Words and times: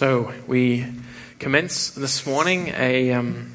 So 0.00 0.32
we 0.48 0.86
commence 1.38 1.90
this 1.90 2.24
morning 2.24 2.68
a, 2.68 3.12
um, 3.12 3.52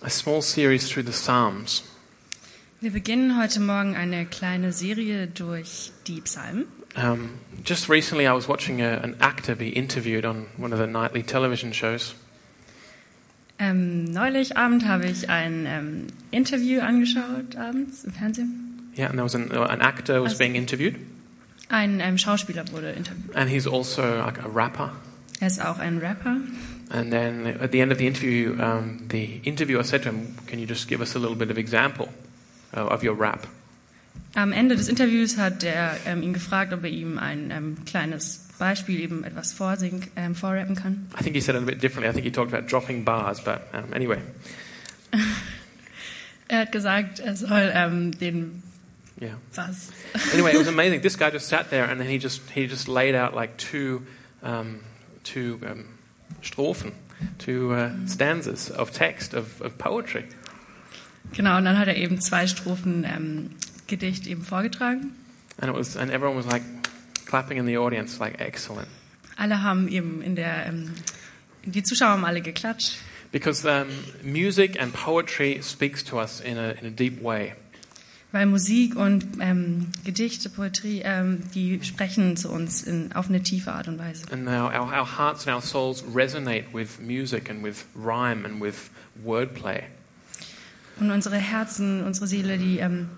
a 0.00 0.10
small 0.10 0.42
series 0.42 0.88
through 0.88 1.02
the 1.06 1.12
Psalms. 1.12 1.82
Wir 2.80 2.92
beginnen 2.92 3.36
heute 3.36 3.58
Morgen 3.58 3.96
eine 3.96 4.26
kleine 4.26 4.70
Serie 4.72 5.26
durch 5.26 5.90
die 6.06 6.20
Psalmen. 6.20 6.66
Um, 6.96 7.30
just 7.64 7.88
recently, 7.88 8.28
I 8.28 8.32
was 8.32 8.46
watching 8.46 8.80
a, 8.80 9.00
an 9.02 9.16
actor 9.18 9.56
be 9.56 9.70
interviewed 9.70 10.24
on 10.24 10.46
one 10.56 10.72
of 10.72 10.78
the 10.78 10.86
nightly 10.86 11.24
television 11.24 11.72
shows, 11.72 12.14
Ähm, 13.58 14.04
neulich 14.04 14.56
Abend 14.56 14.86
habe 14.86 15.06
ich 15.08 15.28
ein 15.28 15.66
ähm, 15.66 16.06
Interview 16.30 16.78
angeschaut, 16.80 17.56
abends 17.56 18.04
im 18.04 18.12
Fernsehen. 18.12 18.92
yeah, 18.96 19.06
and 19.08 19.14
there 19.16 19.24
was 19.24 19.34
an, 19.34 19.50
uh, 19.50 19.62
an 19.64 19.80
actor 19.80 20.22
was 20.22 20.34
As- 20.34 20.38
being 20.38 20.54
interviewed, 20.54 20.94
Ein 21.70 21.98
ähm, 21.98 22.18
Schauspieler 22.18 22.70
wurde 22.70 22.92
interviewt. 22.92 23.34
and 23.34 23.50
he's 23.50 23.66
also 23.66 24.02
like 24.24 24.38
a 24.44 24.48
rapper. 24.48 24.92
Er 25.40 25.46
ist 25.46 25.64
auch 25.64 25.78
ein 25.78 25.98
Rapper. 25.98 26.36
And 26.90 27.10
then 27.10 27.46
at 27.60 27.70
the 27.72 27.80
end 27.80 27.92
of 27.92 27.98
the 27.98 28.06
interview, 28.06 28.56
um, 28.60 29.06
the 29.10 29.40
interviewer 29.44 29.84
said 29.84 30.02
to 30.04 30.10
him, 30.10 30.36
"Can 30.46 30.58
you 30.58 30.66
just 30.66 30.88
give 30.88 31.00
us 31.00 31.14
a 31.14 31.18
little 31.18 31.36
bit 31.36 31.50
of 31.50 31.58
example 31.58 32.08
uh, 32.76 32.80
of 32.80 33.02
your 33.02 33.18
rap?" 33.18 33.46
Am 34.34 34.52
Ende 34.52 34.76
des 34.76 34.88
Interviews 34.88 35.36
hat 35.36 35.62
er 35.64 35.96
ähm, 36.06 36.22
ihn 36.22 36.32
gefragt, 36.32 36.72
ob 36.72 36.84
er 36.84 36.90
ihm 36.90 37.18
ein 37.18 37.50
ähm, 37.50 37.76
kleines 37.86 38.48
Beispiel, 38.58 39.00
eben 39.00 39.24
etwas 39.24 39.52
vorsingen, 39.52 40.06
ähm, 40.16 40.34
vorrappen 40.34 40.74
kann. 40.74 41.06
I 41.18 41.22
think 41.22 41.34
he 41.36 41.40
said 41.40 41.54
it 41.54 41.62
a 41.62 41.64
bit 41.64 41.82
differently. 41.82 42.08
I 42.08 42.12
think 42.12 42.24
he 42.24 42.32
talked 42.32 42.52
about 42.52 42.68
dropping 42.68 43.04
bars, 43.04 43.40
but 43.40 43.62
um, 43.72 43.92
anyway, 43.92 44.18
Er 46.48 46.60
hat 46.60 46.72
gesagt, 46.72 47.20
er 47.20 47.36
soll 47.36 47.70
ähm, 47.74 48.18
den 48.18 48.62
yeah. 49.20 49.34
was. 49.54 49.90
anyway, 50.32 50.52
it 50.52 50.58
was 50.58 50.68
amazing. 50.74 51.02
This 51.02 51.18
guy 51.18 51.30
just 51.30 51.48
sat 51.48 51.68
there 51.70 51.84
and 51.84 52.00
then 52.00 52.08
he 52.08 52.18
just 52.18 52.40
he 52.50 52.66
just 52.66 52.88
laid 52.88 53.14
out 53.14 53.34
like 53.34 53.58
two 53.58 54.02
um, 54.42 54.80
two 55.32 55.58
um, 55.62 55.84
strophen, 56.42 56.92
two 57.38 57.72
uh, 57.72 57.90
stanzas 58.06 58.70
of 58.70 58.90
text 58.92 59.34
of, 59.34 59.60
of 59.60 59.76
poetry, 59.78 60.24
Genau, 61.34 61.58
und 61.58 61.64
dann 61.66 61.78
hat 61.78 61.88
er 61.88 61.96
eben 61.96 62.20
zwei 62.22 62.46
Strophen 62.46 63.04
ähm, 63.04 63.50
Gedicht 63.86 64.26
eben 64.26 64.42
vorgetragen. 64.42 65.12
and 65.60 65.70
it 65.70 65.76
was 65.76 65.96
and 65.96 66.10
everyone 66.10 66.36
was 66.36 66.46
like 66.46 66.62
clapping 67.26 67.58
in 67.58 67.66
the 67.66 67.76
audience, 67.76 68.18
like 68.18 68.40
excellent, 68.40 68.88
Alle 69.36 69.62
haben 69.62 69.88
eben 69.88 70.22
in 70.22 70.36
der, 70.36 70.66
ähm, 70.66 70.90
die 71.64 71.82
Zuschauer 71.82 72.10
haben 72.12 72.24
alle 72.24 72.40
geklatscht. 72.40 72.94
because 73.30 73.64
um, 73.66 73.88
music 74.22 74.80
and 74.80 74.92
poetry 74.94 75.60
speaks 75.62 76.02
to 76.02 76.18
us 76.18 76.40
in 76.40 76.56
a 76.56 76.70
in 76.80 76.86
a 76.86 76.90
deep 76.90 77.20
way. 77.22 77.52
Weil 78.30 78.44
Musik 78.44 78.94
und 78.94 79.24
ähm, 79.40 79.86
Gedichte, 80.04 80.50
Poetrie, 80.50 81.00
ähm, 81.02 81.40
die 81.54 81.82
sprechen 81.82 82.36
zu 82.36 82.50
uns 82.50 82.82
in, 82.82 83.12
auf 83.12 83.30
eine 83.30 83.42
tiefe 83.42 83.72
Art 83.72 83.88
und 83.88 83.98
Weise. 83.98 84.24
And 84.30 84.46
our, 84.46 84.70
our, 84.74 84.92
our 84.92 85.18
hearts 85.18 85.46
and 85.46 85.56
our 85.56 85.62
souls 85.62 86.04
resonate 86.14 86.64
with 86.74 87.00
music 87.00 87.48
and 87.48 87.64
with 87.64 87.86
rhyme 87.94 88.44
and 88.44 88.60
with 88.60 88.90
wordplay. 89.24 89.82
Und 91.00 91.10
unsere 91.10 91.36
Herzen, 91.36 92.04
unsere 92.04 92.26
Seele, 92.26 92.58
die, 92.58 92.78
ähm, 92.78 93.08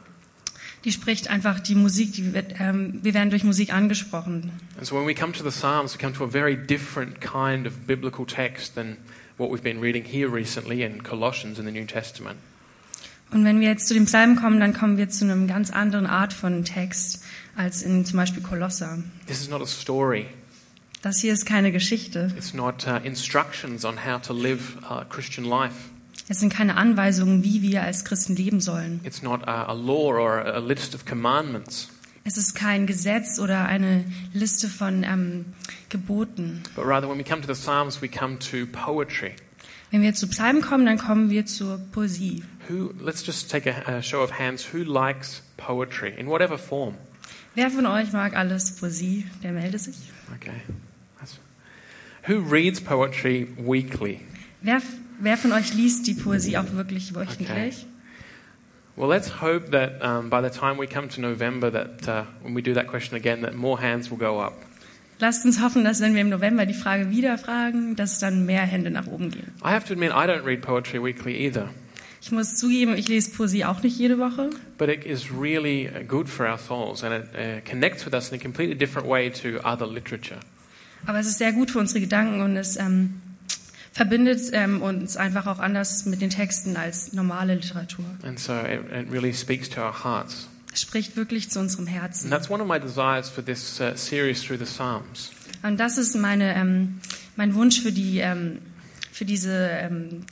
die 0.84 0.92
spricht 0.92 1.28
einfach 1.28 1.58
die 1.58 1.74
Musik, 1.74 2.12
die 2.12 2.32
ähm, 2.60 3.00
wir 3.02 3.12
werden 3.12 3.30
durch 3.30 3.42
Musik 3.42 3.72
angesprochen. 3.72 4.52
And 4.76 4.86
so 4.86 4.94
when 4.94 5.08
we 5.08 5.14
come 5.14 5.32
to 5.32 5.42
the 5.42 5.50
Psalms, 5.50 5.92
we 5.92 5.98
come 5.98 6.12
to 6.14 6.24
a 6.24 6.28
very 6.28 6.56
different 6.56 7.20
kind 7.20 7.66
of 7.66 7.86
biblical 7.86 8.24
text 8.24 8.76
than 8.76 8.96
what 9.38 9.50
we've 9.50 9.64
been 9.64 9.80
reading 9.80 10.04
here 10.04 10.28
recently 10.28 10.82
in 10.82 11.02
Colossians 11.02 11.58
in 11.58 11.64
the 11.64 11.72
New 11.72 11.86
Testament. 11.86 12.38
Und 13.32 13.44
wenn 13.44 13.60
wir 13.60 13.68
jetzt 13.68 13.86
zu 13.86 13.94
dem 13.94 14.06
Psalm 14.06 14.36
kommen, 14.36 14.58
dann 14.58 14.72
kommen 14.72 14.96
wir 14.96 15.08
zu 15.08 15.24
einem 15.24 15.46
ganz 15.46 15.70
anderen 15.70 16.06
Art 16.06 16.32
von 16.32 16.64
Text 16.64 17.22
als 17.56 17.82
in 17.82 18.04
zum 18.04 18.16
Beispiel 18.16 18.42
Kolosser. 18.42 18.98
This 19.26 19.40
is 19.40 19.48
not 19.48 19.62
a 19.62 19.66
story. 19.66 20.26
Das 21.02 21.18
hier 21.20 21.32
ist 21.32 21.46
keine 21.46 21.72
Geschichte. 21.72 22.32
It's 22.36 22.52
not 22.52 22.86
uh, 22.86 22.96
instructions 23.04 23.84
on 23.84 24.04
how 24.04 24.20
to 24.20 24.34
live 24.34 24.76
uh, 24.82 25.04
Christian 25.08 25.46
life. 25.46 25.74
Es 26.28 26.40
sind 26.40 26.52
keine 26.52 26.76
Anweisungen, 26.76 27.42
wie 27.42 27.62
wir 27.62 27.82
als 27.82 28.04
Christen 28.04 28.36
leben 28.36 28.60
sollen. 28.60 29.00
It's 29.04 29.22
not 29.22 29.46
a, 29.48 29.64
a 29.64 29.72
law 29.72 30.12
or 30.12 30.44
a, 30.44 30.56
a 30.56 30.58
list 30.58 30.94
of 30.94 31.04
commandments. 31.04 31.88
Es 32.24 32.36
ist 32.36 32.54
kein 32.54 32.86
Gesetz 32.86 33.38
oder 33.38 33.64
eine 33.64 34.04
Liste 34.32 34.68
von 34.68 35.02
ähm, 35.04 35.46
Geboten. 35.88 36.62
But 36.76 36.84
rather, 36.84 37.08
when 37.08 37.18
we 37.18 37.24
come 37.24 37.40
to 37.40 37.52
the 37.52 37.58
Psalms, 37.58 38.02
we 38.02 38.08
come 38.08 38.38
to 38.38 38.66
poetry. 38.66 39.32
Wenn 39.90 40.02
wir 40.02 40.14
zu 40.14 40.28
Psalmen 40.28 40.62
kommen, 40.62 40.86
dann 40.86 40.98
kommen 40.98 41.30
wir 41.30 41.46
zur 41.46 41.78
Poesie. 41.92 42.42
Who? 42.70 42.94
Let's 43.00 43.22
just 43.22 43.50
take 43.50 43.66
a, 43.66 43.82
a 43.86 44.02
show 44.02 44.22
of 44.22 44.30
hands. 44.30 44.64
Who 44.72 44.84
likes 44.84 45.42
poetry 45.56 46.14
in 46.16 46.28
whatever 46.28 46.56
form? 46.56 46.94
Wer 47.56 47.70
von 47.70 47.84
euch 47.86 48.12
mag 48.12 48.34
alles 48.36 48.78
Poesie? 48.78 49.26
Der 49.42 49.52
melde 49.52 49.78
sich. 49.78 49.96
Okay. 50.36 50.62
Who 52.28 52.40
reads 52.40 52.80
poetry 52.80 53.48
weekly? 53.56 54.20
Wer, 54.62 54.82
wer 55.18 55.36
von 55.36 55.52
euch 55.52 55.74
liest 55.74 56.06
die 56.06 56.14
Poesie 56.14 56.58
auch 56.58 56.72
wirklich 56.72 57.14
wöchentlich? 57.14 57.86
Well, 58.94 59.08
let's 59.08 59.40
hope 59.40 59.70
that 59.70 60.02
um, 60.02 60.28
by 60.28 60.42
the 60.42 60.50
time 60.50 60.76
we 60.76 60.86
come 60.86 61.08
to 61.08 61.20
November, 61.20 61.70
that 61.70 62.06
uh, 62.06 62.24
when 62.42 62.54
we 62.54 62.60
do 62.60 62.74
that 62.74 62.86
question 62.86 63.16
again, 63.16 63.40
that 63.40 63.54
more 63.54 63.80
hands 63.80 64.10
will 64.10 64.18
go 64.18 64.38
up. 64.38 64.54
Lasst 65.18 65.44
uns 65.44 65.60
hoffen, 65.60 65.84
dass 65.84 66.00
wenn 66.00 66.14
wir 66.14 66.20
im 66.20 66.28
November 66.28 66.66
die 66.66 66.74
Frage 66.74 67.10
wieder 67.10 67.36
fragen, 67.38 67.96
dass 67.96 68.18
dann 68.18 68.46
mehr 68.46 68.62
Hände 68.62 68.90
nach 68.90 69.06
oben 69.06 69.30
gehen. 69.30 69.52
I 69.64 69.70
have 69.70 69.86
to 69.86 69.92
admit, 69.92 70.10
I 70.10 70.26
don't 70.26 70.44
read 70.44 70.60
poetry 70.62 71.02
weekly 71.02 71.46
either, 71.46 71.68
Ich 72.22 72.30
muss 72.32 72.56
zugeben, 72.56 72.94
ich 72.96 73.08
lese 73.08 73.30
Poesie 73.30 73.64
auch 73.64 73.82
nicht 73.82 73.98
jede 73.98 74.18
Woche, 74.18 74.50
but 74.76 74.88
it 74.88 75.04
is 75.04 75.30
really 75.32 75.88
uh, 75.88 76.04
good 76.06 76.28
for 76.28 76.46
our 76.46 76.58
souls, 76.58 77.02
and 77.02 77.14
it 77.14 77.30
uh, 77.34 77.60
connects 77.68 78.04
with 78.04 78.12
us 78.12 78.30
in 78.30 78.38
a 78.38 78.42
completely 78.42 78.76
different 78.76 79.08
way 79.08 79.30
to 79.30 79.58
other 79.66 79.86
literature. 79.86 80.38
aber 81.06 81.18
es 81.18 81.26
ist 81.26 81.38
sehr 81.38 81.52
gut 81.52 81.70
für 81.70 81.78
unsere 81.78 82.00
Gedanken 82.00 82.42
und 82.42 82.56
es 82.56 82.76
ähm, 82.76 83.22
verbindet 83.92 84.50
ähm, 84.52 84.82
uns 84.82 85.16
einfach 85.16 85.46
auch 85.46 85.58
anders 85.60 86.04
mit 86.04 86.20
den 86.20 86.28
Texten 86.30 86.76
als 86.76 87.14
normale 87.14 87.54
Literatur. 87.54 88.04
And 88.22 88.38
so 88.38 88.52
it, 88.52 88.80
it 88.92 89.10
really 89.10 89.32
speaks 89.32 89.68
to 89.70 89.80
our 89.80 90.04
hearts. 90.04 90.46
Es 90.72 90.82
spricht 90.82 91.16
wirklich 91.16 91.50
zu 91.50 91.58
unserem 91.58 91.86
And 91.86 91.94
Herzen. 91.96 92.30
that's 92.30 92.50
one 92.50 92.62
of 92.62 92.68
my 92.68 92.78
desires 92.78 93.28
for 93.30 93.42
this 93.42 93.80
uh, 93.80 93.96
series 93.96 94.42
through 94.42 94.58
the 94.58 94.66
Psalms. 94.66 95.30
Und 95.62 95.80
das 95.80 95.96
ist 95.98 96.14
meine, 96.16 96.54
ähm, 96.54 97.00
mein 97.36 97.54
Wunsch 97.54 97.80
für, 97.80 97.92
die, 97.92 98.18
ähm, 98.18 98.58
für 99.10 99.24
diese 99.24 99.52
ähm, 99.70 100.24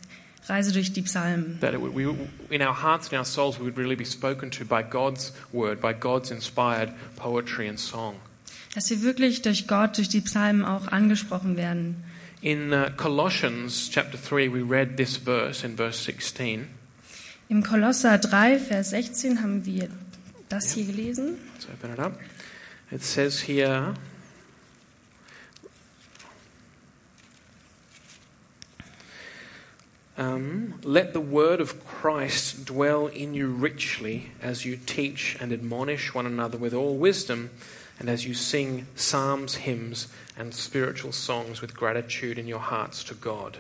Reise 0.49 0.73
durch 0.73 0.93
die 0.93 1.03
Psalmen. 1.03 1.59
That 1.61 1.75
we, 1.75 2.15
in 2.51 2.63
our 2.63 2.83
hearts 2.83 3.09
and 3.09 3.19
our 3.19 3.25
souls, 3.25 3.59
we 3.59 3.65
would 3.65 3.77
really 3.77 3.97
be 3.97 4.05
spoken 4.05 4.51
to 4.53 4.65
by 4.65 4.83
God's 4.83 5.33
word, 5.53 5.81
by 5.81 5.93
God's 5.93 6.31
inspired 6.31 6.93
poetry 7.17 7.69
and 7.69 7.79
song. 7.79 8.17
Dass 8.75 8.91
wir 8.91 9.03
wirklich 9.03 9.43
durch 9.43 9.67
Gott, 9.67 9.99
durch 9.99 10.09
die 10.09 10.21
Psalmen 10.21 10.65
auch 10.65 10.89
angesprochen 10.89 11.57
werden. 11.57 11.97
In 12.41 12.73
uh, 12.73 12.91
Colossians 12.97 13.91
chapter 13.91 14.17
3, 14.17 14.53
we 14.53 14.63
read 14.63 14.97
this 14.97 15.17
verse 15.17 15.67
in 15.67 15.77
verse 15.77 16.03
16. 16.05 16.69
Im 17.49 17.63
Kolosser 17.63 18.19
3, 18.19 18.59
Vers 18.59 18.91
16 18.91 19.43
haben 19.43 19.65
wir 19.65 19.89
das 20.49 20.73
hier 20.73 20.85
gelesen. 20.85 21.39
Let's 21.55 21.67
open 21.67 21.93
it 21.93 21.99
up. 21.99 22.19
It 22.91 23.03
says 23.03 23.41
here, 23.47 23.95
um, 30.19 30.75
Let 30.83 31.13
the 31.13 31.21
word 31.21 31.61
of 31.61 31.83
Christ 31.87 32.67
dwell 32.67 33.07
in 33.07 33.33
you 33.33 33.49
richly 33.49 34.31
as 34.43 34.65
you 34.65 34.77
teach 34.77 35.37
and 35.41 35.53
admonish 35.53 36.13
one 36.15 36.27
another 36.27 36.59
with 36.59 36.75
all 36.75 36.99
wisdom, 36.99 37.51
and 37.99 38.11
as 38.11 38.27
you 38.27 38.35
sing 38.35 38.87
psalms, 38.95 39.55
hymns, 39.55 40.09
and 40.37 40.53
spiritual 40.53 41.13
songs 41.13 41.63
with 41.63 41.75
gratitude 41.75 42.39
in 42.39 42.47
your 42.47 42.61
hearts 42.71 43.03
to 43.05 43.15
God. 43.15 43.59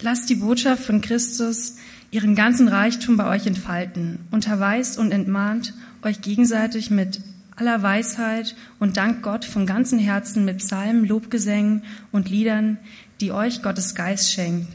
Lasst 0.00 0.28
die 0.28 0.36
Botschaft 0.36 0.84
von 0.84 1.00
Christus 1.00 1.76
ihren 2.10 2.34
ganzen 2.34 2.68
Reichtum 2.68 3.16
bei 3.16 3.28
euch 3.28 3.46
entfalten. 3.46 4.26
Unterweist 4.30 4.98
und 4.98 5.12
entmahnt 5.12 5.74
euch 6.02 6.20
gegenseitig 6.20 6.90
mit 6.90 7.20
aller 7.56 7.82
Weisheit 7.82 8.56
und 8.78 8.96
dankt 8.96 9.22
Gott 9.22 9.44
von 9.44 9.66
ganzem 9.66 9.98
Herzen 9.98 10.44
mit 10.44 10.58
Psalmen, 10.58 11.04
Lobgesängen 11.04 11.82
und 12.12 12.28
Liedern, 12.28 12.78
die 13.20 13.32
euch 13.32 13.62
Gottes 13.62 13.94
Geist 13.94 14.32
schenkt. 14.32 14.68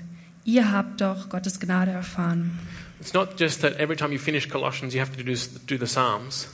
Ihr 0.50 0.72
habt 0.72 1.00
doch 1.01 1.30
Gottes 1.30 1.60
Gnade 1.60 1.92
erfahren. 1.92 2.57
It's 3.00 3.13
not 3.13 3.40
just 3.40 3.62
that 3.62 3.80
every 3.80 3.96
time 3.96 4.12
you 4.12 4.19
finish 4.19 4.50
Colossians, 4.50 4.96
you 4.96 5.00
have 5.00 5.12
to 5.16 5.24
do, 5.24 5.34
do 5.68 5.78
the 5.78 5.86
Psalms, 5.86 6.48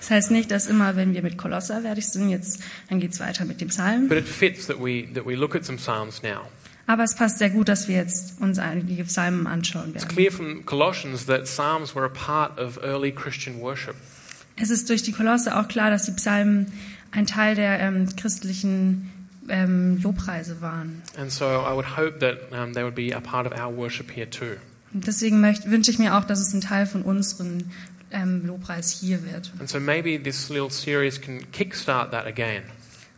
Das 0.00 0.10
heißt 0.10 0.30
nicht, 0.30 0.50
dass 0.50 0.66
immer, 0.66 0.96
wenn 0.96 1.12
wir 1.14 1.22
mit 1.22 1.36
Kolosser 1.36 1.82
fertig 1.82 2.08
sind, 2.08 2.28
jetzt, 2.30 2.60
dann 2.88 2.98
geht's 2.98 3.20
weiter 3.20 3.44
mit 3.44 3.60
dem 3.60 3.68
Psalm. 3.68 4.08
but 4.08 4.16
it 4.16 4.26
fits 4.26 4.66
that 4.66 4.78
we, 4.80 5.06
that 5.14 5.26
we 5.26 5.34
look 5.36 5.54
at 5.54 5.64
some 5.66 5.76
Psalms 5.78 6.22
now. 6.22 6.48
Aber 6.86 7.04
es 7.04 7.14
passt 7.14 7.38
sehr 7.38 7.50
gut, 7.50 7.68
dass 7.68 7.86
wir 7.88 7.96
jetzt 7.96 8.40
uns 8.40 8.58
einige 8.58 9.04
Psalmen 9.04 9.46
anschauen 9.46 9.90
It's 9.94 10.02
werden. 10.04 10.08
clear 10.16 10.32
from 10.32 10.64
Colossians 10.66 11.26
that 11.26 11.44
Psalms 11.44 11.94
were 11.94 12.06
a 12.06 12.08
part 12.08 12.58
of 12.58 12.78
early 12.82 13.12
Christian 13.12 13.60
worship. 13.60 13.94
Es 14.56 14.70
ist 14.70 14.88
durch 14.88 15.02
die 15.02 15.12
Kolosse 15.12 15.56
auch 15.58 15.68
klar, 15.68 15.90
dass 15.90 16.06
die 16.06 16.12
Psalmen 16.12 16.72
ein 17.12 17.26
Teil 17.26 17.54
der 17.54 17.78
ähm, 17.80 18.08
christlichen 18.16 19.10
ähm, 19.48 19.98
Lobpreise 20.02 20.60
waren. 20.60 21.02
And 21.16 21.30
so 21.30 21.44
I 21.44 21.74
would 21.74 21.96
hope 21.96 22.20
that 22.20 22.52
um, 22.52 22.72
they 22.74 22.82
would 22.84 22.94
be 22.94 23.14
a 23.14 23.20
part 23.20 23.46
of 23.46 23.52
our 23.52 23.74
worship 23.74 24.10
here 24.10 24.28
too. 24.28 24.56
Und 24.94 25.06
deswegen 25.06 25.40
möcht, 25.40 25.70
wünsche 25.70 25.90
ich 25.90 25.98
mir 25.98 26.16
auch, 26.16 26.24
dass 26.24 26.40
es 26.40 26.52
ein 26.52 26.60
Teil 26.60 26.86
von 26.86 27.02
unseren 27.02 27.70
ähm, 28.10 28.46
Lobpreis 28.46 28.90
hier 28.90 29.24
wird. 29.24 29.50
And 29.58 29.68
so 29.68 29.80
maybe 29.80 30.22
this 30.22 30.48
little 30.48 30.70
series 30.70 31.20
can 31.20 31.50
kickstart 31.52 32.10
that 32.12 32.26
again. 32.26 32.62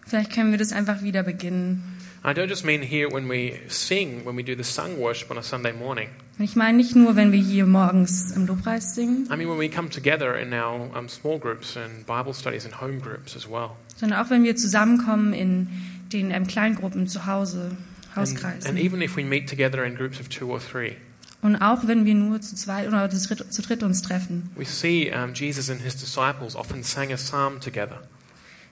Vielleicht 0.06 0.32
können 0.32 0.50
wir 0.50 0.58
das 0.58 0.72
einfach 0.72 1.02
wieder 1.02 1.22
beginnen. 1.22 1.82
I 2.26 2.28
don't 2.28 2.48
just 2.48 2.64
mean 2.64 2.80
here 2.80 3.10
when 3.12 3.28
we 3.28 3.58
sing, 3.68 4.24
when 4.24 4.36
we 4.36 4.42
do 4.42 4.54
the 4.56 4.62
sung 4.62 4.98
worship 4.98 5.30
on 5.30 5.36
a 5.36 5.42
Sunday 5.42 5.72
morning. 5.72 6.08
Ich 6.38 6.56
meine 6.56 6.76
nicht 6.76 6.96
nur, 6.96 7.16
wenn 7.16 7.32
wir 7.32 7.38
hier 7.38 7.66
morgens 7.66 8.32
im 8.32 8.46
Lobpreis 8.46 8.94
singen, 8.94 9.28
I 9.30 9.36
mean 9.36 9.48
when 9.48 9.58
we 9.58 9.68
come 9.68 9.90
together 9.90 10.36
in 10.38 10.52
our 10.52 10.90
um, 10.96 11.08
small 11.08 11.38
groups 11.38 11.76
and 11.76 12.06
Bible 12.06 12.32
studies 12.32 12.64
and 12.64 12.80
home 12.80 12.98
groups 12.98 13.36
as 13.36 13.48
well. 13.48 13.72
sondern 13.96 14.20
auch 14.20 14.30
wenn 14.30 14.42
wir 14.42 14.56
zusammenkommen 14.56 15.32
in 15.32 15.68
den 16.14 16.30
ähm, 16.30 16.46
Kleingruppen 16.46 17.06
zu 17.06 17.26
Hause, 17.26 17.76
And, 18.14 18.16
Hauskreisen. 18.16 18.68
and 18.70 18.78
even 18.78 19.02
if 19.02 19.16
we 19.16 19.24
meet 19.24 19.48
together 19.48 19.84
in 19.84 19.96
groups 19.96 20.18
of 20.20 20.28
two 20.28 20.46
or 20.50 20.60
three, 20.60 20.96
Und 21.42 21.56
auch 21.56 21.86
wenn 21.86 22.06
wir 22.06 22.14
nur 22.14 22.40
zu 22.40 22.56
zweit 22.56 22.88
oder 22.88 23.10
zu 23.10 23.28
dritt, 23.28 23.52
zu 23.52 23.60
dritt 23.60 23.82
uns 23.82 24.00
treffen. 24.00 24.48
we 24.56 24.64
see 24.64 25.12
um, 25.12 25.34
Jesus 25.34 25.68
and 25.68 25.80
his 25.82 25.94
disciples 25.96 26.56
often 26.56 26.82
sang 26.82 27.12
a 27.12 27.16
psalm 27.16 27.60
together. 27.60 28.00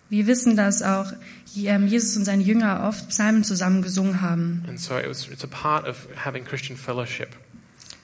Wir 0.08 0.26
wissen, 0.26 0.56
dass 0.56 0.82
auch 0.82 1.10
ähm, 1.56 1.86
Jesus 1.86 2.16
und 2.16 2.24
seine 2.24 2.42
Jünger 2.42 2.84
oft 2.86 3.08
Psalmen 3.08 3.44
zusammen 3.44 3.82
gesungen 3.82 4.20
haben. 4.20 4.62
And 4.68 4.78
so 4.78 4.96
it 4.98 5.08
was, 5.08 5.26
it's 5.28 5.42
a 5.44 5.46
part 5.46 5.86
of 5.88 6.06
having 6.24 6.44
Christian 6.44 6.76
fellowship. 6.76 7.28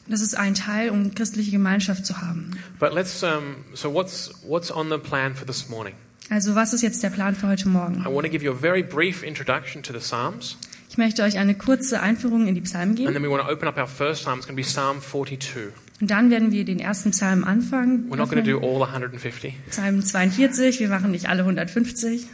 Das 0.08 0.23
ist 0.23 0.35
ein 0.35 0.55
Teil, 0.55 0.88
um 0.88 1.14
christliche 1.14 1.50
Gemeinschaft 1.50 2.06
zu 2.06 2.23
haben. 2.23 2.52
But 2.79 2.94
let's, 2.94 3.23
um, 3.23 3.56
so 3.75 3.93
what's, 3.93 4.31
what's 4.43 4.70
on 4.70 4.88
the 4.88 4.96
plan 4.96 5.35
for 5.35 5.46
this 5.46 5.69
morning? 5.69 5.94
Also 6.30 6.54
was 6.54 6.72
ist 6.75 6.82
jetzt 6.82 7.02
der 7.02 7.10
Plan 7.10 7.34
für 7.34 7.48
heute 7.48 7.69
Morgen? 7.69 8.02
I 8.02 8.06
want 8.12 8.26
to 8.26 8.30
give 8.30 8.44
you 8.44 8.52
a 8.52 8.54
very 8.54 8.82
brief 8.82 9.22
introduction 9.22 9.82
to 9.82 9.92
the 9.92 9.98
Psalms, 10.00 10.56
Ich 10.90 10.98
möchte 10.98 11.22
euch 11.22 11.38
eine 11.38 11.54
kurze 11.54 12.00
Einführung 12.00 12.46
in 12.46 12.54
die 12.54 12.60
Psalmen 12.60 12.94
geben. 12.94 13.14
psalm. 13.14 14.40
Psalm 14.62 15.00
42. 15.02 15.62
Und 16.00 16.10
dann 16.10 16.30
werden 16.30 16.52
wir 16.52 16.64
den 16.64 16.78
ersten 16.80 17.10
Psalm 17.10 17.44
anfangen. 17.44 18.08
We're 18.10 18.16
not 18.16 18.30
going 18.30 18.44
to 18.44 18.50
do 18.50 18.58
all 18.60 18.82
150, 18.82 19.54
Psalm 19.70 20.02
42, 20.04 20.80
wir 20.80 20.88
machen 20.88 21.10
nicht 21.10 21.28
alle 21.28 21.42
150, 21.42 22.26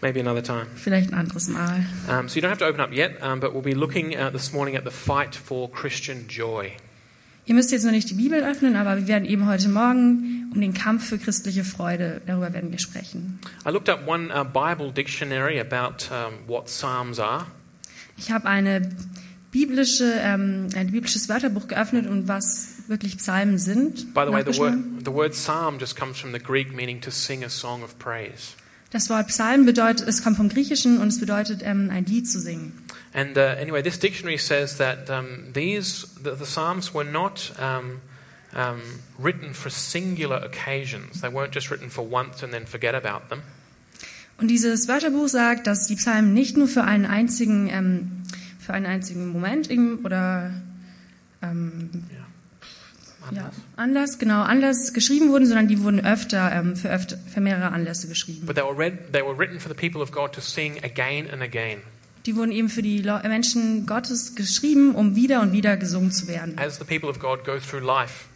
maybe 0.00 0.20
another 0.20 0.42
time. 0.42 0.66
vielleicht 0.76 1.12
ein 1.12 1.18
anderes 1.18 1.48
Mal. 1.48 1.86
Um, 2.08 2.28
so 2.28 2.36
you 2.36 2.42
don't 2.42 2.50
have 2.50 2.58
to 2.58 2.66
open 2.66 2.80
up 2.80 2.92
yet, 2.92 3.20
um, 3.22 3.40
but 3.40 3.52
we'll 3.52 3.62
be 3.62 3.74
looking 3.74 4.14
uh, 4.16 4.30
this 4.30 4.52
morning 4.52 4.76
at 4.76 4.84
the 4.84 4.90
fight 4.90 5.34
for 5.34 5.70
Christian 5.70 6.28
joy. 6.28 6.72
Ihr 7.48 7.54
müsst 7.54 7.72
jetzt 7.72 7.84
noch 7.84 7.92
nicht 7.92 8.10
die 8.10 8.14
Bibel 8.14 8.44
öffnen, 8.44 8.76
aber 8.76 8.98
wir 8.98 9.08
werden 9.08 9.24
eben 9.24 9.46
heute 9.46 9.70
Morgen 9.70 10.50
um 10.52 10.60
den 10.60 10.74
Kampf 10.74 11.08
für 11.08 11.16
christliche 11.16 11.64
Freude, 11.64 12.20
darüber 12.26 12.52
werden 12.52 12.70
wir 12.70 12.78
sprechen. 12.78 13.40
I 13.66 13.70
looked 13.70 13.88
up 13.88 14.06
one 14.06 14.28
uh, 14.28 14.44
Bible 14.44 14.92
dictionary 14.92 15.58
about 15.58 16.10
um, 16.10 16.46
what 16.46 16.66
Psalms 16.66 17.18
are, 17.18 17.46
Ich 18.18 18.30
habe 18.30 18.46
eine 18.46 18.90
biblische, 19.50 20.12
ähm, 20.18 20.68
ein 20.76 20.90
biblisches 20.90 21.30
Wörterbuch 21.30 21.68
geöffnet 21.68 22.06
und 22.06 22.28
was 22.28 22.82
wirklich 22.86 23.16
Psalmen 23.16 23.56
sind. 23.56 24.12
By 24.12 24.24
the 24.26 24.32
way, 24.32 24.44
the 24.46 24.58
word, 24.58 24.74
the 25.06 25.12
word 25.12 25.32
psalm 25.32 25.78
just 25.78 25.96
comes 25.96 26.18
from 26.18 26.34
the 26.34 26.38
Greek 26.38 26.74
meaning 26.74 27.00
to 27.00 27.10
sing 27.10 27.44
a 27.44 27.48
song 27.48 27.82
of 27.82 27.98
praise. 27.98 28.56
Das 28.90 29.08
Wort 29.08 29.28
Psalm 29.28 29.64
bedeutet, 29.64 30.06
es 30.06 30.22
kommt 30.22 30.36
vom 30.36 30.50
Griechischen 30.50 30.98
und 30.98 31.08
es 31.08 31.18
bedeutet, 31.18 31.60
ähm, 31.62 31.88
ein 31.90 32.04
Lied 32.04 32.28
zu 32.28 32.40
singen. 32.40 32.72
And 33.18 33.36
uh, 33.36 33.56
anyway, 33.58 33.82
this 33.82 33.98
dictionary 33.98 34.38
says 34.38 34.76
that 34.78 35.10
um, 35.10 35.50
these 35.52 36.06
the, 36.22 36.36
the 36.36 36.46
psalms 36.46 36.94
were 36.94 37.02
not 37.02 37.50
um, 37.58 38.00
um, 38.54 38.80
written 39.18 39.54
for 39.54 39.70
singular 39.70 40.36
occasions. 40.36 41.20
They 41.20 41.28
weren't 41.28 41.52
just 41.52 41.68
written 41.68 41.90
for 41.90 42.02
once 42.02 42.44
and 42.44 42.52
then 42.52 42.64
forget 42.64 42.94
about 42.94 43.28
them. 43.28 43.42
Und 44.40 44.46
dieses 44.46 44.86
Wörterbuch 44.86 45.26
sagt, 45.26 45.66
dass 45.66 45.88
die 45.88 45.96
Psalmen 45.96 46.32
nicht 46.32 46.56
nur 46.56 46.68
für 46.68 46.84
einen 46.84 47.06
einzigen, 47.06 47.68
ähm, 47.68 48.22
für 48.60 48.72
einen 48.72 48.86
einzigen 48.86 49.26
Moment 49.26 49.68
oder 50.04 50.52
ähm, 51.42 51.90
ja, 53.32 53.50
Anlass, 53.74 54.20
genau, 54.20 54.42
Anlass 54.42 54.92
geschrieben 54.92 55.30
wurden, 55.30 55.46
sondern 55.46 55.66
die 55.66 55.82
wurden 55.82 56.06
öfter 56.06 56.52
ähm, 56.52 56.76
für, 56.76 56.88
öfter 56.88 57.18
für 57.18 57.40
mehrere 57.40 57.72
Anlässe 57.72 58.06
geschrieben. 58.06 58.46
But 58.46 58.54
they 58.54 58.64
were, 58.64 58.78
read, 58.78 59.12
they 59.12 59.22
were 59.22 59.36
written 59.36 59.58
for 59.58 59.68
the 59.68 59.74
people 59.74 60.02
of 60.02 60.12
God 60.12 60.32
to 60.34 60.40
sing 60.40 60.78
again 60.84 61.28
and 61.28 61.42
again 61.42 61.82
Die 62.26 62.36
wurden 62.36 62.52
eben 62.52 62.68
für 62.68 62.82
die 62.82 63.02
Menschen 63.02 63.86
Gottes 63.86 64.34
geschrieben, 64.34 64.94
um 64.94 65.16
wieder 65.16 65.40
und 65.40 65.52
wieder 65.52 65.76
gesungen 65.76 66.12
zu 66.12 66.28
werden, 66.28 66.58
as 66.58 66.78
the 66.78 66.84
people 66.84 67.08
of 67.08 67.18
God 67.18 67.44
go 67.44 67.58
through 67.58 67.84
life. 67.84 68.26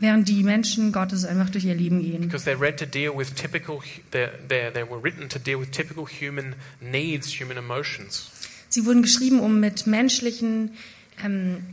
während 0.00 0.28
die 0.28 0.42
Menschen 0.42 0.92
Gottes 0.92 1.24
einfach 1.24 1.50
durch 1.50 1.64
ihr 1.64 1.74
Leben 1.74 2.00
gehen. 2.02 2.22
Because 2.22 2.48
they're 2.48 2.60
read 2.60 2.78
to 2.78 2.86
deal 2.86 3.16
with 3.16 3.34
typical, 3.34 3.80
they're, 4.12 4.30
they 4.48 4.84
were 4.88 5.02
written 5.02 5.28
to 5.28 5.38
deal 5.38 5.58
with 5.58 5.70
typical 5.70 6.06
human 6.06 6.54
needs, 6.80 7.28
human 7.28 7.56
emotions. 7.56 8.30
Sie 8.68 8.84
wurden 8.84 9.02
geschrieben, 9.02 9.40
um 9.40 9.60
mit 9.60 9.86
menschlichen 9.86 10.72
ähm, 11.24 11.64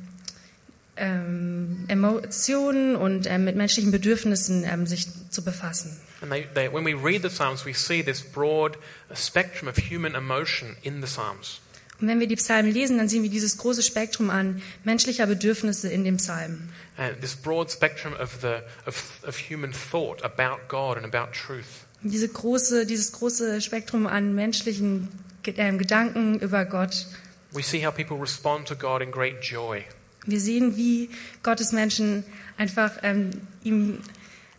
ähm, 0.97 1.85
Emotionen 1.87 2.95
und 2.95 3.27
ähm, 3.27 3.43
mit 3.43 3.55
menschlichen 3.55 3.91
Bedürfnissen 3.91 4.63
ähm, 4.63 4.87
sich 4.87 5.07
zu 5.29 5.43
befassen. 5.43 5.99
And 6.21 6.31
they, 6.31 6.47
they, 6.53 6.71
when 6.71 6.85
we 6.85 6.93
read 6.95 7.21
the 7.21 7.29
Psalms, 7.29 7.65
we 7.65 7.73
see 7.73 8.01
this 8.01 8.21
broad 8.21 8.77
spectrum 9.13 9.67
of 9.67 9.77
human 9.77 10.15
emotion 10.15 10.75
in 10.81 11.01
the 11.01 11.07
Psalms. 11.07 11.59
Und 12.01 12.07
wenn 12.09 12.19
wir 12.19 12.27
die 12.27 12.35
Psalmen 12.35 12.71
lesen, 12.71 12.97
dann 12.97 13.07
sehen 13.07 13.23
wir 13.23 13.29
dieses 13.29 13.57
große 13.57 13.81
Spektrum 13.81 14.29
an 14.29 14.61
menschlicher 14.83 15.25
Bedürfnisse 15.27 15.89
in 15.89 16.03
dem 16.03 16.17
Psalm. 16.17 16.69
And 16.97 17.19
this 17.21 17.35
broad 17.35 17.71
spectrum 17.71 18.13
of, 18.21 18.39
the, 18.41 18.57
of, 18.85 19.21
of 19.25 19.37
human 19.37 19.71
thought 19.71 20.23
about 20.23 20.67
God 20.67 20.97
and 20.97 21.05
about 21.05 21.31
truth. 21.31 21.85
Diese 22.01 22.27
große, 22.27 22.85
dieses 22.85 23.13
große 23.13 23.61
Spektrum 23.61 24.07
an 24.07 24.35
menschlichen 24.35 25.07
ähm, 25.45 25.77
Gedanken 25.77 26.39
über 26.39 26.65
Gott. 26.65 27.07
We 27.51 27.63
see 27.63 27.85
how 27.85 27.93
people 27.93 28.17
respond 28.19 28.67
to 28.67 28.75
God 28.75 29.01
in 29.01 29.11
great 29.11 29.41
joy. 29.41 29.85
Wir 30.25 30.39
sehen, 30.39 30.75
wie 30.75 31.09
Gottes 31.43 31.71
Menschen 31.71 32.23
einfach 32.57 32.91
ähm, 33.03 33.31
ihm, 33.63 33.99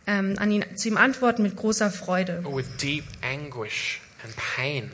ähm, 0.06 0.34
an 0.38 0.50
ihn, 0.50 0.64
zu 0.76 0.88
ihm 0.88 0.96
antworten 0.96 1.42
mit 1.42 1.56
großer 1.56 1.90
Freude 1.90 2.42
or 2.44 2.56
with 2.56 2.66
deep 2.80 3.04
anguish 3.22 4.00
and 4.24 4.34
pain. 4.36 4.90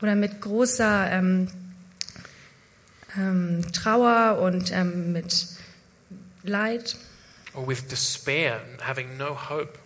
oder 0.00 0.14
mit 0.14 0.40
großer 0.40 1.10
ähm, 1.10 1.48
ähm, 3.16 3.64
Trauer 3.72 4.38
und 4.40 4.72
ähm, 4.72 5.12
mit 5.12 5.46
Leid 6.44 6.96
or 7.54 7.66
with 7.66 7.86
despair, 7.88 8.60
having 8.80 9.16
no 9.16 9.36
hope. 9.50 9.78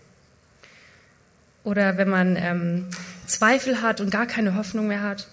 oder 1.64 1.96
wenn 1.96 2.08
man 2.08 2.36
ähm, 2.36 2.88
Zweifel 3.26 3.80
hat 3.82 4.00
und 4.00 4.10
gar 4.10 4.26
keine 4.26 4.56
Hoffnung 4.56 4.88
mehr 4.88 5.02
hat. 5.02 5.28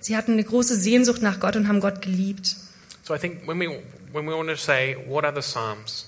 Sie 0.00 0.16
hatten 0.16 0.32
eine 0.32 0.44
große 0.44 0.76
Sehnsucht 0.76 1.22
nach 1.22 1.40
Gott 1.40 1.56
und 1.56 1.68
haben 1.68 1.80
Gott 1.80 2.02
geliebt. 2.02 2.56
So 3.02 3.14
I 3.14 3.18
think 3.18 3.46
when 3.46 3.60
we, 3.60 3.68
when 4.12 4.26
we 4.26 4.34
want 4.34 4.48
to 4.48 4.56
say, 4.56 4.96
what 5.06 5.24
are 5.24 5.34
the 5.34 5.40
Psalms? 5.40 6.06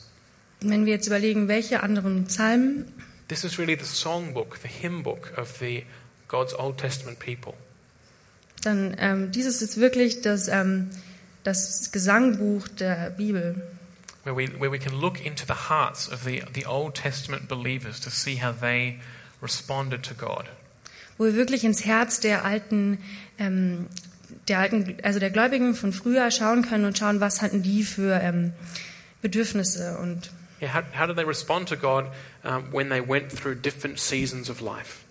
Und 0.62 0.70
wenn 0.70 0.86
wir 0.86 0.94
jetzt 0.94 1.06
überlegen, 1.06 1.46
welche 1.48 1.82
anderen 1.82 2.24
Psalmen, 2.26 2.92
This 3.28 3.44
is 3.44 3.58
really 3.58 3.76
the 3.78 3.84
songbook, 3.84 4.58
the 4.62 4.68
hymn 4.68 5.02
book 5.02 5.32
of 5.36 5.58
the 5.60 5.84
God's 6.28 6.54
Old 6.58 6.78
Testament 6.78 7.18
people. 7.18 7.52
dann 8.62 8.96
ähm, 8.98 9.30
dieses 9.32 9.62
ist 9.62 9.78
wirklich 9.78 10.22
das, 10.22 10.48
ähm, 10.48 10.90
das 11.44 11.92
Gesangbuch 11.92 12.68
der 12.68 13.10
Bibel, 13.10 13.62
Where 14.24 14.34
we, 14.36 14.48
where 14.60 14.70
we 14.70 14.78
can 14.78 14.98
look 15.00 15.24
into 15.24 15.46
the 15.46 15.70
hearts 15.70 16.10
of 16.10 16.24
the, 16.24 16.42
the 16.54 16.66
Old 16.66 16.94
Testament 16.94 17.48
believers 17.48 18.00
to 18.00 18.10
see 18.10 18.42
how 18.42 18.52
they 18.52 18.98
responded 19.40 20.02
to 20.02 20.14
God. 20.14 20.44
Wo 21.18 21.24
wir 21.24 21.34
wirklich 21.34 21.64
ins 21.64 21.84
Herz 21.84 22.20
der 22.20 22.44
alten, 22.44 22.98
ähm, 23.38 23.86
der 24.48 24.60
alten, 24.60 24.96
also 25.02 25.18
der 25.18 25.30
Gläubigen 25.30 25.74
von 25.74 25.92
früher 25.92 26.30
schauen 26.30 26.62
können 26.62 26.84
und 26.84 26.96
schauen, 26.96 27.20
was 27.20 27.42
hatten 27.42 27.62
die 27.62 27.82
für 27.82 28.20
ähm, 28.22 28.52
Bedürfnisse 29.20 29.98
und 29.98 30.30
Yeah, 30.60 30.74
how, 30.74 30.82
how 30.98 31.06
did 31.06 31.16
they 31.16 31.24
respond 31.24 31.68
to 31.68 31.76
God 31.76 32.06
um, 32.42 32.72
when 32.72 32.88
they 32.88 33.00
went 33.00 33.30
through 33.30 33.54
different 33.54 34.00
seasons 34.00 34.50
of 34.50 34.60
life? 34.60 35.04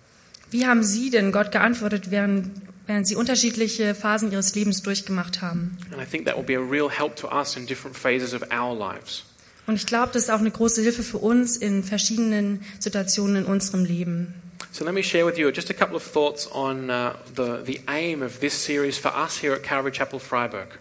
wie 0.50 0.66
haben 0.66 0.82
sie 0.82 1.10
denn 1.10 1.32
Gott 1.32 1.52
geantwortet, 1.52 2.10
während, 2.10 2.50
während 2.86 3.06
sie 3.06 3.16
unterschiedliche 3.16 3.94
Phasen 3.94 4.32
ihres 4.32 4.54
Lebens 4.54 4.82
durchgemacht 4.82 5.42
haben? 5.42 5.76
And 5.92 6.00
I 6.02 6.06
think 6.06 6.26
that 6.26 6.36
will 6.36 6.44
be 6.44 6.56
a 6.56 6.60
real 6.60 6.90
help 6.90 7.16
to 7.16 7.28
us 7.28 7.56
in 7.56 7.66
different 7.66 7.96
phases 7.96 8.34
of 8.34 8.42
our 8.52 8.76
lives. 8.76 9.24
Und 9.66 9.74
ich 9.74 9.86
glaube, 9.86 10.10
das 10.14 10.24
ist 10.24 10.30
auch 10.30 10.38
eine 10.38 10.50
große 10.50 10.80
Hilfe 10.80 11.02
für 11.02 11.18
uns 11.18 11.58
in 11.58 11.84
verschiedenen 11.84 12.62
Situationen 12.78 13.36
in 13.36 13.44
unserem 13.44 13.84
Leben. 13.84 14.34
So 14.72 14.84
let 14.84 14.94
me 14.94 15.02
share 15.02 15.24
with 15.24 15.38
you 15.38 15.50
just 15.50 15.70
a 15.70 15.74
couple 15.74 15.96
of 15.96 16.02
thoughts 16.02 16.46
on 16.52 16.90
uh, 16.90 17.16
the, 17.34 17.62
the 17.64 17.80
aim 17.88 18.22
of 18.22 18.40
this 18.40 18.54
series 18.54 18.98
for 18.98 19.08
us 19.08 19.38
here 19.38 19.54
at 19.54 19.62
Calvary 19.62 19.92
Chapel 19.92 20.18
Freiburg. 20.18 20.78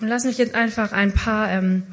Und 0.00 0.08
lass 0.08 0.24
mich 0.24 0.38
jetzt 0.38 0.54
einfach 0.54 0.92
ein 0.92 1.12
paar 1.12 1.50
ähm, 1.50 1.84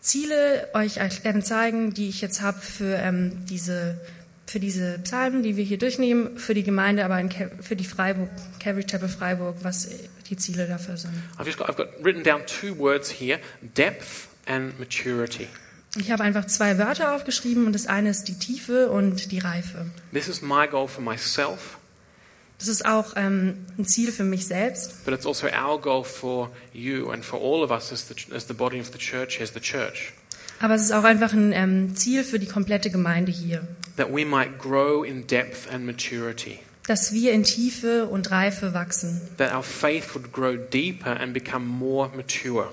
Ziele 0.00 0.68
euch 0.74 0.98
ähm, 1.24 1.42
zeigen, 1.42 1.94
die 1.94 2.08
ich 2.08 2.20
jetzt 2.20 2.40
habe 2.42 2.60
für 2.60 2.96
ähm, 2.96 3.46
diese 3.46 4.00
für 4.46 4.60
diese 4.60 4.98
Psalmen, 4.98 5.42
die 5.42 5.56
wir 5.56 5.64
hier 5.64 5.78
durchnehmen, 5.78 6.36
für 6.36 6.52
die 6.52 6.62
Gemeinde, 6.62 7.06
aber 7.06 7.22
für 7.60 7.74
die 7.74 7.86
Freiburg, 7.86 8.28
Calvary 8.60 8.84
Chapel 8.84 9.08
Freiburg, 9.08 9.56
was 9.62 9.88
die 10.28 10.36
Ziele 10.36 10.66
dafür 10.66 10.98
sind. 10.98 11.14
I've 11.38 11.46
just 11.46 11.56
got, 11.56 11.70
I've 11.70 11.76
got 11.76 11.88
written 12.04 12.22
down 12.22 12.42
two 12.44 12.76
words 12.76 13.10
here 13.10 13.40
depth 13.62 14.28
and 14.46 14.78
maturity. 14.78 15.48
Ich 15.98 16.10
habe 16.10 16.22
einfach 16.22 16.46
zwei 16.46 16.78
Wörter 16.78 17.14
aufgeschrieben 17.14 17.66
und 17.66 17.74
das 17.74 17.86
eine 17.86 18.08
ist 18.10 18.24
die 18.24 18.38
Tiefe 18.38 18.88
und 18.90 19.30
die 19.30 19.38
Reife. 19.38 19.86
This 20.12 20.28
is 20.28 20.40
my 20.40 20.66
goal 20.66 20.88
for 20.88 21.04
myself, 21.04 21.76
Das 22.58 22.68
ist 22.68 22.86
auch 22.86 23.14
ähm, 23.16 23.66
ein 23.76 23.84
Ziel 23.86 24.12
für 24.12 24.22
mich 24.24 24.46
selbst, 24.46 25.04
but 25.04 25.12
it's 25.12 25.26
also 25.26 25.48
our 25.48 25.80
goal 25.80 26.04
for 26.04 26.48
you 26.72 27.10
and 27.10 27.24
for 27.24 27.40
all 27.40 27.62
of 27.62 27.70
us 27.70 27.92
as 27.92 28.06
the, 28.08 28.14
as 28.34 28.46
the 28.46 28.54
body 28.54 28.80
of 28.80 28.86
the 28.92 28.98
church, 28.98 29.40
as 29.40 29.52
the 29.52 29.60
church. 29.60 30.12
Aber 30.60 30.74
es 30.76 30.82
ist 30.82 30.92
auch 30.92 31.02
einfach 31.02 31.32
ein 31.32 31.52
ähm, 31.52 31.96
Ziel 31.96 32.22
für 32.22 32.38
die 32.38 32.46
komplette 32.46 32.90
Gemeinde 32.90 33.32
hier, 33.32 33.66
that 33.96 34.08
we 34.10 34.24
might 34.24 34.58
grow 34.60 35.04
in 35.04 35.26
depth 35.26 35.68
and 35.70 35.84
maturity, 35.84 36.60
dass 36.86 37.12
wir 37.12 37.32
in 37.32 37.42
Tiefe 37.42 38.06
und 38.06 38.30
Reife 38.30 38.72
wachsen, 38.72 39.20
that 39.38 39.52
our 39.52 39.64
faith 39.64 40.14
would 40.14 40.32
grow 40.32 40.56
deeper 40.56 41.18
and 41.20 41.34
become 41.34 41.66
more 41.66 42.10
mature. 42.16 42.70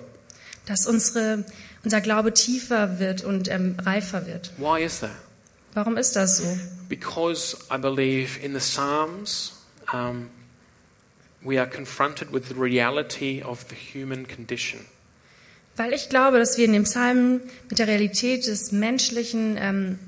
dass 0.67 0.85
unsere, 0.85 1.43
unser 1.83 2.01
Glaube 2.01 2.33
tiefer 2.33 2.99
wird 2.99 3.23
und 3.23 3.49
ähm, 3.49 3.77
reifer 3.79 4.27
wird. 4.27 4.51
Why 4.57 4.83
is 4.83 4.99
that? 4.99 5.11
Warum 5.73 5.97
ist 5.97 6.15
das 6.15 6.37
so? 6.37 6.57
Because 6.87 7.57
I 7.71 7.77
believe 7.77 8.39
in 8.43 8.53
the 8.53 8.59
Psalms, 8.59 9.53
um, 9.93 10.29
we 11.41 11.59
are 11.59 11.69
confronted 11.69 12.33
with 12.33 12.47
the 12.49 12.55
reality 12.55 13.43
of 13.43 13.65
the 13.69 13.75
human 13.75 14.27
condition. 14.27 14.81
Weil 15.77 15.93
ich 15.93 16.09
glaube, 16.09 16.39
dass 16.39 16.57
wir 16.57 16.65
in 16.65 16.73
dem 16.73 16.83
Psalm 16.83 17.41
mit 17.69 17.79
der 17.79 17.87
Realität 17.87 18.47
des 18.47 18.73
menschlichen 18.73 19.55
ähm, 19.57 19.99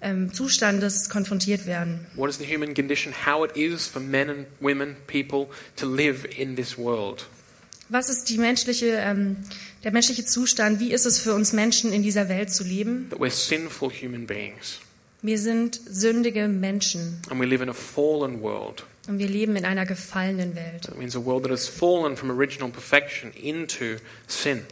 ähm, 0.00 0.32
Zustandes 0.32 1.08
konfrontiert 1.08 1.66
werden. 1.66 2.06
What 2.16 2.30
is 2.30 2.38
the 2.38 2.46
human 2.46 2.74
condition? 2.74 3.14
How 3.26 3.44
it 3.44 3.56
is 3.56 3.86
for 3.86 4.00
men 4.00 4.28
and 4.28 4.46
women, 4.60 4.96
people, 5.06 5.46
to 5.76 5.86
live 5.86 6.26
in 6.36 6.56
this 6.56 6.76
world. 6.76 7.26
Was 7.88 8.08
ist 8.08 8.28
die 8.30 8.38
menschliche, 8.38 8.86
ähm, 8.86 9.36
der 9.84 9.92
menschliche 9.92 10.24
Zustand? 10.24 10.80
Wie 10.80 10.92
ist 10.92 11.04
es 11.04 11.18
für 11.18 11.34
uns 11.34 11.52
Menschen 11.52 11.92
in 11.92 12.02
dieser 12.02 12.28
Welt 12.28 12.50
zu 12.50 12.64
leben? 12.64 13.08
That 13.10 13.18
we're 13.20 13.30
sinful 13.30 13.90
human 13.90 14.26
beings 14.26 14.78
Wir 15.20 15.38
sind 15.38 15.80
sündige 15.88 16.48
Menschen 16.48 17.20
and 17.30 17.40
we 17.40 17.44
live 17.46 17.60
in 17.62 17.68
a 17.68 17.74
fallen 17.74 18.40
world. 18.40 18.84
und 19.08 19.18
wir 19.18 19.28
leben 19.28 19.56
in 19.56 19.64
einer 19.64 19.84
gefallenen 19.84 20.54
Welt. 20.54 20.82
That 20.82 20.96
means 20.98 21.14
a 21.16 21.24
world 21.24 21.42
that 21.44 21.52
has 21.52 21.68
fallen 21.68 22.16
from 22.16 22.30
original 22.30 22.70
perfection 22.70 23.30
into 23.32 23.96
sin. 24.26 24.62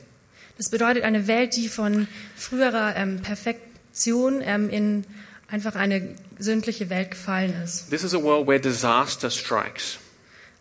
Das 0.57 0.71
bedeutet 0.71 1.05
eine 1.05 1.26
Welt, 1.26 1.57
die 1.57 1.69
von 1.69 2.07
früherer 2.37 2.95
ähm, 2.97 3.21
Perfektion 3.23 4.40
ähm, 4.43 4.69
in 4.71 5.05
einfach 5.49 5.75
eine 5.75 6.14
sündliche 6.38 6.90
Welt 6.90 7.11
gefallen 7.11 7.55
ist. 7.64 7.90
This 7.90 8.05
is 8.05 8.14
a 8.14 8.23
world 8.23 8.47
where 8.47 8.61
disaster 8.61 9.31
strikes, 9.31 9.99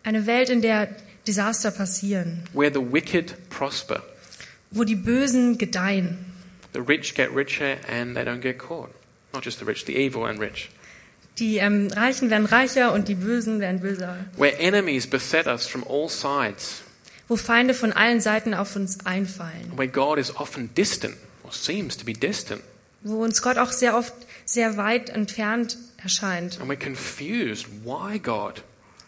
Eine 0.02 0.26
Welt, 0.26 0.48
in 0.50 0.62
der 0.62 0.88
Desaster 1.30 1.70
passieren, 1.70 2.42
where 2.52 2.72
the 2.72 2.80
wicked 2.80 3.34
prosper, 3.50 4.02
wo 4.72 4.82
die 4.82 4.96
Bösen 4.96 5.58
gedeihen, 5.58 6.18
the 6.72 6.80
rich 6.80 7.14
get 7.14 7.32
richer 7.32 7.76
and 7.88 8.16
they 8.16 8.24
don't 8.24 8.40
get 8.40 8.58
caught. 8.58 8.90
Not 9.32 9.44
just 9.44 9.60
the 9.60 9.64
rich, 9.64 9.84
the 9.86 9.94
evil 9.96 10.24
and 10.26 10.40
rich. 10.40 10.70
die 11.38 11.58
ähm, 11.58 11.86
Reichen 11.92 12.30
werden 12.30 12.46
reicher 12.46 12.92
und 12.92 13.06
die 13.06 13.14
Bösen 13.14 13.60
werden 13.60 13.80
böser, 13.80 14.16
Where 14.36 14.58
enemies 14.58 15.06
beset 15.06 15.46
us 15.46 15.68
from 15.68 15.84
all 15.88 16.08
sides, 16.08 16.82
wo 17.28 17.36
Feinde 17.36 17.74
von 17.74 17.92
allen 17.92 18.20
Seiten 18.20 18.52
auf 18.52 18.74
uns 18.74 19.06
einfallen, 19.06 19.70
where 19.76 19.86
God 19.88 20.18
is 20.18 20.34
often 20.36 20.74
distant 20.74 21.14
or 21.44 21.52
seems 21.52 21.96
to 21.96 22.04
be 22.04 22.12
distant, 22.12 22.60
wo 23.02 23.22
uns 23.22 23.40
Gott 23.40 23.56
auch 23.56 23.70
sehr 23.70 23.96
oft 23.96 24.12
sehr 24.44 24.76
weit 24.76 25.10
entfernt 25.10 25.78
erscheint. 26.02 26.58
and 26.60 26.68
we're 26.68 26.76
confused. 26.76 27.66
Why, 27.84 28.18
God? 28.18 28.64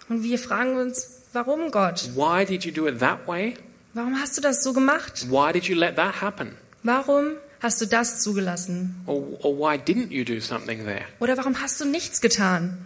Und 0.09 0.23
wir 0.23 0.39
fragen 0.39 0.77
uns, 0.77 1.12
warum 1.33 1.71
Gott? 1.71 2.09
Why 2.15 2.45
did 2.45 2.65
you 2.65 2.73
do 2.73 2.87
it 2.87 2.99
that 3.01 3.27
way? 3.27 3.57
Warum 3.95 4.15
hast 4.19 4.37
du 4.37 4.41
das 4.41 4.63
so 4.63 4.73
gemacht? 4.73 5.27
Why 5.29 5.53
did 5.53 5.67
you 5.69 5.75
let 5.77 5.97
that 5.97 6.23
happen? 6.23 6.57
Warum 6.83 7.37
hast 7.61 7.81
du 7.81 7.87
das 7.87 8.23
zugelassen? 8.23 9.03
Or, 9.07 9.23
or 9.43 9.55
why 9.55 9.77
didn't 9.77 10.11
you 10.11 10.25
do 10.25 10.41
something 10.41 10.85
there? 10.85 11.05
Oder 11.21 11.37
warum 11.37 11.61
hast 11.61 11.81
du 11.81 11.85
nichts 11.85 12.21
getan? 12.21 12.79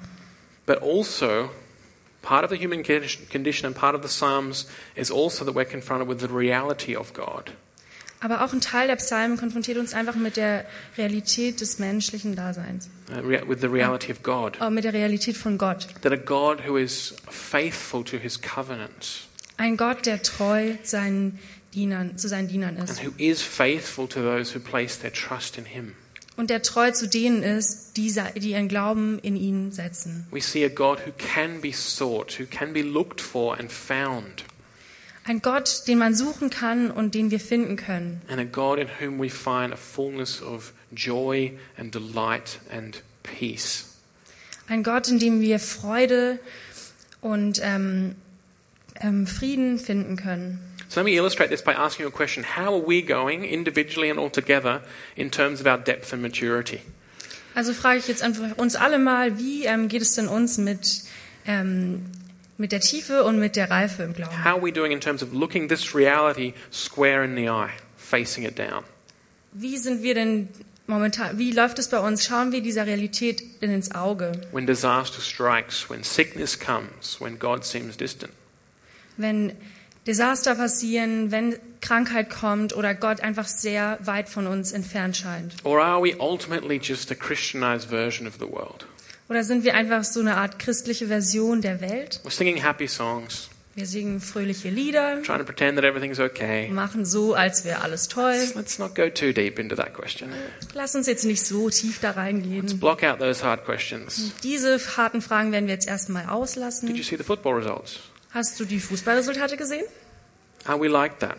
But 0.66 0.82
also, 0.82 1.50
part 2.22 2.44
of 2.44 2.50
the 2.50 2.56
human 2.56 2.82
condi- 2.82 3.28
condition 3.30 3.66
and 3.66 3.74
part 3.76 3.94
of 3.94 4.02
the 4.02 4.08
Psalms 4.08 4.66
is 4.96 5.10
also 5.10 5.44
that 5.44 5.54
we're 5.54 5.64
confronted 5.64 6.08
with 6.08 6.20
the 6.20 6.28
reality 6.28 6.94
of 6.94 7.12
God. 7.12 7.52
Aber 8.26 8.44
auch 8.44 8.52
ein 8.52 8.60
Teil 8.60 8.88
der 8.88 8.96
Psalmen 8.96 9.36
konfrontiert 9.36 9.78
uns 9.78 9.94
einfach 9.94 10.16
mit 10.16 10.36
der 10.36 10.64
Realität 10.98 11.60
des 11.60 11.78
menschlichen 11.78 12.34
Daseins, 12.34 12.88
uh, 13.12 13.48
with 13.48 13.60
the 13.60 13.68
reality 13.68 14.10
of 14.10 14.24
God. 14.24 14.60
äh, 14.60 14.68
mit 14.68 14.82
der 14.82 14.92
Realität 14.92 15.36
von 15.36 15.58
Gott. 15.58 15.86
That 16.02 16.10
a 16.10 16.16
God 16.16 16.66
who 16.66 16.76
is 16.76 17.14
faithful 17.30 18.02
to 18.02 18.16
his 18.16 18.40
covenants 18.42 19.28
Ein 19.58 19.76
Gott, 19.76 20.06
der 20.06 20.22
treu 20.22 20.72
seinen 20.82 21.38
Dienern, 21.72 22.18
zu 22.18 22.26
seinen 22.26 22.48
Dienern 22.48 22.76
and 22.76 22.90
ist 22.90 23.04
who 23.04 23.12
is 23.16 23.42
faithful 23.42 24.08
to 24.08 24.20
those 24.20 24.52
who 24.52 24.58
place 24.58 24.98
their 24.98 25.12
trust 25.12 25.56
in 25.56 25.64
him. 25.64 25.92
und 26.36 26.50
der 26.50 26.62
treu 26.62 26.90
zu 26.90 27.06
denen 27.06 27.44
ist, 27.44 27.96
die, 27.96 28.12
die 28.38 28.50
ihren 28.50 28.66
Glauben 28.66 29.20
in 29.20 29.36
ihn 29.36 29.70
setzen. 29.70 30.26
We 30.32 30.40
see 30.40 30.64
a 30.64 30.68
God 30.68 30.98
who 31.06 31.12
can 31.16 31.60
be 31.60 31.72
sought, 31.72 32.40
who 32.40 32.46
can 32.46 32.72
be 32.72 32.82
looked 32.82 33.20
for 33.20 33.56
and 33.56 33.70
found, 33.70 34.44
Ein 35.28 35.42
Gott, 35.42 35.82
den 35.88 35.98
man 35.98 36.14
suchen 36.14 36.50
kann 36.50 36.90
und 36.90 37.14
den 37.14 37.30
wir 37.30 37.40
finden 37.40 37.76
können. 37.76 38.20
and 38.28 38.40
a 38.40 38.44
God 38.44 38.78
in 38.78 38.88
whom 39.00 39.18
we 39.20 39.28
find 39.28 39.72
a 39.72 39.76
fullness 39.76 40.40
of 40.40 40.72
joy 40.94 41.52
and 41.76 41.92
delight 41.92 42.60
and 42.70 43.02
peace. 43.22 43.84
Ein 44.68 44.82
Gott, 44.82 45.08
in 45.08 45.18
dem 45.18 45.40
wir 45.40 45.58
Freude 45.58 46.38
und 47.20 47.60
ähm, 47.62 48.14
ähm, 49.00 49.26
Frieden 49.26 49.78
finden 49.78 50.16
können. 50.16 50.60
So 50.88 51.00
let 51.00 51.04
me 51.06 51.16
illustrate 51.16 51.50
this 51.50 51.62
by 51.62 51.72
asking 51.72 52.04
you 52.04 52.08
a 52.08 52.12
question. 52.16 52.44
How 52.56 52.72
are 52.72 52.86
we 52.86 53.02
going, 53.02 53.42
individually 53.42 54.08
and 54.10 54.20
all 54.20 54.30
together, 54.30 54.82
in 55.16 55.30
terms 55.30 55.60
of 55.60 55.66
our 55.66 55.76
depth 55.78 56.12
and 56.12 56.22
maturity? 56.22 56.80
Also 57.56 57.72
frage 57.72 57.98
ich 57.98 58.06
jetzt 58.06 58.22
einfach 58.22 58.56
uns 58.58 58.76
alle 58.76 58.98
mal, 59.00 59.38
wie 59.38 59.64
ähm, 59.64 59.88
geht 59.88 60.02
es 60.02 60.14
denn 60.14 60.28
uns 60.28 60.58
mit, 60.58 61.02
ähm, 61.46 62.02
mit 62.58 62.72
der 62.72 62.80
Tiefe 62.80 63.24
und 63.24 63.38
mit 63.38 63.56
der 63.56 63.70
Reife 63.70 64.02
im 64.02 64.14
Glauben? 64.14 64.44
How 64.44 64.54
are 64.54 64.62
we 64.62 64.72
doing 64.72 64.92
in 64.92 65.00
terms 65.00 65.22
of 65.22 65.32
looking 65.32 65.68
this 65.68 65.94
reality 65.94 66.54
square 66.72 67.24
in 67.24 67.36
the 67.36 67.48
eye, 67.48 67.70
facing 67.96 68.44
it 68.44 68.58
down? 68.58 68.84
Wie 69.52 69.76
sind 69.76 70.02
wir 70.02 70.14
denn 70.14 70.48
momentan, 70.86 71.38
wie 71.38 71.52
läuft 71.52 71.78
es 71.78 71.88
bei 71.88 71.98
uns? 71.98 72.24
Schauen 72.24 72.52
wir 72.52 72.60
dieser 72.60 72.86
Realität 72.86 73.62
denn 73.62 73.70
ins 73.70 73.94
Auge? 73.94 74.32
When 74.52 74.66
disaster 74.66 75.20
strikes, 75.20 75.88
when 75.88 76.02
sickness 76.02 76.58
comes, 76.58 77.20
when 77.20 77.38
God 77.38 77.64
seems 77.64 77.96
distant? 77.96 78.32
Wenn 79.16 79.52
Desaster 80.06 80.54
passieren, 80.54 81.32
wenn 81.32 81.58
Krankheit 81.80 82.30
kommt 82.30 82.76
oder 82.76 82.94
Gott 82.94 83.20
einfach 83.20 83.48
sehr 83.48 83.98
weit 84.02 84.28
von 84.28 84.46
uns 84.46 84.70
entfernt 84.70 85.16
scheint? 85.16 85.54
Or 85.64 85.80
are 85.80 86.00
we 86.00 86.14
ultimately 86.20 86.78
just 86.80 87.10
a 87.10 87.14
Christianized 87.16 87.88
version 87.90 88.28
of 88.28 88.34
the 88.34 88.48
world? 88.48 88.86
Oder 89.28 89.42
sind 89.44 89.64
wir 89.64 89.74
einfach 89.74 90.04
so 90.04 90.20
eine 90.20 90.36
Art 90.36 90.58
christliche 90.58 91.08
Version 91.08 91.60
der 91.60 91.80
Welt? 91.80 92.20
We're 92.24 92.30
singing 92.30 92.62
happy 92.62 92.86
songs, 92.86 93.48
Wir 93.74 93.86
singen 93.86 94.20
fröhliche 94.20 94.70
Lieder, 94.70 95.20
trying 95.22 95.38
to 95.38 95.44
pretend 95.44 95.76
that 95.76 95.84
everything's 95.84 96.20
okay. 96.20 96.68
machen 96.68 97.04
so, 97.04 97.34
als 97.34 97.64
wäre 97.64 97.82
alles 97.82 98.08
toll. 98.08 98.34
Let's 98.54 98.78
not 98.78 98.94
go 98.94 99.10
too 99.10 99.32
deep 99.32 99.58
into 99.58 99.74
that 99.76 99.92
question. 99.94 100.30
Lass 100.74 100.94
uns 100.94 101.06
jetzt 101.08 101.24
nicht 101.24 101.44
so 101.44 101.68
tief 101.70 101.98
da 102.00 102.08
Let's 102.10 102.16
reingehen. 102.18 102.78
block 102.80 103.02
out 103.02 103.18
those 103.18 103.42
hard 103.44 103.64
questions. 103.64 104.32
Diese 104.44 104.78
harten 104.96 105.20
Fragen 105.20 105.50
werden 105.52 105.66
wir 105.66 105.74
jetzt 105.74 105.88
erstmal 105.88 106.22
Did 106.22 106.30
you 106.30 106.36
auslassen. 106.36 107.02
see 107.02 107.16
the 107.16 107.24
football 107.24 107.54
results? 107.54 107.98
Hast 108.30 108.58
du 108.60 108.64
die 108.64 108.80
Fußballresultate 108.80 109.56
gesehen? 109.56 109.84
Are 110.64 110.80
we 110.80 110.88
like 110.88 111.18
that? 111.18 111.36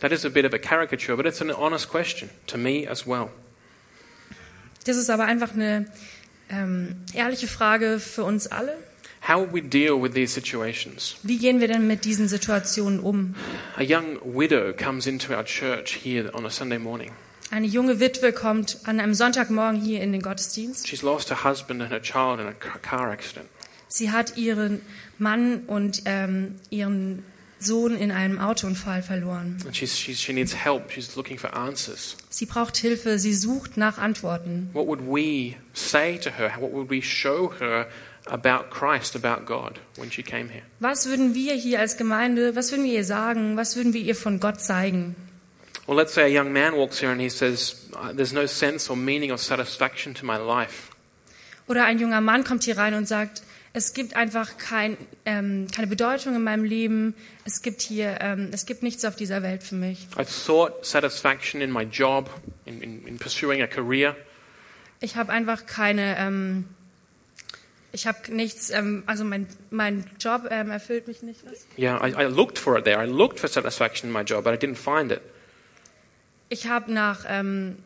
That 0.00 0.12
is 0.12 0.24
a 0.24 0.28
bit 0.28 0.44
of 0.44 0.52
a 0.52 0.58
caricature, 0.58 1.16
but 1.16 1.26
it's 1.26 1.40
an 1.40 1.50
honest 1.50 1.88
question 1.88 2.30
to 2.46 2.56
me 2.58 2.86
as 2.88 3.06
well. 3.06 3.28
Das 4.84 4.96
ist 4.96 5.10
aber 5.10 5.24
einfach 5.24 5.52
eine 5.54 5.86
ähm, 6.50 6.96
ehrliche 7.14 7.46
Frage 7.48 7.98
für 7.98 8.24
uns 8.24 8.46
alle. 8.46 8.76
How 9.28 9.46
we 9.52 9.60
deal 9.62 10.02
with 10.02 10.12
these 10.14 10.32
situations? 10.32 11.16
Wie 11.22 11.36
gehen 11.38 11.60
wir 11.60 11.68
denn 11.68 11.86
mit 11.86 12.04
diesen 12.06 12.26
Situationen 12.28 13.00
um? 13.00 13.34
A 13.76 13.82
young 13.82 14.18
widow 14.24 14.72
comes 14.72 15.06
into 15.06 15.34
our 15.34 15.44
church 15.44 15.98
here 16.02 16.34
on 16.34 16.46
a 16.46 16.50
Sunday 16.50 16.78
morning. 16.78 17.10
Eine 17.50 17.66
junge 17.66 18.00
Witwe 18.00 18.32
kommt 18.32 18.78
an 18.84 18.98
einem 19.00 19.12
Sonntagmorgen 19.12 19.80
hier 19.80 20.00
in 20.02 20.12
den 20.12 20.22
Gottesdienst. 20.22 20.88
She's 20.88 21.02
lost 21.02 21.30
her 21.30 21.44
husband 21.44 21.82
and 21.82 21.90
her 21.90 22.00
child 22.00 22.40
in 22.40 22.46
a 22.46 22.52
ca- 22.52 22.78
car 22.78 23.10
accident. 23.10 23.46
Sie 23.88 24.10
hat 24.12 24.36
ihren 24.38 24.80
Mann 25.18 25.64
und 25.66 26.02
ähm, 26.04 26.54
ihren 26.70 27.24
Sohn 27.60 27.96
in 27.96 28.10
einem 28.10 28.38
Autounfall 28.38 29.02
verloren. 29.02 29.58
She's, 29.72 29.98
she's, 29.98 30.20
she. 30.20 30.46
Sie 32.30 32.46
braucht 32.46 32.76
Hilfe, 32.76 33.18
sie 33.18 33.34
sucht 33.34 33.76
nach 33.76 33.98
Antworten. 33.98 34.70
What 34.72 34.86
would 34.86 35.00
we 35.00 35.56
say 35.72 36.18
to 36.18 36.30
her? 36.30 36.52
What 36.58 36.72
would 36.72 36.90
we 36.90 37.02
show 37.02 37.52
her 37.60 37.86
about 38.26 38.70
Christ, 38.70 39.14
about 39.14 39.44
God, 39.46 39.80
when 39.96 40.10
she 40.10 40.22
came 40.22 40.48
here? 40.48 40.62
Was 40.78 41.06
würden 41.06 41.34
wir 41.34 41.54
hier 41.54 41.80
als 41.80 41.96
Gemeinde, 41.96 42.56
was 42.56 42.70
würden 42.70 42.84
wir 42.84 42.92
ihr 42.94 43.04
sagen? 43.04 43.56
Was 43.56 43.76
würden 43.76 43.92
wir 43.92 44.00
ihr 44.00 44.14
von 44.14 44.40
Gott 44.40 44.60
zeigen? 44.60 45.14
Well, 45.86 45.96
let's 45.96 46.14
say 46.14 46.22
a 46.22 46.42
young 46.42 46.52
man 46.52 46.74
walks 46.74 47.00
here 47.00 47.10
and 47.10 47.20
he 47.20 47.28
says, 47.28 47.88
"Uh, 47.92 48.12
There's 48.14 48.32
no 48.32 48.46
sense 48.46 48.90
or 48.90 48.96
meaning 48.96 49.32
or 49.32 49.38
satisfaction 49.38 50.14
to 50.14 50.24
my 50.24 50.36
life. 50.36 50.90
Oder 51.66 51.84
ein 51.84 51.98
junger 51.98 52.20
Mann 52.20 52.44
kommt 52.44 52.64
hier 52.64 52.78
rein 52.78 52.94
und 52.94 53.06
sagt, 53.06 53.42
es 53.72 53.92
gibt 53.92 54.16
einfach 54.16 54.58
kein, 54.58 54.96
ähm, 55.24 55.68
keine 55.74 55.86
Bedeutung 55.86 56.34
in 56.34 56.42
meinem 56.42 56.64
Leben. 56.64 57.14
Es 57.44 57.62
gibt 57.62 57.82
hier, 57.82 58.18
ähm, 58.20 58.50
es 58.52 58.66
gibt 58.66 58.82
nichts 58.82 59.04
auf 59.04 59.14
dieser 59.14 59.42
Welt 59.42 59.62
für 59.62 59.76
mich. 59.76 60.08
I 60.18 60.24
sought 60.24 60.84
satisfaction 60.84 61.60
in 61.60 61.70
my 61.70 61.82
job, 61.82 62.30
in, 62.64 62.82
in, 62.82 63.06
in 63.06 63.18
pursuing 63.18 63.62
a 63.62 63.66
career. 63.66 64.16
Ich 65.00 65.16
habe 65.16 65.32
einfach 65.32 65.66
keine, 65.66 66.16
ähm, 66.18 66.64
ich 67.92 68.06
habe 68.06 68.34
nichts, 68.34 68.70
ähm, 68.70 69.04
also 69.06 69.24
mein, 69.24 69.46
mein 69.70 70.04
Job 70.18 70.48
ähm, 70.50 70.70
erfüllt 70.70 71.06
mich 71.06 71.22
nicht. 71.22 71.40
Was? 71.46 71.66
Yeah, 71.78 72.04
I, 72.04 72.24
I 72.24 72.26
looked 72.26 72.58
for 72.58 72.76
it 72.76 72.84
there. 72.84 73.02
I 73.02 73.08
looked 73.08 73.38
for 73.38 73.48
satisfaction 73.48 74.08
in 74.08 74.12
my 74.12 74.22
job, 74.22 74.44
but 74.44 74.52
I 74.52 74.56
didn't 74.56 74.76
find 74.76 75.12
it. 75.12 75.20
Ich 76.48 76.66
habe 76.66 76.92
nach, 76.92 77.24
ähm, 77.28 77.76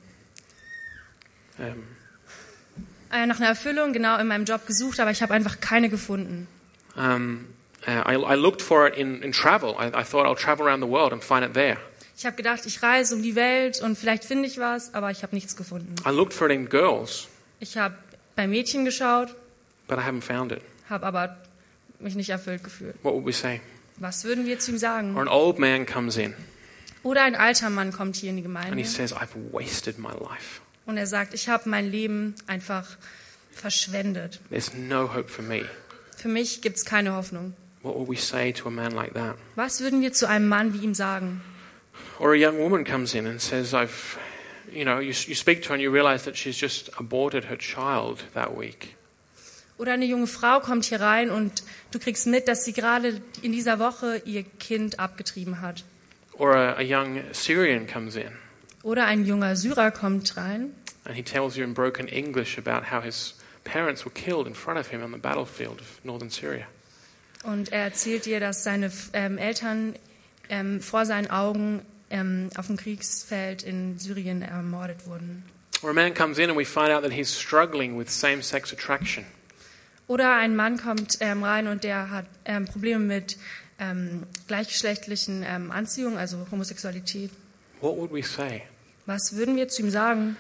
nach 3.27 3.39
einer 3.39 3.49
Erfüllung 3.49 3.93
genau 3.93 4.19
in 4.19 4.27
meinem 4.27 4.45
Job 4.45 4.67
gesucht, 4.67 5.01
aber 5.01 5.11
ich 5.11 5.23
habe 5.23 5.35
einfach 5.35 5.61
keine 5.61 5.89
gefunden. 5.89 6.49
um, 6.97 7.47
uh, 7.87 7.91
I, 8.09 8.15
I 8.15 8.35
looked 8.37 8.63
for 8.63 8.87
it 8.87 8.95
in, 8.97 9.23
in 9.23 9.33
travel. 9.33 9.71
I, 9.79 9.87
I 9.89 10.05
thought 10.05 10.27
I'll 10.27 10.37
travel 10.37 10.67
around 10.67 10.81
the 10.83 10.89
world 10.89 11.13
and 11.13 11.23
find 11.23 11.45
it 11.45 11.55
there. 11.55 11.77
Ich 12.17 12.25
habe 12.25 12.37
gedacht, 12.37 12.65
ich 12.67 12.81
reise 12.83 13.15
um 13.15 13.23
die 13.23 13.35
Welt 13.35 13.81
und 13.83 13.99
vielleicht 13.99 14.25
finde 14.25 14.47
ich 14.49 14.59
was, 14.59 14.95
aber 14.95 15.11
ich 15.11 15.23
habe 15.23 15.35
nichts 15.35 15.57
gefunden. 15.57 15.95
I 16.07 16.11
looked 16.11 16.33
for 16.33 16.49
it 16.49 16.55
in 16.55 16.69
girls, 16.69 17.27
Ich 17.61 17.77
habe 17.77 17.95
bei 18.37 18.47
Mädchen 18.47 18.85
geschaut, 18.85 19.35
but 19.89 19.99
I 19.99 20.03
haven't 20.03 20.23
found 20.23 20.53
it. 20.53 20.61
habe 20.89 21.05
aber 21.07 21.37
mich 21.99 22.15
nicht 22.15 22.31
erfüllt 22.31 22.63
gefühlt. 22.63 22.95
What 23.03 23.15
would 23.15 23.27
we 23.27 23.33
say? 23.33 23.61
Was 23.97 24.25
würden 24.25 24.47
wir 24.47 24.59
zu 24.59 24.73
ihm 24.73 24.79
sagen? 24.79 25.15
Or 25.17 25.23
an 25.23 25.29
old 25.29 25.59
man 25.59 25.87
comes 25.87 26.17
in 26.17 26.35
Oder 27.03 27.23
ein 27.23 27.35
alter 27.37 27.69
Mann 27.71 27.93
kommt 27.93 28.17
hier 28.17 28.31
in 28.31 28.37
die 28.37 28.45
and 28.45 28.55
Gemeinde 28.55 28.77
he 28.77 28.85
says, 28.85 29.13
I've 29.13 29.35
wasted 29.53 29.99
my 29.99 30.11
life. 30.13 30.61
Und 30.87 30.97
er 30.97 31.07
sagt, 31.07 31.35
ich 31.35 31.49
habe 31.49 31.69
mein 31.69 31.91
Leben 31.91 32.35
einfach 32.47 32.97
verschwendet. 33.53 34.41
There's 34.51 34.75
no 34.75 35.15
hope 35.15 35.29
for 35.29 35.45
me. 35.45 35.65
Für 36.17 36.29
mich 36.29 36.63
gibt 36.63 36.77
es 36.77 36.85
keine 36.85 37.15
Hoffnung. 37.15 37.55
What 37.83 37.97
would 37.97 38.09
we 38.09 38.17
say 38.17 38.53
to 38.53 38.69
a 38.69 38.71
man 38.71 38.93
like 38.93 39.15
that? 39.15 39.37
Was 39.57 39.81
würden 39.81 40.01
wir 40.01 40.13
zu 40.13 40.27
einem 40.27 40.49
Mann 40.49 40.73
wie 40.73 40.85
ihm 40.85 40.95
sagen? 40.95 41.43
Or 42.19 42.33
a 42.33 42.37
young 42.37 42.59
woman 42.59 42.85
comes 42.85 43.15
in 43.15 43.27
and 43.27 43.41
says, 43.41 43.75
I've, 43.75 44.19
you 44.73 44.85
know, 44.85 45.01
you, 45.01 45.13
you 45.27 45.35
speak 45.35 45.63
to 45.63 45.69
her 45.69 45.75
and 45.75 45.83
you 45.83 45.93
realize 45.93 46.25
that 46.25 46.37
she's 46.37 46.59
just 46.59 46.91
aborted 46.99 47.45
her 47.45 47.59
child 47.59 48.25
that 48.35 48.57
week. 48.59 48.97
Oder 49.77 49.93
eine 49.93 50.05
junge 50.05 50.29
Frau 50.29 50.61
kommt 50.61 50.85
hier 50.85 51.01
rein 51.01 51.31
und 51.31 51.65
du 51.91 51.99
kriegst 51.99 52.27
mit, 52.27 52.47
dass 52.47 52.65
sie 52.65 52.73
gerade 52.73 53.21
in 53.43 53.53
dieser 53.53 53.79
Woche 53.81 54.23
ihr 54.25 54.45
Kind 54.45 55.01
abgetrieben 55.01 55.61
hat. 55.61 55.85
Or 56.39 56.55
a, 56.55 56.75
a 56.75 56.83
young 56.83 57.23
Syrian 57.33 57.87
comes 57.87 58.17
in 58.17 58.31
Oder 58.85 59.07
ein 59.07 59.25
junger 59.25 59.57
Syrer 59.57 59.91
kommt 59.91 60.37
rein 60.37 60.71
and 61.05 61.15
he 61.15 61.23
tells 61.23 61.57
you 61.57 61.65
in 61.65 61.75
broken 61.75 62.09
English 62.09 62.59
about 62.59 62.91
how 62.91 63.01
his 63.01 63.35
parents 63.65 64.05
were 64.05 64.13
killed 64.13 64.47
in 64.47 64.55
front 64.55 64.79
of 64.79 64.89
him 64.89 65.03
on 65.03 65.13
the 65.13 65.19
battlefield 65.19 65.81
of 65.81 66.01
northern 66.05 66.31
Syria. 66.31 66.67
und 67.45 67.73
er 67.73 67.85
erzählt 67.85 68.25
dir, 68.25 68.41
dass 68.41 68.65
seine 68.65 68.91
ähm, 69.13 69.39
Eltern 69.39 69.95
ähm, 70.49 70.81
vor 70.81 71.05
seinen 71.05 71.31
Augen 71.31 71.83
ähm, 72.11 72.49
auf 72.57 72.69
dem 72.69 72.77
Kriegsfeld 72.77 73.63
in 73.63 73.99
Syrien 73.99 74.43
ermordet 74.43 75.07
wurden. 75.07 75.45
Or 75.83 75.91
a 75.91 75.93
man 75.93 76.15
comes 76.15 76.39
in 76.39 76.49
and 76.49 76.59
we 76.59 76.65
find 76.65 76.91
out 76.91 77.03
that 77.03 77.13
he's 77.13 77.39
struggling 77.39 77.99
with 77.99 78.09
same 78.09 78.43
sex 78.43 78.73
attraction. 78.73 79.27
Oder 80.07 80.37
ein 80.37 80.57
Mann 80.57 80.79
kommt 80.79 81.19
ähm, 81.21 81.43
rein 81.45 81.67
und 81.67 81.85
der 81.85 82.11
hat 82.11 82.27
ähm, 82.45 82.67
Probleme 82.67 83.05
mit 83.05 83.37
ähm, 83.79 84.25
gleichgeschlechtlichen 84.47 85.45
Anziehungen, 85.45 86.17
also 86.17 86.47
Homosexualität. 86.51 87.31
What 87.81 87.97
would 87.97 88.13
we 88.13 88.23
say? 88.23 88.63
Was 89.07 89.37
würden 89.37 89.57
wir 89.57 89.69
zu 89.69 89.83
ihm 89.83 89.91
sagen? 89.91 90.37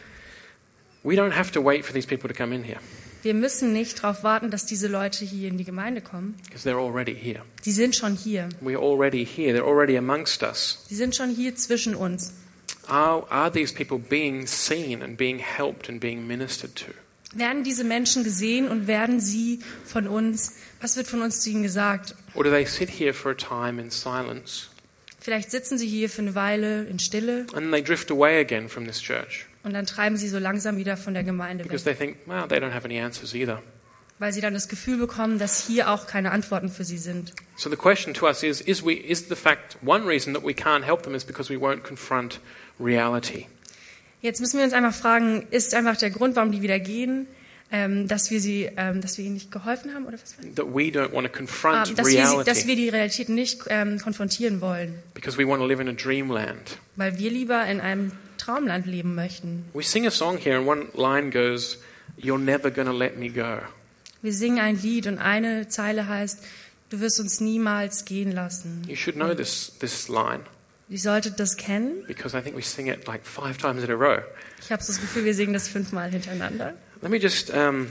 We 1.02 1.14
don't 1.14 1.37
have 1.37 1.52
to 1.52 1.62
wait 1.62 1.85
for 1.85 1.92
these 1.92 2.06
people 2.09 2.28
to 2.28 2.35
come 2.35 2.54
in 2.54 2.62
here 2.64 2.78
Wir 3.23 3.35
müssen 3.35 3.73
nicht 3.73 4.02
darauf 4.02 4.23
warten, 4.23 4.50
dass 4.50 4.66
diese 4.66 4.87
Leute 4.88 5.25
hier 5.25 5.49
in 5.49 5.56
die 5.59 5.64
Gemeinde 5.64 6.00
kommen. 6.00 6.35
because 6.47 6.68
they're 6.68 6.78
already 6.78 7.14
here. 7.14 7.42
Die 7.64 7.73
sind 7.73 7.94
schon 7.97 8.14
hier. 8.16 8.49
We're 8.62 8.78
already 8.80 9.25
here. 9.25 9.54
They're 9.56 9.66
already 9.66 9.97
amongst 9.97 10.42
us. 10.42 10.85
Die 10.90 10.94
sind 10.94 11.14
schon 11.16 11.30
hier 11.30 11.54
zwischen 11.56 11.94
uns. 11.94 12.33
Are, 12.87 13.26
are 13.30 13.50
these 13.50 13.73
people 13.73 13.99
being 13.99 14.47
seen 14.47 15.02
and 15.02 15.16
being 15.16 15.38
helped 15.38 15.88
and 15.88 16.00
being 16.00 16.26
ministered 16.26 16.75
to? 16.76 16.92
Werden 17.35 17.64
diese 17.64 17.83
Menschen 17.83 18.25
gesehen 18.25 18.68
und 18.68 18.87
werden 18.87 19.21
sie 19.21 19.61
von 19.85 20.06
uns, 20.06 20.52
was 20.80 20.97
wird 20.97 21.06
von 21.06 21.23
uns 21.23 21.40
zu 21.40 21.50
ihnen 21.50 21.62
gesagt? 21.62 22.14
Or 22.35 22.44
do 22.44 22.50
they 22.50 22.64
sit 22.66 22.90
here 22.90 23.12
for 23.14 23.33
a 23.33 23.35
time 23.35 23.80
in 23.80 23.90
silence 23.90 24.68
Vielleicht 25.25 25.50
sitzen 25.50 25.78
sie 25.78 25.87
hier 25.87 26.11
für 26.11 26.21
eine 26.21 26.35
Weile 26.35 26.85
in 26.85 26.99
Stille 26.99 27.47
and 27.54 27.73
they 27.73 27.83
drift 27.83 28.11
away 28.11 28.38
again 28.40 28.69
from 28.69 28.87
this 28.87 29.00
church 29.00 29.47
und 29.62 29.73
dann 29.73 29.87
treiben 29.87 30.19
sie 30.19 30.28
so 30.28 30.38
langsam 30.38 30.76
wieder 30.76 30.99
von 30.99 31.14
der 31.14 31.25
Gemeinde 31.25 31.64
because 31.64 31.87
weg, 31.87 31.99
they 31.99 32.07
think, 32.09 32.19
well, 32.26 32.47
they 32.47 32.59
don't 32.59 32.75
have 32.75 32.85
any 32.85 33.00
answers 33.00 33.35
either. 33.35 33.62
weil 34.19 34.35
sie 34.35 34.43
dann 34.43 34.52
das 34.52 34.69
Gefühl 34.69 34.99
bekommen, 34.99 35.38
dass 35.38 35.66
hier 35.66 35.90
auch 35.90 36.07
keine 36.07 36.31
Antworten 36.31 36.69
für 36.69 36.85
sie 36.85 36.99
sind. 36.99 37.33
So 37.57 37.70
the 37.70 37.77
question 37.77 38.12
to 38.12 38.27
us 38.27 38.42
is, 38.42 38.61
is, 38.61 38.85
we, 38.85 38.92
is 38.92 39.27
the 39.31 39.35
fact, 39.35 39.79
one 39.83 40.07
reason 40.07 40.35
that 40.35 40.44
we 40.44 40.53
can't 40.53 40.85
help 40.85 41.05
them 41.05 41.14
is 41.14 41.25
because 41.25 41.51
we 41.51 41.59
won't 41.59 41.85
confront 41.85 42.38
reality. 42.79 43.46
Jetzt 44.20 44.42
müssen 44.42 44.59
wir 44.59 44.64
uns 44.64 44.75
einfach 44.75 44.94
fragen, 44.94 45.46
ist 45.51 45.75
einfach 45.75 45.96
der 45.96 46.11
Grund, 46.11 46.37
warum 46.37 46.53
die 46.53 46.61
wieder 46.61 46.79
gehen, 46.81 47.27
ähm, 47.72 48.07
dass 48.09 48.31
wir 48.31 48.40
sie, 48.40 48.70
ähm, 48.77 49.00
dass 49.00 49.18
wir 49.18 49.24
ihnen 49.24 49.35
nicht 49.35 49.50
geholfen 49.50 49.94
haben 49.94 50.07
oder 50.07 50.14
was? 50.20 50.35
That 50.55 50.66
we 50.66 50.90
don't 50.90 51.12
want 51.12 51.27
to 51.27 51.33
Ah, 51.33 51.37
confront 51.37 51.98
dass, 51.98 52.07
wir 52.07 52.12
sie, 52.12 52.16
reality 52.18 52.50
dass 52.50 52.66
wir 52.66 52.77
die 52.77 52.88
Realität 52.88 53.29
nicht 53.29 53.61
ähm, 53.68 53.98
konfrontieren 53.98 54.61
wollen, 54.61 54.94
because 55.14 55.37
we 55.38 55.46
want 55.46 55.61
to 55.61 55.66
live 55.66 55.81
in 55.81 55.88
a 55.88 55.92
dreamland. 55.92 56.79
weil 56.96 57.18
wir 57.18 57.31
lieber 57.31 57.64
in 57.66 57.81
einem 57.81 58.12
Traumland 58.38 58.87
leben 58.87 59.14
möchten. 59.14 59.64
We 59.72 59.83
sing 59.83 60.07
a 60.07 60.11
song 60.11 60.38
here 60.38 60.57
and 60.59 60.66
one 60.68 60.87
line 60.94 61.31
goes, 61.31 61.79
You're 62.16 62.38
never 62.38 62.72
to 62.72 62.92
let 62.92 63.18
me 63.18 63.29
go. 63.31 63.59
Wir 64.22 64.33
singen 64.33 64.59
ein 64.61 64.81
Lied 64.81 65.07
und 65.07 65.18
eine 65.18 65.68
Zeile 65.68 66.07
heißt, 66.09 66.40
du 66.90 67.00
wirst 67.00 67.18
uns 67.20 67.40
niemals 67.40 68.05
gehen 68.05 68.31
lassen. 68.33 68.83
You 68.87 68.94
should 68.96 69.16
know 69.16 69.35
this, 69.35 69.72
this 69.81 70.09
line 70.09 70.40
Ihr 70.90 70.98
solltet 70.98 71.40
das 71.40 71.57
kennen. 71.57 72.05
because 72.07 72.37
I 72.38 72.42
think 72.42 72.57
we 72.57 72.62
sing 72.62 72.87
it 72.88 73.07
like 73.07 73.24
five 73.24 73.57
times 73.57 73.83
in 73.83 73.90
a 73.90 73.94
row. 73.94 74.20
Ich 74.61 74.70
habe 74.70 74.83
so 74.83 74.92
das 74.92 75.00
Gefühl, 75.00 75.24
wir 75.24 75.35
singen 75.35 75.55
das 75.55 75.66
fünfmal 75.68 76.11
hintereinander. 76.11 76.74
Let 77.05 77.11
me 77.11 77.19
just 77.19 77.51
um, 77.51 77.90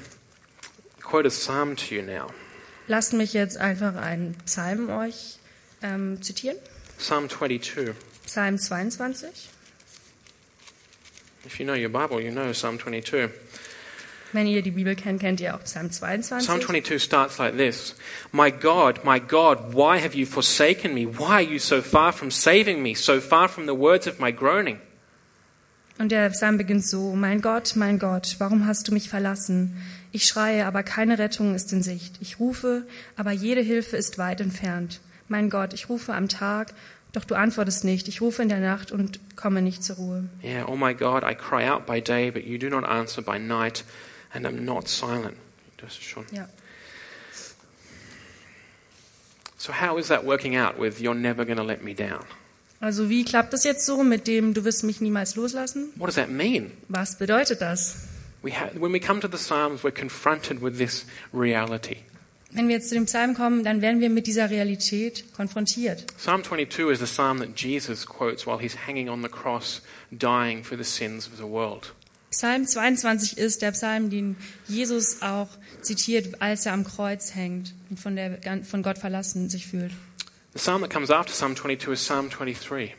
quote 1.00 1.28
a 1.28 1.30
psalm 1.30 1.76
to 1.76 1.94
you 1.94 2.02
now. 2.02 2.32
Lasst 2.88 3.14
mich 3.14 3.34
jetzt 3.34 3.58
einfach 3.58 3.96
einen 3.96 4.36
Psalm 4.46 4.90
euch 4.90 5.38
ähm, 5.84 6.20
zitieren. 6.24 6.58
Psalm 6.98 7.30
22. 7.30 7.94
Psalm 8.26 8.58
22. 8.58 9.30
If 11.46 11.60
you 11.60 11.66
know 11.66 11.76
your 11.76 11.90
Bible, 11.90 12.20
you 12.22 12.32
know 12.32 12.52
Psalm 12.54 12.80
22. 12.80 13.30
Wenn 14.32 14.48
ihr 14.48 14.64
die 14.64 14.72
Bibel 14.72 14.96
kennt, 14.96 15.22
kennt 15.22 15.40
ihr 15.42 15.54
auch 15.54 15.64
Psalm 15.64 15.92
22. 15.92 16.48
Psalm 16.48 16.62
22 16.62 17.04
starts 17.04 17.38
like 17.38 17.56
this 17.56 17.94
My 18.32 18.50
God, 18.50 19.06
my 19.06 19.20
God, 19.20 19.76
why 19.76 20.00
have 20.00 20.16
you 20.16 20.26
forsaken 20.26 20.96
me? 20.96 21.06
Why 21.06 21.34
are 21.34 21.42
you 21.44 21.60
so 21.60 21.84
far 21.84 22.14
from 22.14 22.32
saving 22.32 22.82
me, 22.82 22.96
so 22.96 23.22
far 23.22 23.48
from 23.48 23.68
the 23.68 23.76
words 23.76 24.08
of 24.08 24.20
my 24.20 24.32
groaning? 24.32 24.80
Und 26.00 26.12
der 26.12 26.30
Psalm 26.32 26.58
beginnt 26.58 26.86
so, 26.86 27.16
mein 27.16 27.42
Gott, 27.42 27.76
mein 27.76 28.00
Gott, 28.00 28.36
warum 28.40 28.66
hast 28.66 28.88
du 28.88 28.94
mich 28.94 29.10
verlassen? 29.10 29.78
Ich 30.12 30.26
schreie, 30.26 30.66
aber 30.66 30.84
keine 30.84 31.20
Rettung 31.20 31.56
ist 31.56 31.72
in 31.72 31.84
Sicht. 31.84 32.18
Ich 32.20 32.40
rufe, 32.40 32.86
aber 33.16 33.32
jede 33.32 33.62
Hilfe 33.62 33.96
ist 33.98 34.18
weit 34.18 34.42
entfernt. 34.42 35.02
Mein 35.28 35.50
Gott, 35.50 35.74
ich 35.74 35.90
rufe 35.90 36.14
am 36.14 36.30
Tag, 36.30 36.74
doch 37.12 37.24
du 37.26 37.36
antwortest 37.36 37.84
nicht. 37.84 38.08
Ich 38.08 38.22
rufe 38.22 38.42
in 38.42 38.50
der 38.50 38.60
Nacht 38.60 38.92
und 38.92 39.20
komme 39.36 39.62
nicht 39.62 39.84
zur 39.84 39.98
Ruhe. 39.98 40.30
Yeah, 40.44 40.68
oh 40.68 40.76
my 40.76 40.96
God, 40.96 41.24
I 41.24 41.36
cry 41.36 41.70
out 41.70 41.86
by 41.86 42.02
day, 42.02 42.32
but 42.32 42.44
you 42.44 42.58
do 42.58 42.70
not 42.70 42.84
answer 42.84 43.22
by 43.22 43.38
night, 43.38 43.86
and 44.34 44.46
am 44.46 44.66
not 44.66 44.88
silent. 44.88 45.38
Das 45.78 45.94
ist 45.94 46.04
schon. 46.04 46.26
Ja. 46.32 46.48
So, 49.58 49.72
how 49.72 49.98
is 49.98 50.08
that 50.08 50.26
working 50.26 50.58
out 50.58 50.80
with 50.80 51.00
you're 51.00 51.14
never 51.14 51.46
going 51.46 51.58
to 51.58 51.64
let 51.64 51.84
me 51.84 51.94
down? 51.94 52.26
Also 52.84 53.10
wie 53.10 53.24
klappt 53.24 53.54
das 53.54 53.64
jetzt 53.64 53.86
so 53.86 54.04
mit 54.04 54.28
dem, 54.28 54.54
du 54.54 54.66
wirst 54.66 54.84
mich 54.84 55.00
niemals 55.00 55.38
loslassen? 55.38 55.94
What 55.96 56.10
does 56.10 56.16
that 56.16 56.30
mean? 56.30 56.72
Was 56.90 57.18
bedeutet 57.18 57.62
das? 57.62 57.96
We 58.42 58.52
ha- 58.52 58.72
when 58.78 58.92
we 58.92 59.00
come 59.00 59.22
to 59.22 59.30
the 59.32 59.38
Psalms, 59.38 59.86
we're 59.86 59.98
confronted 59.98 60.62
with 60.62 60.78
this 60.78 61.06
reality. 61.34 62.00
Wenn 62.52 62.68
wir 62.68 62.76
jetzt 62.76 62.90
zu 62.90 62.96
dem 62.96 63.06
Psalm 63.06 63.36
kommen, 63.36 63.64
dann 63.64 63.82
werden 63.82 64.02
wir 64.02 64.10
mit 64.10 64.28
dieser 64.28 64.50
Realität 64.50 65.24
konfrontiert. 65.34 66.06
Psalm 66.18 66.44
22 66.44 66.90
is 66.92 67.00
the 67.00 67.06
psalm 67.06 67.40
that 67.40 67.58
Jesus 67.58 68.06
quotes 68.06 68.46
while 68.46 68.60
he's 68.60 68.76
hanging 68.86 69.08
on 69.08 69.24
the 69.24 69.30
cross, 69.30 69.82
dying 70.12 70.62
for 70.62 70.78
the 70.78 70.84
sins 70.84 71.26
of 71.26 71.38
the 71.38 71.50
world. 71.50 71.94
Psalm 72.32 72.68
22 72.68 73.38
ist 73.38 73.62
der 73.62 73.72
Psalm, 73.72 74.10
den 74.10 74.36
Jesus 74.68 75.22
auch 75.22 75.48
zitiert, 75.82 76.42
als 76.42 76.66
er 76.66 76.74
am 76.74 76.84
Kreuz 76.84 77.34
hängt 77.34 77.74
und 77.90 77.98
von, 77.98 78.18
der, 78.18 78.40
von 78.64 78.84
Gott 78.84 78.98
verlassen 78.98 79.50
sich 79.50 79.68
fühlt. 79.68 79.92
The 80.54 80.60
psalm 80.60 80.82
that 80.82 80.92
comes 80.92 81.10
after 81.10 81.34
Psalm 81.34 81.56
22 81.56 81.94
is 81.94 82.00
Psalm 82.04 82.30
23, 82.30 82.96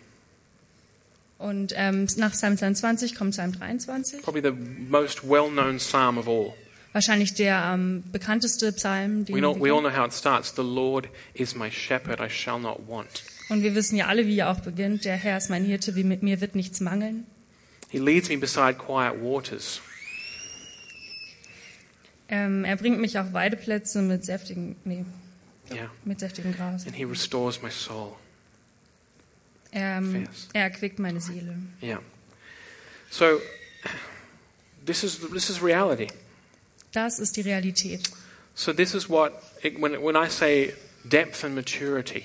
Und 1.38 1.72
ähm, 1.76 2.06
nach 2.16 2.32
Psalm 2.32 2.56
22 2.56 3.14
kommt 3.14 3.32
Psalm 3.32 3.52
23, 3.52 4.22
probably 4.22 4.42
the 4.42 4.52
most 4.88 5.22
well 5.28 5.48
known 5.48 5.78
psalm 5.78 6.18
of 6.18 6.26
all. 6.28 6.54
wahrscheinlich 6.92 7.34
der 7.34 7.72
ähm, 7.74 8.02
bekannteste 8.12 8.72
Psalm. 8.72 9.24
Den 9.24 9.34
We, 9.36 9.40
know, 9.40 9.54
we 9.60 9.72
all 9.72 9.80
know 9.80 9.90
how 9.90 10.06
it 10.06 10.12
starts 10.12 10.52
The 10.54 10.62
Lord 10.62 11.08
is 11.34 11.54
my 11.54 11.70
shepherd, 11.70 12.20
I 12.20 12.28
shall 12.28 12.58
not 12.58 12.88
want. 12.88 13.24
Und 13.50 13.62
wir 13.62 13.74
wissen 13.74 13.96
ja 13.96 14.06
alle, 14.06 14.26
wie 14.26 14.38
er 14.38 14.50
auch 14.50 14.60
beginnt. 14.60 15.04
Der 15.04 15.16
Herr 15.16 15.36
ist 15.36 15.50
mein 15.50 15.64
Hirte, 15.64 15.94
wie 15.96 16.04
mit 16.04 16.22
mir 16.22 16.40
wird 16.40 16.54
nichts 16.54 16.80
mangeln. 16.80 17.26
He 17.90 17.98
leads 17.98 18.28
me 18.28 18.38
beside 18.38 18.74
quiet 18.74 19.20
waters. 19.22 19.80
Ähm, 22.28 22.64
er 22.64 22.76
bringt 22.76 22.98
mich 23.00 23.18
auf 23.18 23.32
Weideplätze 23.32 24.00
mit 24.02 24.24
säftigen, 24.24 24.76
nee, 24.84 25.04
Yeah. 25.72 25.90
mit 26.04 26.20
säftigem 26.20 26.52
Gras. 26.52 26.86
And 26.86 26.94
he 26.94 27.04
restores 27.04 27.62
my 27.62 27.70
soul. 27.70 28.16
Ähm, 29.72 30.24
Vers. 30.24 30.48
er 30.52 30.62
erquickt 30.64 30.98
meine 30.98 31.20
Seele. 31.20 31.56
Yeah. 31.82 32.00
So, 33.10 33.40
this 34.84 35.02
is, 35.02 35.20
this 35.32 35.50
is 35.50 35.62
reality. 35.62 36.08
Das 36.92 37.18
ist 37.18 37.36
die 37.36 37.40
Realität. 37.40 38.10
So, 38.54 38.72
this 38.72 38.94
is 38.94 39.08
what, 39.08 39.32
it, 39.62 39.80
when, 39.80 40.00
when 40.02 40.16
I 40.16 40.28
say 40.28 40.74
depth 41.04 41.44
and 41.44 41.54
maturity, 41.54 42.24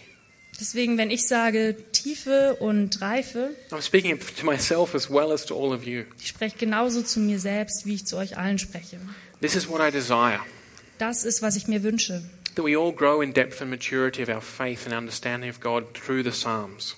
Deswegen, 0.59 0.97
wenn 0.97 1.09
ich 1.09 1.25
sage 1.25 1.75
Tiefe 1.93 2.57
und 2.59 2.99
Reife, 2.99 3.55
I'm 3.71 3.81
speaking 3.81 4.19
to 4.19 4.45
myself 4.45 4.93
as 4.93 5.09
well 5.09 5.31
as 5.31 5.45
to 5.45 5.55
all 5.55 5.73
of 5.73 5.85
you. 5.85 6.03
ich 6.19 6.27
spreche 6.27 6.57
genauso 6.57 7.01
zu 7.01 7.21
mir 7.21 7.39
selbst, 7.39 7.85
wie 7.85 7.95
ich 7.95 8.05
zu 8.05 8.17
euch 8.17 8.37
allen 8.37 8.59
spreche. 8.59 8.99
This 9.39 9.55
is 9.55 9.69
what 9.69 9.79
I 9.79 9.89
desire 9.89 10.41
Das 10.97 11.23
ist, 11.23 11.41
was 11.41 11.55
ich 11.55 11.67
mir 11.67 11.81
wünsche. 11.81 12.21
That 12.55 12.63
we 12.63 12.75
all 12.75 12.91
grow 12.91 13.21
in 13.21 13.33
depth 13.33 13.61
and 13.61 13.69
maturity 13.69 14.21
of 14.21 14.29
our 14.29 14.41
faith 14.41 14.85
and 14.85 14.93
understanding 14.95 15.49
of 15.49 15.59
God 15.59 15.93
through 15.93 16.23
the 16.23 16.31
Psalms. 16.31 16.95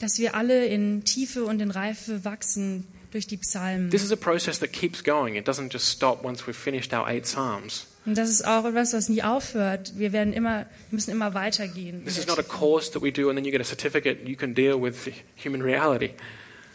Dass 0.00 0.18
wir 0.18 0.34
alle 0.34 0.66
in 0.66 1.04
Tiefe 1.04 1.44
und 1.44 1.60
in 1.60 1.70
Reife 1.70 2.24
wachsen 2.24 2.86
durch 3.10 3.26
die 3.26 3.36
Psalmen. 3.36 3.90
This 3.90 4.02
is 4.02 4.12
a 4.12 4.16
process 4.16 4.58
that 4.60 4.72
keeps 4.72 5.02
going. 5.02 5.36
It 5.36 5.46
doesn't 5.46 5.72
just 5.72 5.88
stop 5.88 6.24
once 6.24 6.46
we've 6.46 6.56
finished 6.56 6.92
our 6.92 7.08
eight 7.08 7.26
Psalms. 7.26 7.86
Und 8.06 8.16
das 8.16 8.30
ist 8.30 8.46
auch 8.46 8.64
etwas, 8.64 8.94
was 8.94 9.08
nie 9.08 9.22
aufhört. 9.22 9.98
Wir 9.98 10.12
werden 10.12 10.32
immer, 10.32 10.66
müssen 10.90 11.10
immer 11.10 11.34
weitergehen. 11.34 12.04
This 12.04 12.18
is 12.18 12.26
not 12.26 12.38
a 12.38 12.42
course 12.42 12.90
that 12.92 13.02
we 13.02 13.12
do 13.12 13.28
and 13.28 13.36
then 13.36 13.44
you 13.44 13.50
get 13.50 13.60
a 13.60 13.64
certificate 13.64 14.26
you 14.26 14.36
can 14.36 14.54
deal 14.54 14.80
with 14.80 15.12
human 15.36 15.60
reality. 15.60 16.10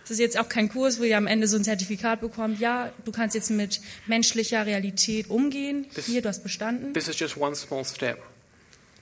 Das 0.07 0.11
ist 0.11 0.19
jetzt 0.19 0.37
auch 0.37 0.47
kein 0.49 0.69
Kurs, 0.69 0.99
wo 0.99 1.03
ihr 1.03 1.17
am 1.17 1.25
Ende 1.25 1.47
so 1.47 1.57
ein 1.57 1.63
Zertifikat 1.63 2.21
bekommt. 2.21 2.59
Ja, 2.59 2.91
du 3.05 3.11
kannst 3.11 3.33
jetzt 3.33 3.49
mit 3.49 3.81
menschlicher 4.05 4.65
Realität 4.65 5.29
umgehen. 5.31 5.87
Das- 5.95 6.05
Hier, 6.05 6.21
du 6.21 6.29
hast 6.29 6.43
bestanden. 6.43 6.93
This 6.93 7.07
is 7.07 7.17
just 7.19 7.37
one 7.37 7.55
small 7.55 7.83
step. 7.83 8.19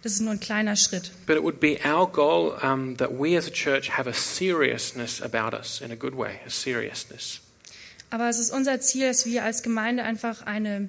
Das 0.01 0.13
ist 0.13 0.21
nur 0.21 0.31
ein 0.31 0.39
kleiner 0.39 0.75
Schritt. 0.77 1.11
But 1.25 1.35
it 1.37 1.43
would 1.43 1.59
be 1.59 1.77
our 1.85 2.09
goal 2.09 2.57
um, 2.63 2.95
that 2.97 3.09
we 3.11 3.37
as 3.37 3.47
a 3.47 3.51
church 3.51 3.97
have 3.97 4.09
a 4.09 4.13
seriousness 4.13 5.21
about 5.21 5.55
us 5.55 5.81
in 5.81 5.91
a 5.91 5.95
good 5.95 6.17
way, 6.17 6.39
a 6.45 6.49
seriousness. 6.49 7.39
Aber 8.09 8.29
es 8.29 8.37
ist 8.39 8.51
unser 8.51 8.79
Ziel, 8.79 9.07
dass 9.07 9.25
wir 9.25 9.43
als 9.43 9.61
Gemeinde 9.63 10.03
einfach 10.03 10.45
eine 10.45 10.87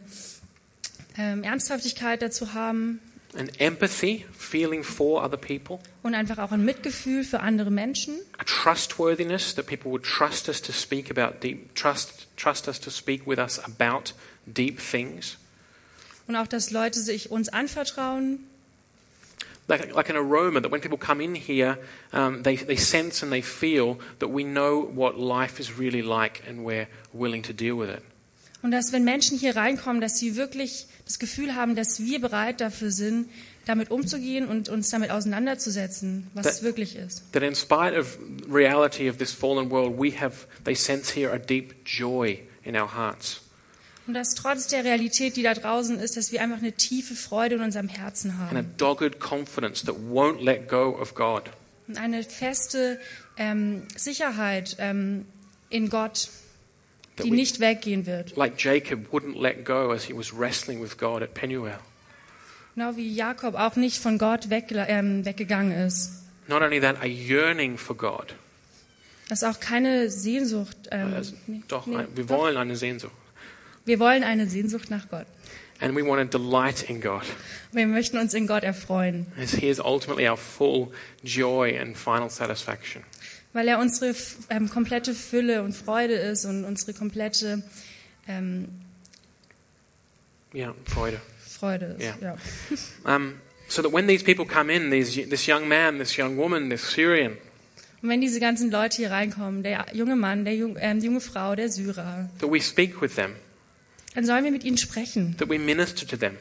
ähm, 1.16 1.42
Ernsthaftigkeit 1.42 2.22
dazu 2.22 2.54
haben 2.54 3.00
An 3.36 3.50
empathy, 3.58 4.24
feeling 4.32 4.84
for 4.84 5.24
other 5.24 5.36
people, 5.36 5.80
und 6.04 6.14
einfach 6.14 6.38
auch 6.38 6.52
ein 6.52 6.64
Mitgefühl 6.64 7.24
für 7.24 7.40
andere 7.40 7.70
Menschen 7.70 8.14
a 8.38 8.44
trustworthiness 8.44 9.54
that 9.56 9.66
people 9.66 9.90
would 9.90 10.04
trust 10.04 10.48
us 10.48 10.62
to 10.62 10.72
speak 10.72 11.10
about 11.10 11.40
deep, 11.42 11.74
trust, 11.74 12.28
trust 12.36 12.68
us 12.68 12.78
to 12.78 12.90
speak 12.90 13.26
with 13.26 13.38
us 13.38 13.58
about 13.58 14.12
deep 14.46 14.78
things. 14.78 15.36
und 16.28 16.36
auch, 16.36 16.46
dass 16.46 16.70
Leute 16.70 17.00
sich 17.00 17.30
uns 17.32 17.48
anvertrauen 17.48 18.38
Like, 19.66 19.94
like 19.94 20.10
an 20.10 20.16
aroma 20.16 20.60
that 20.60 20.70
when 20.70 20.82
people 20.82 20.98
come 20.98 21.22
in 21.24 21.34
here, 21.34 21.78
um, 22.12 22.42
they, 22.42 22.54
they 22.56 22.76
sense 22.76 23.22
and 23.22 23.32
they 23.32 23.40
feel 23.40 23.96
that 24.18 24.28
we 24.28 24.44
know 24.44 24.78
what 24.94 25.18
life 25.18 25.58
is 25.58 25.78
really 25.78 26.02
like 26.02 26.42
and 26.46 26.66
we're 26.66 26.86
willing 27.14 27.42
to 27.42 27.52
deal 27.54 27.76
with 27.78 27.88
it. 27.88 28.02
und 28.62 28.70
dass, 28.70 28.92
wenn 28.92 29.04
Menschen 29.04 29.38
hier 29.38 29.56
reinkommen, 29.56 30.00
dass 30.00 30.18
sie 30.18 30.36
wirklich 30.36 30.86
das 31.06 31.18
Gefühl 31.18 31.54
haben, 31.54 31.74
dass 31.76 32.00
wir 32.00 32.20
bereit 32.20 32.60
dafür 32.60 32.90
sind, 32.90 33.28
damit 33.66 33.90
umzugehen 33.90 34.46
und 34.48 34.68
uns 34.68 34.90
damit 34.90 35.10
auseinanderzusetzen, 35.10 36.28
was 36.34 36.44
Da- 36.44 36.50
es 36.50 36.62
wirklich 36.62 36.96
ist. 36.96 37.22
That 37.32 37.42
in 37.42 37.54
spite 37.54 37.98
of 37.98 38.18
reality 38.50 39.08
of 39.10 39.16
this 39.18 39.32
fallen 39.32 39.70
world, 39.70 39.98
we 39.98 40.18
have, 40.20 40.46
they 40.64 40.74
sense 40.74 41.12
here 41.14 41.32
a 41.32 41.38
deep 41.38 41.74
joy 41.86 42.40
in 42.62 42.76
our 42.76 42.94
hearts. 42.94 43.40
Und 44.06 44.12
dass 44.14 44.34
trotz 44.34 44.66
der 44.66 44.84
Realität, 44.84 45.36
die 45.36 45.42
da 45.42 45.54
draußen 45.54 45.98
ist, 45.98 46.16
dass 46.18 46.30
wir 46.30 46.42
einfach 46.42 46.58
eine 46.58 46.72
tiefe 46.72 47.14
Freude 47.14 47.54
in 47.54 47.62
unserem 47.62 47.88
Herzen 47.88 48.32
and 48.32 48.40
a 48.52 48.56
haben. 48.56 48.74
dogged 48.76 49.18
confidence 49.18 49.82
that 49.84 49.94
won't 50.10 50.42
let 50.42 50.68
go 50.68 50.90
of 51.00 51.14
God. 51.14 51.44
Und 51.88 51.96
eine 51.98 52.22
feste 52.22 52.98
ähm, 53.38 53.86
Sicherheit 53.96 54.76
ähm, 54.78 55.24
in 55.70 55.88
Gott, 55.88 56.28
That 56.28 56.30
die 57.22 57.30
nicht 57.30 57.60
weggehen 57.60 58.06
wird. 58.06 58.36
like 58.36 58.54
Jacob, 58.58 59.12
wouldn't 59.12 59.40
let 59.40 59.64
go 59.64 59.92
as 59.92 60.04
he 60.04 60.16
was 60.16 60.36
wrestling 60.36 60.82
with 60.82 60.96
God 60.98 61.22
at 61.22 61.34
Penuel. 61.34 61.78
Genau 62.74 62.96
wie 62.96 63.14
Jakob 63.14 63.54
auch 63.54 63.76
nicht 63.76 63.98
von 64.02 64.18
Gott 64.18 64.50
weg, 64.50 64.66
ähm, 64.72 65.24
weggegangen 65.24 65.72
ist. 65.86 66.22
Not 66.48 66.60
only 66.62 66.80
that, 66.80 67.00
a 67.00 67.06
yearning 67.06 67.78
for 67.78 67.96
God. 67.96 68.34
Dass 69.28 69.44
auch 69.44 69.60
keine 69.60 70.10
Sehnsucht. 70.10 70.76
Ähm, 70.90 71.14
Also, 71.14 71.34
nee, 71.46 71.62
doch, 71.68 71.86
nee, 71.86 71.98
wir 72.14 72.24
doch. 72.24 72.36
wollen 72.36 72.56
eine 72.56 72.76
Sehnsucht. 72.76 73.12
Wir 73.84 73.98
wollen 74.00 74.24
eine 74.24 74.48
Sehnsucht 74.48 74.90
nach 74.90 75.08
Gott. 75.08 75.26
And 75.80 75.96
we 75.96 76.04
want 76.06 76.30
to 76.30 76.38
delight 76.38 76.82
in 76.88 77.00
God. 77.00 77.22
Wir 77.72 77.86
möchten 77.86 78.18
uns 78.18 78.34
in 78.34 78.46
Gott 78.46 78.62
erfreuen, 78.64 79.26
As 79.40 79.52
He 79.54 79.68
is 79.68 79.78
ultimately 79.80 80.28
our 80.28 80.36
full 80.36 80.88
joy 81.22 81.78
and 81.78 81.96
final 81.96 82.30
satisfaction. 82.30 83.02
Weil 83.54 83.66
er 83.68 83.78
unsere 83.78 84.14
ähm, 84.50 84.68
komplette 84.68 85.14
Fülle 85.14 85.62
und 85.62 85.74
Freude 85.74 86.14
ist 86.14 86.44
und 86.44 86.64
unsere 86.64 86.92
komplette 86.92 87.62
ähm, 88.28 88.68
Yeah, 90.54 90.74
Freude. 90.84 91.20
Freude 91.40 91.96
ist. 91.98 92.04
Ja. 92.04 92.16
Ja. 92.20 92.36
Um, 93.16 93.34
so 93.68 93.82
that 93.82 93.92
when 93.92 94.06
these 94.06 94.22
people 94.24 94.44
come 94.46 94.70
in, 94.72 94.90
these, 94.90 95.28
this 95.28 95.46
young 95.46 95.66
man, 95.68 95.98
this 95.98 96.16
young 96.16 96.36
woman, 96.36 96.68
this 96.70 96.82
Syrian, 96.92 97.36
Und 98.02 98.10
wenn 98.10 98.20
diese 98.20 98.38
ganzen 98.38 98.70
Leute 98.70 98.98
hier 98.98 99.10
reinkommen, 99.10 99.62
der 99.62 99.86
junge 99.94 100.14
Mann, 100.16 100.44
der 100.44 100.54
jung, 100.54 100.76
ähm, 100.78 101.00
die 101.00 101.06
junge 101.06 101.20
Frau, 101.20 101.54
der 101.54 101.70
Syrer, 101.70 102.28
that 102.38 102.50
we 102.52 102.60
speak 102.60 103.00
with 103.00 103.14
them, 103.14 103.32
dann 104.14 104.24
sollen 104.26 104.44
wir 104.44 104.52
mit 104.52 104.62
ihnen 104.64 104.76
sprechen. 104.78 105.36
that 105.38 105.48
we 105.48 105.58
minister 105.58 106.06
to 106.06 106.16
them, 106.16 106.36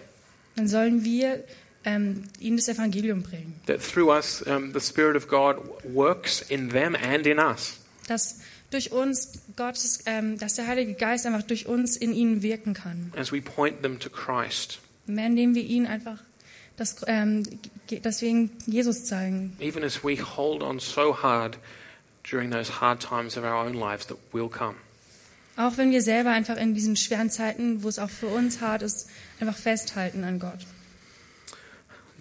Dann 0.56 0.68
sollen 0.68 1.04
wir 1.04 1.44
ähm, 1.86 2.24
ihnen 2.40 2.58
das 2.58 2.68
Evangelium 2.68 3.24
bringen. 3.24 3.60
that 3.68 3.82
through 3.82 4.10
us 4.12 4.42
um, 4.44 4.74
the 4.74 4.80
Spirit 4.80 5.16
of 5.16 5.28
God 5.28 5.58
works 5.84 6.42
in 6.50 6.70
them 6.70 6.96
and 6.96 7.26
in 7.28 7.40
us. 7.40 7.78
Dass 8.08 8.40
durch 8.70 8.92
uns 8.92 9.40
Gottes, 9.56 10.00
ähm, 10.06 10.38
dass 10.40 10.56
der 10.56 10.68
Heilige 10.68 10.94
Geist 10.96 11.26
einfach 11.26 11.44
durch 11.44 11.68
uns 11.68 11.96
in 11.96 12.14
ihnen 12.14 12.42
wirken 12.42 12.74
kann. 12.74 13.12
as 13.18 13.32
we 13.32 13.42
point 13.42 13.82
them 13.82 14.00
to 14.00 14.10
Christ, 14.10 14.80
Mehr 15.06 15.28
indem 15.28 15.54
wir 15.56 15.64
ihnen 15.64 15.86
einfach 15.88 16.18
das, 16.78 16.96
ähm, 17.08 17.44
dass 18.02 18.22
wir 18.22 18.30
ihnen 18.30 18.50
Jesus 18.66 19.06
zeigen. 19.06 19.56
even 19.60 19.84
as 19.84 20.04
we 20.04 20.18
hold 20.18 20.64
on 20.64 20.80
so 20.80 21.22
hard 21.22 21.58
during 22.30 22.50
those 22.52 22.80
hard 22.82 23.00
times 23.02 23.38
of 23.38 23.44
our 23.44 23.54
own 23.66 23.74
lives 23.74 24.08
that 24.08 24.18
will 24.32 24.48
come. 24.50 24.76
Auch 25.56 25.78
wenn 25.78 25.92
wir 25.92 26.02
selber 26.02 26.32
einfach 26.32 26.58
in 26.58 26.74
diesen 26.74 26.96
schweren 26.96 27.30
Zeiten, 27.30 27.84
wo 27.84 27.90
es 27.90 28.00
auch 28.00 28.10
für 28.10 28.26
uns 28.28 28.60
hart 28.60 28.82
ist, 28.82 29.08
einfach 29.40 29.56
festhalten 29.58 30.24
an 30.24 30.40
Gott. 30.40 30.66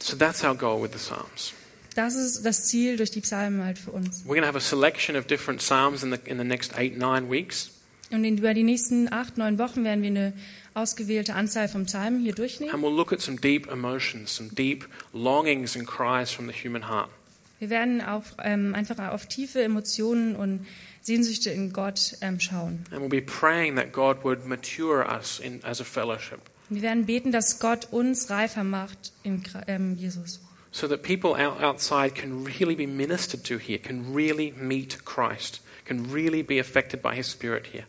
So 0.02 0.16
that's 0.16 0.42
our 0.42 0.54
goal 0.54 0.82
with 0.82 0.92
the 0.92 0.98
Psalms. 0.98 1.54
Das 1.94 2.14
ist 2.14 2.44
das 2.44 2.64
Ziel 2.64 2.96
durch 2.96 3.10
die 3.10 3.20
Psalmen 3.20 3.64
halt 3.64 3.78
für 3.78 3.92
uns. 3.92 4.24
We're 4.24 4.28
going 4.28 4.42
to 4.42 4.46
have 4.46 4.56
a 4.56 4.60
selection 4.60 5.14
of 5.16 5.26
different 5.26 5.60
Psalms 5.60 6.02
in 6.02 6.10
the, 6.10 6.18
in 6.24 6.38
the 6.38 6.44
next 6.44 6.76
eight, 6.76 6.98
nine 6.98 7.30
weeks. 7.30 7.70
Und 8.10 8.24
in, 8.24 8.38
über 8.38 8.52
die 8.52 8.64
nächsten 8.64 9.12
acht, 9.12 9.38
neun 9.38 9.58
Wochen 9.58 9.84
werden 9.84 10.02
wir 10.02 10.10
eine 10.10 10.32
ausgewählte 10.74 11.34
Anzahl 11.34 11.68
von 11.68 11.86
Psalmen 11.86 12.20
hier 12.20 12.34
durchnehmen. 12.34 12.74
And 12.74 12.82
we'll 12.82 12.94
look 12.94 13.12
at 13.12 13.20
some 13.20 13.38
deep 13.38 13.70
emotions, 13.70 14.34
some 14.34 14.50
deep 14.50 14.88
longings 15.12 15.76
and 15.76 15.86
cries 15.86 16.30
from 16.30 16.48
the 16.48 16.52
human 16.52 16.88
heart. 16.88 17.10
Wir 17.58 17.70
werden 17.70 18.00
auch 18.00 18.24
ähm, 18.42 18.74
einfach 18.74 18.98
auf 19.10 19.26
tiefe 19.26 19.62
Emotionen 19.62 20.34
und 20.34 20.66
Sehnsüchte 21.02 21.50
in 21.50 21.72
Gott 21.72 22.16
ähm, 22.20 22.40
schauen. 22.40 22.84
And 22.90 23.00
we'll 23.00 23.08
be 23.08 23.22
praying 23.22 23.76
that 23.76 23.92
God 23.92 24.24
would 24.24 24.46
mature 24.46 25.06
us 25.06 25.38
in, 25.38 25.62
as 25.62 25.80
a 25.80 25.84
fellowship 25.84 26.40
Und 26.72 26.76
wir 26.76 26.82
werden 26.84 27.04
beten, 27.04 27.32
dass 27.32 27.58
Gott 27.58 27.88
uns 27.90 28.30
reifer 28.30 28.64
macht 28.64 29.12
in 29.22 29.42
ähm, 29.66 29.94
Jesus. 29.94 30.40
so 30.70 30.88
that 30.88 31.02
people 31.02 31.34
out, 31.36 31.60
outside 31.62 32.14
can 32.14 32.46
really 32.46 32.74
be 32.74 32.86
ministered 32.86 33.44
to 33.44 33.58
here, 33.58 33.78
can 33.78 34.14
really 34.14 34.54
meet 34.56 35.04
Christ, 35.04 35.60
can 35.84 36.10
really 36.10 36.42
be 36.42 36.58
affected 36.58 37.02
by 37.02 37.14
His 37.14 37.30
Spirit 37.30 37.66
here. 37.66 37.84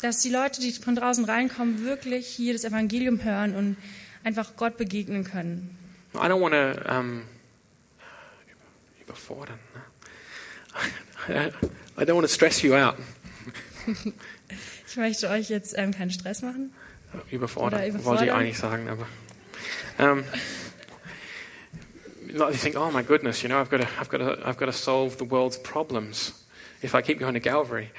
Dass 0.00 0.20
die 0.20 0.30
Leute, 0.30 0.60
die 0.60 0.70
von 0.70 0.94
draußen 0.94 1.24
reinkommen, 1.24 1.84
wirklich 1.84 2.28
hier 2.28 2.52
das 2.52 2.62
Evangelium 2.62 3.24
hören 3.24 3.56
und 3.56 3.76
einfach 4.22 4.54
Gott 4.54 4.76
begegnen 4.76 5.24
können. 5.24 5.76
I 6.14 6.18
don't 6.18 6.40
want 6.40 6.54
to 6.54 6.88
um, 6.88 7.22
überfordern. 9.02 9.58
I 11.98 12.04
don't 12.04 12.14
want 12.14 12.28
to 12.28 12.32
stress 12.32 12.62
you 12.62 12.76
out. 12.76 12.94
Ich 14.86 14.96
möchte 14.96 15.28
euch 15.28 15.48
jetzt 15.48 15.76
ähm, 15.76 15.90
keinen 15.90 16.12
Stress 16.12 16.42
machen. 16.42 16.72
Überfordern. 17.30 18.04
wollte 18.04 18.24
ich 18.24 18.32
eigentlich 18.32 18.58
sagen, 18.58 18.88
aber. 18.88 19.06
Um, 19.98 20.24
you 22.34 22.52
think, 22.52 22.76
oh 22.76 22.90
my 22.90 23.02
goodness, 23.02 23.42
you 23.42 23.48
know, 23.48 23.60
I've 23.60 23.70
got 23.70 23.80
to, 23.80 23.88
I've 24.00 24.08
got 24.08 24.18
to, 24.18 24.38
I've 24.44 24.56
got 24.56 24.66
to 24.66 24.72
solve 24.72 25.18
the 25.18 25.24
world's 25.24 25.56
problems 25.56 26.32
if 26.82 26.94
I 26.94 27.00
keep 27.00 27.18
going 27.18 27.34
to 27.34 27.40
Calvary. 27.40 27.90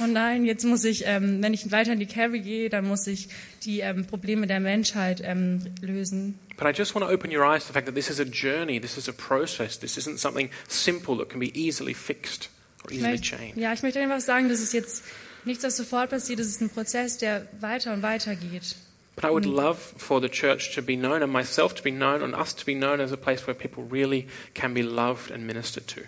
Oh 0.00 0.06
nein, 0.06 0.44
jetzt 0.44 0.64
muss 0.64 0.84
ich, 0.84 1.04
ähm, 1.06 1.42
wenn 1.42 1.54
ich 1.54 1.70
weiter 1.70 1.92
in 1.92 2.00
die 2.00 2.06
Calvary 2.06 2.40
gehe, 2.40 2.68
dann 2.68 2.86
muss 2.86 3.06
ich 3.06 3.28
die 3.64 3.80
ähm, 3.80 4.06
Probleme 4.06 4.46
der 4.46 4.60
Menschheit 4.60 5.22
ähm, 5.24 5.64
lösen. 5.80 6.38
But 6.56 6.66
I 6.66 6.72
just 6.76 6.94
want 6.94 7.06
to 7.06 7.12
open 7.12 7.30
your 7.30 7.44
eyes 7.44 7.62
to 7.62 7.68
the 7.68 7.72
fact 7.72 7.86
that 7.86 7.94
this 7.94 8.10
is 8.10 8.20
a 8.20 8.24
journey, 8.24 8.80
this 8.80 8.98
is 8.98 9.08
a 9.08 9.12
process, 9.12 9.78
this 9.78 9.96
isn't 9.96 10.18
something 10.18 10.50
simple 10.68 11.16
that 11.18 11.30
can 11.30 11.40
be 11.40 11.50
easily 11.58 11.94
fixed 11.94 12.50
or 12.84 12.92
easily 12.92 13.18
changed. 13.18 13.56
ja, 13.56 13.72
ich 13.72 13.82
möchte 13.82 14.00
einfach 14.00 14.20
sagen, 14.20 14.48
das 14.48 14.60
ist 14.60 14.72
jetzt 14.72 15.04
nichts, 15.46 15.64
was 15.64 15.76
sofort 15.76 16.10
passiert. 16.10 16.38
Das 16.38 16.46
ist 16.46 16.60
ein 16.60 16.70
Prozess, 16.70 17.18
der 17.18 17.46
weiter 17.60 17.92
und 17.92 18.02
weiter 18.02 18.34
geht. 18.36 18.76
But 19.16 19.24
I 19.24 19.28
would 19.28 19.44
love 19.44 19.78
for 19.96 20.20
the 20.20 20.28
church 20.28 20.74
to 20.74 20.82
be 20.82 20.96
known 20.96 21.22
and 21.22 21.32
myself 21.32 21.72
to 21.74 21.82
be 21.82 21.92
known 21.92 22.22
and 22.22 22.34
us 22.34 22.54
to 22.56 22.64
be 22.64 22.74
known 22.74 23.00
as 23.00 23.12
a 23.12 23.16
place 23.16 23.46
where 23.46 23.54
people 23.54 23.84
really 23.88 24.26
can 24.54 24.74
be 24.74 24.82
loved 24.82 25.30
and 25.30 25.46
ministered 25.46 25.86
to. 25.88 26.00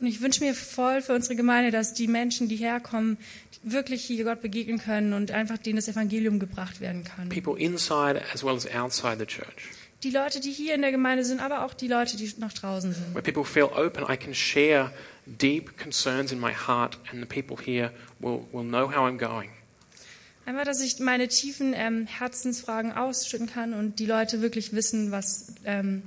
Und 0.00 0.06
ich 0.06 0.20
wünsche 0.20 0.42
mir 0.42 0.54
voll 0.54 1.02
für 1.02 1.12
unsere 1.14 1.36
Gemeinde, 1.36 1.70
dass 1.70 1.94
die 1.94 2.08
Menschen, 2.08 2.48
die 2.48 2.56
herkommen, 2.56 3.18
wirklich 3.62 4.04
hier 4.04 4.24
Gott 4.24 4.40
begegnen 4.42 4.78
können 4.78 5.12
und 5.12 5.30
einfach 5.30 5.58
denen 5.58 5.76
das 5.76 5.86
Evangelium 5.88 6.40
gebracht 6.40 6.80
werden 6.80 7.04
kann. 7.04 7.28
People 7.28 7.56
inside 7.56 8.20
as 8.32 8.42
well 8.42 8.56
as 8.56 8.66
outside 8.74 9.18
the 9.18 9.26
church. 9.26 9.70
Die 10.02 10.10
Leute, 10.10 10.40
die 10.40 10.50
hier 10.50 10.74
in 10.74 10.80
der 10.82 10.90
Gemeinde 10.90 11.24
sind, 11.24 11.40
aber 11.40 11.64
auch 11.64 11.74
die 11.74 11.86
Leute, 11.86 12.16
die 12.16 12.32
noch 12.38 12.52
draußen 12.52 12.92
sind. 12.92 13.14
where 13.14 13.22
people 13.22 13.44
feel 13.44 13.64
open. 13.66 14.04
I 14.12 14.16
can 14.16 14.34
share 14.34 14.90
deep 15.26 15.76
concerns 15.78 16.32
in 16.32 16.40
my 16.40 16.52
heart, 16.52 16.98
and 17.10 17.22
the 17.22 17.26
people 17.26 17.56
here 17.56 17.90
will, 18.20 18.46
will 18.52 18.64
know 18.64 18.88
how 18.90 19.06
I'm 19.08 19.18
going. 19.18 19.50
Einfach, 20.44 20.64
dass 20.64 20.80
ich 20.80 20.98
meine 20.98 21.28
tiefen 21.28 21.72
ähm, 21.76 22.06
Herzensfragen 22.06 22.92
ausschütten 22.92 23.46
kann 23.46 23.74
und 23.74 24.00
die 24.00 24.06
Leute 24.06 24.42
wirklich 24.42 24.72
wissen, 24.72 25.12
was, 25.12 25.54
ähm, 25.64 26.02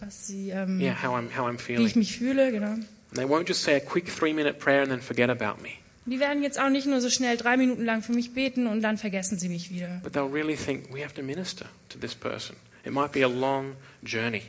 was 0.00 0.26
sie, 0.26 0.50
ähm, 0.50 0.78
Yeah, 0.80 0.94
how 1.02 1.14
I'm, 1.16 1.28
how 1.36 1.46
I'm 1.46 1.58
wie 1.66 1.84
ich 1.86 1.96
mich 1.96 2.18
fühle. 2.18 2.52
Genau. 2.52 2.72
And 2.72 2.86
they 3.14 3.24
won't 3.24 3.48
just 3.48 3.62
say 3.62 3.74
a 3.76 3.80
quick 3.80 4.06
three 4.14 4.34
minute 4.34 4.58
prayer 4.58 4.82
and 4.82 4.90
then 4.90 5.00
forget 5.00 5.30
about 5.30 5.62
me, 5.62 5.70
Die 6.04 6.20
werden 6.20 6.42
jetzt 6.42 6.60
auch 6.60 6.68
nicht 6.68 6.86
nur 6.86 7.00
so 7.00 7.08
schnell 7.08 7.36
drei 7.38 7.56
Minuten 7.56 7.84
lang 7.84 8.02
für 8.02 8.12
mich 8.12 8.34
beten 8.34 8.66
und 8.66 8.82
dann 8.82 8.98
vergessen 8.98 9.38
sie 9.38 9.48
mich 9.48 9.70
wieder. 9.70 10.00
but 10.02 10.12
they'll 10.12 10.30
really 10.30 10.56
think 10.56 10.92
we 10.92 11.02
have 11.02 11.14
to 11.14 11.22
minister 11.22 11.66
to 11.88 11.98
this 11.98 12.14
person. 12.14 12.54
It 12.84 12.92
might 12.92 13.12
be 13.12 13.24
a 13.24 13.28
long 13.28 13.76
journey. 14.02 14.42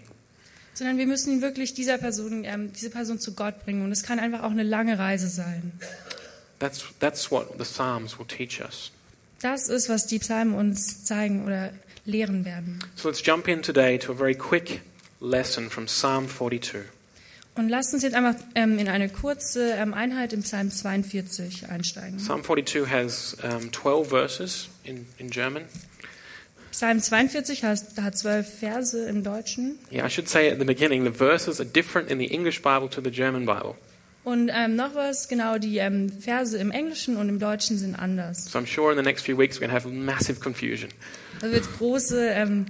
Sondern 0.80 0.98
wir 0.98 1.08
müssen 1.08 1.42
wirklich 1.42 1.74
dieser 1.74 1.98
Person, 1.98 2.46
ähm, 2.46 2.72
diese 2.72 2.90
Person 2.90 3.20
zu 3.20 3.34
Gott 3.34 3.66
bringen 3.66 3.84
und 3.84 3.92
es 3.92 4.02
kann 4.02 4.18
einfach 4.18 4.44
auch 4.44 4.52
eine 4.52 4.64
lange 4.64 4.98
Reise 4.98 5.28
sein. 5.28 5.74
That's, 6.60 6.86
that's 7.02 7.30
what 7.30 7.50
the 7.58 7.66
Psalms 7.66 8.18
will 8.18 8.26
teach 8.26 8.62
us. 8.62 8.90
Das 9.42 9.68
ist, 9.68 9.90
was 9.90 10.08
die 10.08 10.20
Psalmen 10.20 10.54
uns 10.54 11.04
zeigen 11.04 11.44
oder 11.46 11.72
lehren 12.06 12.46
werden. 12.46 12.80
So 12.96 13.10
let's 13.10 13.22
jump 13.26 13.50
in 13.50 13.62
today 13.62 14.00
to 14.00 14.14
a 14.14 14.16
very 14.16 14.34
quick 14.34 14.80
lesson 15.20 15.70
from 15.70 15.88
Psalm 15.88 16.30
42. 16.30 16.86
Und 17.56 17.68
lasst 17.68 17.94
uns 17.94 18.04
jetzt 18.04 18.14
einfach 18.14 18.36
ähm, 18.56 18.80
in 18.80 18.88
eine 18.88 19.10
kurze 19.10 19.74
ähm, 19.74 19.94
Einheit 19.94 20.32
im 20.32 20.44
Psalm 20.44 20.72
42 20.72 21.68
einsteigen. 21.68 22.20
Psalm 22.20 22.42
42 22.42 22.90
has 22.90 23.36
um, 23.44 23.74
12 23.74 24.08
verses 24.08 24.70
in, 24.86 25.06
in 25.18 25.30
German. 25.30 25.66
Psalm 26.72 27.02
42 27.02 27.64
hat, 27.64 28.18
zwölf 28.18 28.60
Verse 28.60 29.08
im 29.08 29.24
Deutschen. 29.24 29.80
Yeah, 29.92 30.06
I 30.06 30.10
should 30.10 30.30
say 30.30 30.50
at 30.52 30.60
the 30.60 30.66
beginning, 30.66 31.04
the 31.04 31.12
verses 31.12 31.60
are 31.60 31.68
different 31.68 32.10
in 32.10 32.20
the 32.20 32.28
English 32.34 32.62
Bible 32.62 32.90
to 32.90 33.02
the 33.02 33.12
German 33.12 33.46
Bible. 33.46 33.76
Und 34.24 34.52
ähm, 34.54 34.76
noch 34.76 34.94
was, 34.96 35.28
genau, 35.28 35.58
die 35.58 35.78
ähm, 35.78 36.10
Verse 36.10 36.58
im 36.58 36.72
Englischen 36.72 37.18
und 37.18 37.30
im 37.30 37.40
Deutschen 37.40 37.78
sind 37.78 37.96
anders. 37.96 38.46
So 38.46 38.60
I'm 38.60 38.68
sure 38.68 38.92
in 38.92 38.98
the 38.98 39.04
next 39.04 39.26
few 39.26 39.38
weeks 39.38 39.58
we're 39.58 39.68
going 39.68 39.72
to 39.72 39.76
have 39.76 39.90
massive 39.90 40.40
confusion. 40.40 40.90
Da 41.42 41.50
wird 41.52 41.66
große 41.78 42.30
ähm, 42.30 42.66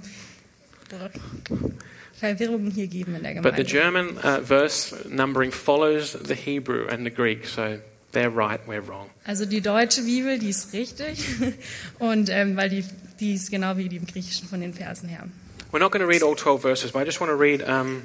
Verwirrung 2.18 2.70
hier 2.70 2.86
geben 2.86 3.16
in 3.16 3.22
der 3.22 3.42
But 3.42 3.56
the 3.56 3.64
Gemeinde. 3.64 3.64
German 3.64 4.16
uh, 4.18 4.44
verse 4.44 4.94
numbering 5.08 5.52
follows 5.52 6.12
the 6.12 6.34
Hebrew 6.34 6.86
and 6.88 7.04
the 7.04 7.10
Greek, 7.10 7.46
so 7.46 7.78
they're 8.12 8.34
right, 8.34 8.60
we're 8.66 8.86
wrong. 8.86 9.10
Also 9.24 9.46
die 9.46 9.60
deutsche 9.60 10.02
Bibel, 10.02 10.38
die 10.38 10.50
ist 10.50 10.72
richtig. 10.72 11.24
Und 11.98 12.28
ähm, 12.30 12.56
weil 12.56 12.68
die, 12.68 12.84
die 13.18 13.34
ist 13.34 13.50
genau 13.50 13.76
wie 13.76 13.88
die 13.88 13.96
im 13.96 14.06
Griechischen 14.06 14.48
von 14.48 14.60
den 14.60 14.74
Versen 14.74 15.08
her. 15.08 15.24
We're 15.72 15.78
not 15.78 15.92
going 15.92 16.02
to 16.02 16.08
read 16.08 16.22
all 16.22 16.34
12 16.34 16.60
verses, 16.60 16.92
but 16.92 17.02
I 17.02 17.04
just 17.04 17.20
want 17.20 17.30
to 17.30 17.36
read 17.36 17.62
um, 17.62 18.02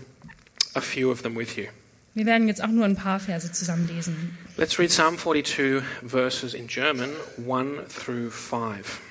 a 0.75 0.81
few 0.81 1.09
of 1.09 1.23
them 1.23 1.35
with 1.35 1.57
you. 1.57 1.67
Wir 2.13 2.25
werden 2.25 2.47
jetzt 2.47 2.63
auch 2.63 2.69
nur 2.69 2.85
ein 2.85 2.95
paar 2.95 3.19
Verse 3.19 3.51
zusammen 3.51 3.89
lesen. 3.93 4.37
Let's 4.55 4.79
read 4.79 4.89
Psalm 4.89 5.17
42 5.17 5.83
verses 6.07 6.53
in 6.53 6.67
German, 6.67 7.09
1 7.37 7.87
through 7.89 8.31
5. 8.31 9.01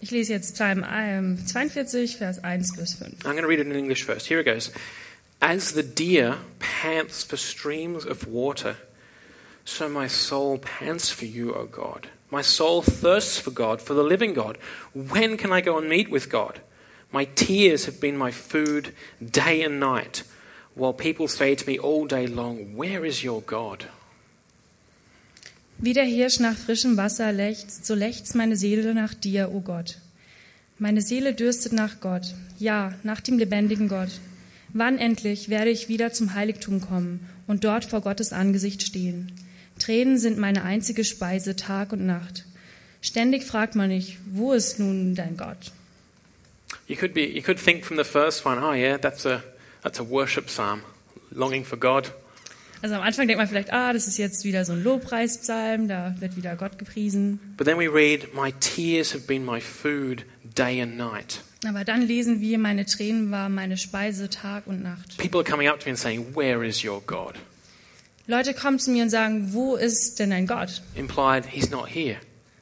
Ich 0.00 0.10
lese 0.10 0.32
jetzt 0.32 0.54
Psalm 0.54 0.84
ähm, 0.90 1.46
42, 1.46 2.16
Vers 2.16 2.42
1 2.42 2.76
bis 2.76 2.94
5. 2.94 3.24
I'm 3.24 3.32
going 3.32 3.42
to 3.42 3.48
read 3.48 3.58
it 3.58 3.66
in 3.66 3.74
English 3.74 4.04
first. 4.04 4.26
Here 4.26 4.40
it 4.40 4.46
goes. 4.46 4.70
As 5.40 5.72
the 5.72 5.82
deer 5.82 6.38
pants 6.60 7.22
for 7.22 7.36
streams 7.36 8.06
of 8.06 8.26
water, 8.26 8.76
so 9.66 9.88
my 9.88 10.06
soul 10.06 10.58
pants 10.58 11.10
for 11.10 11.26
you, 11.26 11.52
O 11.54 11.66
God. 11.66 12.08
My 12.30 12.42
soul 12.42 12.82
thirsts 12.82 13.38
for 13.38 13.50
God, 13.50 13.80
for 13.80 13.94
the 13.94 14.02
living 14.02 14.34
God. 14.34 14.58
When 14.94 15.36
can 15.36 15.52
I 15.52 15.60
go 15.60 15.78
and 15.78 15.88
meet 15.88 16.10
with 16.10 16.30
God? 16.30 16.60
My 17.12 17.24
tears 17.24 17.86
have 17.86 18.00
been 18.00 18.16
my 18.16 18.30
food 18.30 18.94
day 19.20 19.62
and 19.62 19.78
night, 19.78 20.24
while 20.74 20.92
people 20.92 21.28
say 21.28 21.54
to 21.54 21.66
me 21.66 21.78
all 21.78 22.06
day 22.06 22.26
long, 22.26 22.76
Where 22.76 23.04
is 23.04 23.24
your 23.24 23.42
God? 23.42 23.86
Wie 25.78 25.92
der 25.92 26.04
Hirsch 26.04 26.40
nach 26.40 26.56
frischem 26.56 26.96
Wasser 26.96 27.32
lechzt, 27.32 27.84
so 27.84 27.94
lechzt 27.94 28.34
meine 28.34 28.56
Seele 28.56 28.94
nach 28.94 29.12
dir, 29.14 29.50
o 29.52 29.60
Gott. 29.60 29.98
Meine 30.78 31.02
Seele 31.02 31.34
dürstet 31.34 31.72
nach 31.72 32.00
Gott, 32.00 32.34
ja, 32.58 32.94
nach 33.02 33.20
dem 33.20 33.38
lebendigen 33.38 33.88
Gott. 33.88 34.20
Wann 34.72 34.98
endlich 34.98 35.48
werde 35.48 35.70
ich 35.70 35.88
wieder 35.88 36.12
zum 36.12 36.34
Heiligtum 36.34 36.80
kommen 36.80 37.28
und 37.46 37.64
dort 37.64 37.84
vor 37.84 38.00
Gottes 38.00 38.32
Angesicht 38.32 38.82
stehen? 38.82 39.32
Tränen 39.78 40.18
sind 40.18 40.38
meine 40.38 40.62
einzige 40.62 41.04
Speise 41.04 41.56
Tag 41.56 41.92
und 41.92 42.06
Nacht. 42.06 42.44
Ständig 43.02 43.44
fragt 43.44 43.74
man 43.74 43.88
mich, 43.88 44.18
wo 44.32 44.52
ist 44.52 44.78
nun 44.78 45.14
dein 45.14 45.36
Gott? 45.36 45.72
You 46.88 46.96
could, 46.96 47.14
be, 47.14 47.26
you 47.26 47.42
could 47.42 47.58
think 47.58 47.84
from 47.84 47.96
the 47.96 48.04
first 48.04 48.44
one, 48.44 48.58
oh 48.62 48.72
yeah, 48.72 48.96
that's 48.98 49.26
a, 49.26 49.42
that's 49.82 50.00
a 50.00 50.08
worship 50.08 50.48
psalm, 50.48 50.82
longing 51.30 51.64
for 51.64 51.78
God. 51.78 52.10
Also 52.82 52.94
am 52.94 53.02
Anfang 53.02 53.26
denkt 53.26 53.38
man 53.38 53.48
vielleicht, 53.48 53.72
ah, 53.72 53.92
das 53.92 54.06
ist 54.06 54.18
jetzt 54.18 54.44
wieder 54.44 54.64
so 54.64 54.72
ein 54.72 54.82
Lobpreispsalm, 54.82 55.88
da 55.88 56.14
wird 56.20 56.36
wieder 56.36 56.56
Gott 56.56 56.78
gepriesen. 56.78 57.40
But 57.56 57.66
then 57.66 57.78
we 57.78 57.88
read, 57.88 58.34
My 58.34 58.52
tears 58.60 59.14
have 59.14 59.26
been 59.26 59.44
my 59.44 59.60
food 59.60 60.24
day 60.42 60.80
and 60.80 60.96
night. 60.96 61.40
Aber 61.66 61.84
dann 61.84 62.02
lesen 62.02 62.40
wir, 62.40 62.58
meine 62.58 62.84
Tränen 62.86 63.30
waren 63.30 63.54
meine 63.54 63.76
Speise 63.76 64.28
Tag 64.28 64.66
und 64.66 64.82
Nacht. 64.82 65.16
People 65.16 65.40
are 65.40 65.44
coming 65.44 65.68
up 65.68 65.80
to 65.80 65.86
me 65.86 65.90
and 65.90 65.98
saying, 65.98 66.34
Where 66.34 66.64
is 66.64 66.84
your 66.84 67.00
God? 67.06 67.34
Leute 68.26 68.54
kommen 68.54 68.78
zu 68.78 68.90
mir 68.90 69.04
und 69.04 69.10
sagen, 69.10 69.52
wo 69.52 69.76
ist 69.76 70.18
denn 70.18 70.30
dein 70.30 70.46
Gott? 70.46 70.82
Implied, 70.94 71.44
He's 71.46 71.70
not 71.70 71.88
here. 71.88 72.16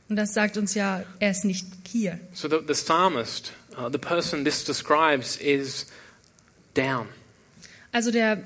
Und 0.08 0.16
das 0.16 0.34
sagt 0.34 0.56
uns 0.56 0.74
ja, 0.74 1.04
er 1.18 1.30
ist 1.30 1.44
nicht 1.44 1.66
hier. 1.88 2.20
So 2.34 2.48
the, 2.48 2.58
the 2.66 2.74
psalmist, 2.74 3.52
uh, 3.78 3.88
the 3.90 3.98
person 3.98 4.44
this 4.44 4.64
describes, 4.64 5.36
is 5.36 5.86
down. 6.74 7.08
Also 7.92 8.10
der 8.10 8.42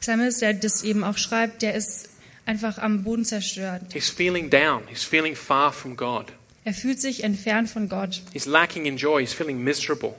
Psalmist, 0.00 0.40
der 0.40 0.54
das 0.54 0.82
eben 0.82 1.04
auch 1.04 1.18
schreibt, 1.18 1.60
der 1.62 1.74
ist 1.74 2.08
einfach 2.46 2.78
am 2.78 3.04
Boden 3.04 3.24
zerstört. 3.24 3.82
He's 3.92 4.08
feeling 4.08 4.48
down. 4.48 4.82
He's 4.88 5.04
feeling 5.04 5.36
far 5.36 5.72
from 5.72 5.96
God. 5.96 6.26
Er 6.64 6.72
fühlt 6.72 7.00
sich 7.00 7.24
entfernt 7.24 7.68
von 7.68 7.88
Gott. 7.88 8.22
He's 8.32 8.46
lacking 8.46 8.86
in 8.86 8.96
joy. 8.96 9.20
He's 9.20 9.34
feeling 9.34 9.62
miserable. 9.62 10.14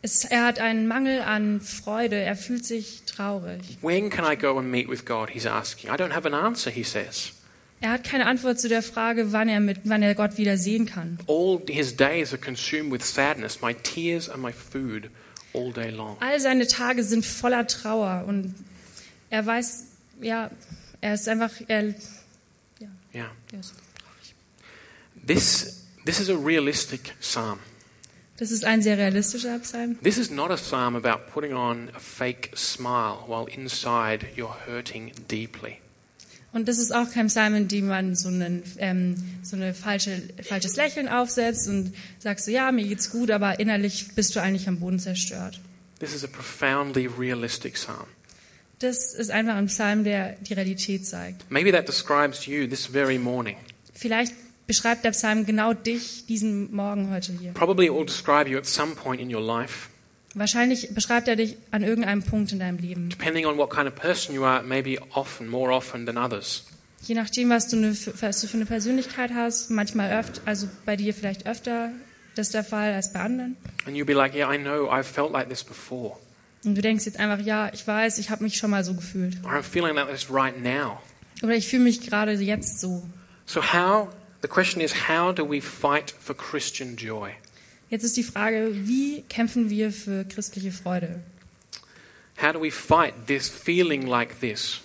Es, 0.00 0.24
er 0.24 0.44
hat 0.44 0.60
einen 0.60 0.86
Mangel 0.86 1.20
an 1.22 1.60
Freude. 1.60 2.16
Er 2.16 2.36
fühlt 2.36 2.64
sich 2.64 3.02
traurig. 3.04 3.78
When 3.82 4.10
can 4.10 4.24
I 4.30 4.36
go 4.36 4.56
and 4.58 4.70
meet 4.70 4.88
with 4.88 5.04
God? 5.04 5.30
He's 5.30 5.46
asking. 5.46 5.90
I 5.90 5.94
don't 5.96 6.12
have 6.14 6.26
an 6.26 6.34
answer, 6.34 6.70
he 6.70 6.84
says. 6.84 7.32
Er 7.80 7.90
hat 7.90 8.04
keine 8.04 8.26
Antwort 8.26 8.60
zu 8.60 8.68
der 8.68 8.82
Frage, 8.82 9.32
wann 9.32 9.48
er, 9.48 9.60
mit, 9.60 9.80
wann 9.84 10.02
er 10.02 10.14
Gott 10.14 10.36
wieder 10.36 10.56
sehen 10.56 10.86
kann. 10.86 11.18
All 11.28 11.60
his 11.68 11.94
days 11.96 12.32
are 12.32 12.40
consumed 12.40 12.92
with 12.92 13.04
sadness. 13.04 13.60
My 13.60 13.72
tears 13.74 14.28
are 14.28 14.38
my 14.38 14.52
food 14.52 15.10
all 15.52 15.72
day 15.72 15.90
long. 15.90 16.16
All 16.20 16.38
seine 16.40 16.66
Tage 16.66 17.04
sind 17.04 17.24
voller 17.24 17.66
Trauer 17.66 18.24
und 18.26 18.54
er 19.30 19.46
weiß, 19.46 19.84
ja, 20.20 20.50
er 21.00 21.14
ist 21.14 21.28
einfach, 21.28 21.52
er, 21.68 21.94
Yeah. 23.12 23.30
er 23.52 23.60
ist, 23.60 23.74
This, 25.26 25.84
this 26.04 26.20
is 26.20 26.30
a 26.30 26.36
realistic 26.36 27.14
psalm. 27.20 27.58
Das 28.38 28.50
ist 28.50 28.64
ein 28.64 28.82
sehr 28.82 28.96
realistischer 28.96 29.58
Psalm. 29.58 29.98
This 30.02 30.16
is 30.16 30.30
not 30.30 30.50
a 30.50 30.56
psalm 30.56 30.96
about 30.96 31.30
putting 31.32 31.52
on 31.52 31.90
a 31.94 31.98
fake 31.98 32.50
smile 32.54 33.18
while 33.26 33.46
inside 33.52 34.26
you're 34.36 34.56
hurting 34.66 35.12
deeply. 35.28 35.78
Und 36.52 36.66
das 36.66 36.78
ist 36.78 36.92
auch 36.92 37.10
kein 37.12 37.26
Psalm, 37.26 37.54
in 37.54 37.68
dem 37.68 37.88
man 37.88 38.14
so, 38.14 38.28
einen, 38.28 38.62
ähm, 38.78 39.16
so 39.42 39.56
eine 39.56 39.74
falsche, 39.74 40.22
falsches 40.42 40.76
Lächeln 40.76 41.08
aufsetzt 41.08 41.68
und 41.68 41.92
sagst 42.18 42.46
so, 42.46 42.50
ja, 42.50 42.72
mir 42.72 42.86
geht's 42.86 43.10
gut, 43.10 43.30
aber 43.30 43.60
innerlich 43.60 44.08
bist 44.14 44.34
du 44.34 44.40
eigentlich 44.40 44.66
am 44.66 44.80
Boden 44.80 44.98
zerstört. 44.98 45.60
This 45.98 46.14
is 46.14 46.24
a 46.24 46.28
profoundly 46.28 47.06
realistic 47.06 47.74
psalm. 47.74 48.06
Das 48.78 49.12
ist 49.12 49.30
einfach 49.30 49.56
ein 49.56 49.66
Psalm, 49.66 50.04
der 50.04 50.36
die 50.40 50.54
Realität 50.54 51.04
zeigt. 51.04 51.50
Maybe 51.50 51.72
that 51.72 51.88
describes 51.88 52.46
you 52.46 52.66
this 52.66 52.86
very 52.86 53.18
morning. 53.18 53.56
Vielleicht 53.92 54.32
beschreibt 54.68 55.04
der 55.04 55.10
Psalm 55.10 55.44
genau 55.44 55.72
dich 55.72 56.26
diesen 56.26 56.72
Morgen 56.72 57.10
heute 57.10 57.32
hier. 57.32 57.52
Probably 57.54 57.86
it 57.86 57.92
will 57.92 58.06
describe 58.06 58.48
you 58.48 58.56
at 58.56 58.66
some 58.66 58.94
point 58.94 59.20
in 59.20 59.34
your 59.34 59.42
life. 59.42 59.88
Wahrscheinlich 60.34 60.94
beschreibt 60.94 61.26
er 61.26 61.34
dich 61.34 61.56
an 61.72 61.82
irgendeinem 61.82 62.22
Punkt 62.22 62.52
in 62.52 62.60
deinem 62.60 62.78
Leben. 62.78 63.08
Depending 63.08 63.46
on 63.46 63.58
what 63.58 63.70
kind 63.70 63.88
of 63.88 63.96
person 63.96 64.32
you 64.32 64.44
are, 64.44 64.62
maybe 64.62 65.00
often, 65.14 65.48
more 65.48 65.72
often 65.72 66.06
than 66.06 66.16
others. 66.16 66.64
Je 67.02 67.16
nachdem, 67.16 67.50
was 67.50 67.66
du, 67.66 67.76
eine, 67.76 67.96
was 68.20 68.40
du 68.40 68.46
für 68.46 68.56
eine 68.56 68.66
Persönlichkeit 68.66 69.32
hast, 69.34 69.70
manchmal 69.70 70.12
öfter, 70.12 70.40
also 70.44 70.68
bei 70.84 70.94
dir 70.94 71.12
vielleicht 71.12 71.48
öfter 71.48 71.90
das 72.38 72.48
ist 72.48 72.54
der 72.54 72.62
Fall 72.62 72.92
als 72.92 73.12
bei 73.12 73.18
anderen. 73.18 73.56
And 73.84 73.96
you'll 73.96 74.04
be 74.04 74.14
like, 74.14 74.32
yeah, 74.32 74.52
I 74.52 74.58
know 74.58 74.88
I've 74.88 75.02
felt 75.02 75.32
like 75.32 75.48
this 75.48 75.64
before. 75.64 76.16
Und 76.64 76.76
du 76.76 76.82
denkst 76.82 77.04
jetzt 77.04 77.18
einfach, 77.18 77.44
ja, 77.44 77.68
ich 77.72 77.84
weiß, 77.84 78.18
ich 78.18 78.30
habe 78.30 78.44
mich 78.44 78.56
schon 78.56 78.70
mal 78.70 78.84
so 78.84 78.94
gefühlt. 78.94 79.36
Or 79.44 79.52
I'm 79.52 79.62
feeling 79.62 79.96
like 79.96 80.08
this 80.08 80.30
right 80.30 80.54
now. 80.62 81.00
Oder 81.42 81.54
ich 81.54 81.66
fühle 81.66 81.82
mich 81.82 82.00
gerade 82.00 82.32
jetzt 82.32 82.78
so. 82.78 83.02
So 83.44 83.60
how, 83.60 84.08
the 84.40 84.48
question 84.48 84.80
is, 84.80 85.08
how 85.08 85.32
do 85.32 85.44
we 85.44 85.60
fight 85.60 86.10
for 86.10 86.34
Christian 86.34 86.96
joy? 86.96 87.34
Jetzt 87.90 88.04
ist 88.04 88.16
die 88.16 88.22
Frage, 88.22 88.70
wie 88.72 89.22
kämpfen 89.28 89.70
wir 89.70 89.92
für 89.92 90.24
christliche 90.24 90.72
Freude? 90.72 91.20
How 92.40 92.52
do 92.52 92.60
we 92.60 92.70
fight 92.70 93.26
this 93.26 93.48
feeling 93.48 94.06
like 94.06 94.40
this? 94.40 94.80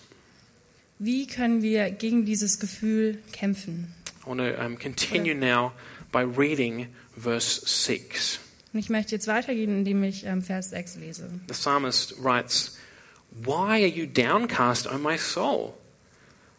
Wie 0.99 1.27
können 1.27 1.61
wir 1.61 1.91
gegen 1.91 2.25
dieses 2.25 2.59
Gefühl 2.59 3.19
kämpfen? 3.31 3.93
I 4.25 4.29
want 4.29 4.39
to 4.39 4.57
um, 4.63 4.77
continue 4.77 5.35
now 5.35 5.73
by 6.11 6.21
reading 6.21 6.87
verse 7.17 7.61
6. 7.65 8.39
Und 8.71 8.79
ich 8.79 8.89
möchte 8.89 9.13
jetzt 9.13 9.27
weitergehen, 9.27 9.79
indem 9.79 10.03
ich 10.03 10.25
ähm, 10.25 10.41
Vers 10.41 10.69
6 10.69 10.95
lese. 10.95 11.29
The 11.47 11.53
psalmist 11.53 12.15
writes, 12.23 12.77
Why 13.31 13.83
are 13.83 13.87
you 13.87 14.05
downcast, 14.05 14.87
O 14.87 14.97
my 14.97 15.17
soul? 15.17 15.73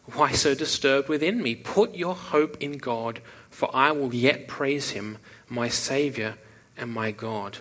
Why 0.07 0.33
so 0.33 0.53
disturbed 0.53 1.09
within 1.09 1.41
me? 1.41 1.55
Put 1.55 1.95
your 1.95 2.15
hope 2.31 2.57
in 2.59 2.77
God, 2.77 3.21
for 3.49 3.69
I 3.73 3.91
will 3.91 4.13
yet 4.13 4.47
praise 4.47 4.91
him, 4.91 5.17
my 5.49 5.69
Saviour 5.69 6.35
and 6.77 6.93
my 6.93 7.11
God. 7.11 7.59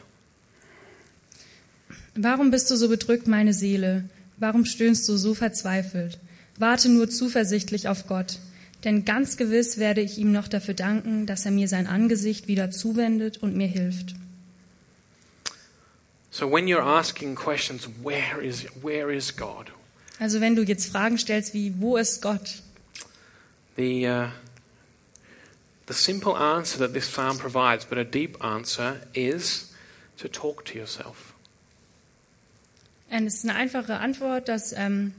Warum 2.15 2.51
bist 2.51 2.71
du 2.71 2.77
so 2.77 2.89
bedrückt, 2.89 3.27
meine 3.27 3.53
Seele? 3.53 4.09
Warum 4.37 4.65
stöhnst 4.65 5.09
du 5.09 5.17
so 5.17 5.35
verzweifelt? 5.35 6.19
Warte 6.59 6.89
nur 6.89 7.09
zuversichtlich 7.09 7.89
auf 7.89 8.07
Gott, 8.07 8.39
denn 8.85 9.05
ganz 9.05 9.37
gewiss 9.37 9.79
werde 9.79 10.03
ich 10.03 10.19
ihm 10.19 10.31
noch 10.31 10.47
dafür 10.47 10.75
danken, 10.75 11.27
dass 11.27 11.45
er 11.45 11.51
mir 11.51 11.67
sein 11.67 11.87
Angesicht 11.87 12.47
wieder 12.47 12.71
zuwendet 12.71 13.39
und 13.39 13.57
mir 13.57 13.67
hilft. 13.67 14.15
So 16.31 16.51
when 16.51 16.67
you're 16.67 16.83
asking 16.83 17.37
questions, 17.37 17.89
where 18.03 18.43
is, 18.43 18.67
where 18.83 19.13
is 19.13 19.35
God? 19.37 19.73
Also 20.19 20.41
wenn 20.41 20.55
du 20.55 20.63
jetzt 20.63 20.91
Fragen 20.91 21.19
stellst 21.19 21.55
wie, 21.55 21.75
wo 21.81 21.97
ist 21.97 22.23
Gott? 22.23 22.63
The, 23.77 24.07
uh, 24.07 24.29
the 25.89 25.95
simple 25.95 26.35
answer 26.35 26.79
that 26.79 26.95
this 26.95 27.09
psalm 27.09 27.39
provides, 27.39 27.85
but 27.85 27.99
a 27.99 28.05
deep 28.05 28.43
answer, 28.45 29.01
is 29.13 29.73
to 30.19 30.29
talk 30.29 30.65
to 30.67 30.79
yourself. 30.79 31.35
Und 33.11 33.27
es 33.27 33.35
ist 33.35 33.45
eine 33.45 33.55
einfache 33.55 33.99
Antwort, 33.99 34.49
dass 34.49 34.73
ähm, 34.73 35.13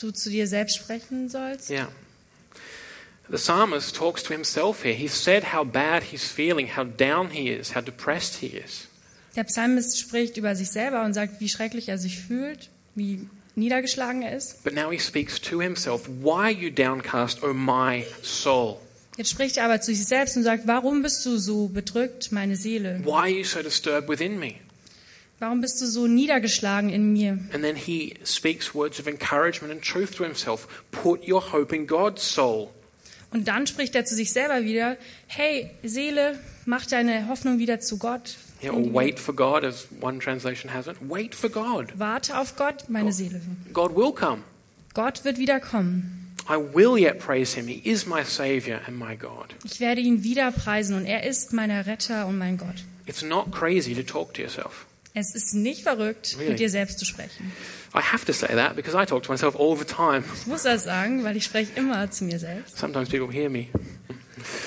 du 0.00 0.10
zu 0.10 0.30
dir 0.30 0.46
selbst 0.46 0.76
sprechen 0.76 1.28
sollst. 1.28 1.70
Yeah. 1.70 1.88
The 3.30 3.36
psalmist 3.36 3.94
talks 3.94 4.22
to 4.24 4.32
himself 4.32 4.82
here. 4.82 4.94
He 4.94 5.08
said 5.08 5.52
how 5.52 5.64
bad 5.64 6.02
he's 6.02 6.24
feeling, 6.24 6.76
how 6.76 6.84
down 6.84 7.30
he 7.30 7.48
is, 7.48 7.74
how 7.74 7.82
depressed 7.82 8.36
he 8.36 8.46
is. 8.48 8.88
Der 9.36 9.44
Psalmist 9.44 10.00
spricht 10.00 10.36
über 10.36 10.56
sich 10.56 10.70
selber 10.70 11.04
und 11.04 11.14
sagt, 11.14 11.40
wie 11.40 11.48
schrecklich 11.48 11.88
er 11.88 11.98
sich 11.98 12.18
fühlt, 12.18 12.70
wie 12.96 13.28
niedergeschlagen 13.60 14.22
er 14.22 14.36
ist. 14.36 14.64
But 14.64 14.74
now 14.74 14.90
he 14.90 14.98
speaks 14.98 15.40
to 15.40 15.60
himself. 15.60 16.08
Why 16.08 16.30
are 16.30 16.50
you 16.50 16.70
downcast, 16.70 17.44
O 17.44 17.54
my 17.54 18.04
soul? 18.22 18.78
Jetzt 19.16 19.30
spricht 19.30 19.58
er 19.58 19.64
aber 19.66 19.80
zu 19.80 19.94
sich 19.94 20.06
selbst 20.06 20.36
und 20.36 20.42
sagt, 20.42 20.66
warum 20.66 21.02
bist 21.02 21.24
du 21.26 21.36
so 21.38 21.68
bedrückt, 21.68 22.32
meine 22.32 22.56
Seele? 22.56 23.00
Why 23.04 23.10
are 23.10 23.28
you 23.28 23.44
so 23.44 23.62
disturbed 23.62 24.08
within 24.08 24.38
me? 24.38 24.54
Warum 25.40 25.60
bist 25.60 25.80
du 25.80 25.86
so 25.86 26.06
niedergeschlagen 26.06 26.90
in 26.90 27.12
mir? 27.12 27.38
And 27.52 27.62
then 27.62 27.76
he 27.76 28.14
speaks 28.24 28.74
words 28.74 29.00
of 29.00 29.06
encouragement 29.06 29.72
and 29.72 29.82
truth 29.82 30.16
to 30.16 30.24
himself. 30.24 30.68
Put 30.90 31.26
your 31.26 31.52
hope 31.52 31.74
in 31.74 31.86
God, 31.86 32.18
soul. 32.18 32.68
Und 33.32 33.46
dann 33.48 33.66
spricht 33.66 33.94
er 33.94 34.04
zu 34.04 34.14
sich 34.14 34.32
selber 34.32 34.64
wieder, 34.64 34.96
hey 35.28 35.70
Seele, 35.82 36.38
mach 36.66 36.84
deine 36.86 37.28
Hoffnung 37.28 37.58
wieder 37.58 37.80
zu 37.80 37.98
Gott. 37.98 38.36
Yeah, 38.62 38.72
or 38.72 38.92
wait 38.92 39.18
for 39.18 39.32
God, 39.34 39.64
as 39.64 39.86
one 40.00 40.18
translation 40.20 40.70
has 40.70 40.86
it. 40.86 40.96
Wait 41.08 41.34
for 41.34 41.48
God. 41.48 41.92
Warte 41.96 42.36
auf 42.38 42.56
Gott, 42.56 42.88
meine 42.88 43.12
Seele. 43.12 43.40
God 43.72 43.94
will 43.96 44.12
come. 44.12 44.42
Gott 44.94 45.24
wird 45.24 45.38
wieder 45.38 45.60
kommen. 45.60 46.34
I 46.48 46.56
will 46.56 46.98
yet 46.98 47.18
praise 47.20 47.54
him. 47.54 47.68
He 47.68 47.80
is 47.84 48.06
my 48.06 48.22
Savior 48.24 48.80
and 48.86 48.98
my 48.98 49.14
God. 49.16 49.54
Ich 49.64 49.80
werde 49.80 50.00
ihn 50.00 50.22
wieder 50.24 50.50
preisen 50.52 50.96
und 50.96 51.06
er 51.06 51.24
ist 51.24 51.52
mein 51.52 51.70
Retter 51.70 52.26
und 52.26 52.38
mein 52.38 52.58
Gott. 52.58 52.84
It's 53.06 53.22
not 53.22 53.50
crazy 53.52 53.94
to 53.94 54.02
talk 54.02 54.34
to 54.34 54.42
yourself. 54.42 54.86
Es 55.14 55.34
ist 55.34 55.54
nicht 55.54 55.82
verrückt, 55.82 56.36
Really? 56.38 56.50
mit 56.50 56.60
dir 56.60 56.70
selbst 56.70 56.98
zu 56.98 57.04
sprechen. 57.04 57.52
I 57.94 57.98
have 58.00 58.24
to 58.26 58.32
say 58.32 58.46
that 58.54 58.76
because 58.76 58.96
I 58.96 59.04
talk 59.06 59.22
to 59.24 59.32
myself 59.32 59.56
all 59.56 59.76
the 59.76 59.84
time. 59.84 60.22
Ich 60.40 60.46
muss 60.46 60.62
das 60.62 60.84
sagen, 60.84 61.24
weil 61.24 61.36
ich 61.36 61.44
spreche 61.44 61.72
immer 61.76 62.10
zu 62.10 62.24
mir 62.24 62.38
selbst. 62.38 62.78
Sometimes 62.78 63.08
people 63.08 63.28
hear 63.32 63.48
me. 63.50 63.66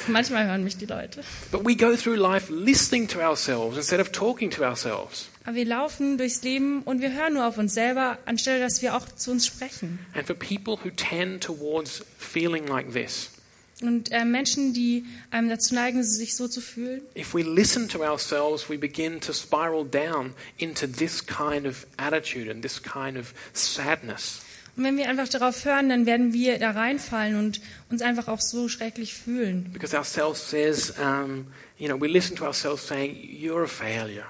Manchmal 0.07 0.47
hören 0.47 0.63
mich 0.63 0.77
die 0.77 0.85
Leute. 0.85 1.23
But 1.51 1.65
we 1.65 1.75
go 1.75 1.95
through 1.95 2.15
life 2.15 2.51
listening 2.51 3.07
to 3.09 3.19
ourselves 3.19 3.77
instead 3.77 3.99
of 3.99 4.11
talking 4.11 4.49
to 4.51 4.63
ourselves. 4.63 5.29
Aber 5.45 5.55
wir 5.55 5.65
laufen 5.65 6.17
durchs 6.17 6.41
Leben 6.43 6.83
und 6.83 7.01
wir 7.01 7.11
hören 7.13 7.33
nur 7.33 7.45
auf 7.45 7.57
uns 7.57 7.73
selber, 7.73 8.17
anstelle 8.25 8.59
dass 8.59 8.81
wir 8.81 8.95
auch 8.95 9.05
zu 9.07 9.31
uns 9.31 9.45
sprechen. 9.45 9.99
And 10.13 10.25
for 10.25 10.35
people 10.35 10.77
who 10.83 10.89
tend 10.89 11.43
towards 11.43 12.03
feeling 12.17 12.67
like 12.67 12.93
this, 12.93 13.29
Und 13.81 14.11
äh, 14.11 14.23
Menschen, 14.23 14.73
die 14.73 15.05
ähm, 15.33 15.49
dazu 15.49 15.75
neigen, 15.75 16.03
sich 16.03 16.35
so 16.35 16.47
zu 16.47 16.61
fühlen, 16.61 17.01
if 17.17 17.33
we 17.33 17.41
listen 17.41 17.89
to 17.89 18.01
ourselves, 18.01 18.69
we 18.69 18.77
begin 18.77 19.19
to 19.19 19.33
spiral 19.33 19.83
down 19.83 20.33
into 20.57 20.87
this 20.87 21.25
kind 21.25 21.65
of 21.65 21.85
attitude 21.97 22.49
and 22.49 22.61
this 22.61 22.81
kind 22.81 23.17
of 23.17 23.33
sadness. 23.51 24.42
Und 24.75 24.83
wenn 24.83 24.97
wir 24.97 25.07
einfach 25.07 25.29
darauf 25.29 25.65
hören, 25.65 25.89
dann 25.89 26.05
werden 26.05 26.33
wir 26.33 26.57
da 26.57 26.71
reinfallen 26.71 27.37
und 27.37 27.61
uns 27.89 28.01
einfach 28.01 28.27
auch 28.27 28.41
so 28.41 28.67
schrecklich 28.67 29.13
fühlen. 29.13 29.71
Because 29.71 29.95
ourself 29.95 30.37
says, 30.37 30.93
um, 30.99 31.47
you 31.77 31.87
know, 31.87 31.99
we 31.99 32.07
listen 32.07 32.35
to 32.35 32.45
ourselves 32.45 32.87
saying, 32.87 33.15
You're 33.15 33.63
a 33.63 33.67
failure. 33.67 34.25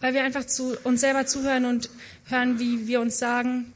Weil 0.00 0.14
wir 0.14 0.24
einfach 0.24 0.46
zu 0.46 0.76
uns 0.82 1.00
selber 1.02 1.26
zuhören 1.26 1.66
und 1.66 1.90
hören, 2.24 2.58
wie 2.58 2.86
wir 2.88 3.00
uns 3.00 3.18
sagen, 3.18 3.72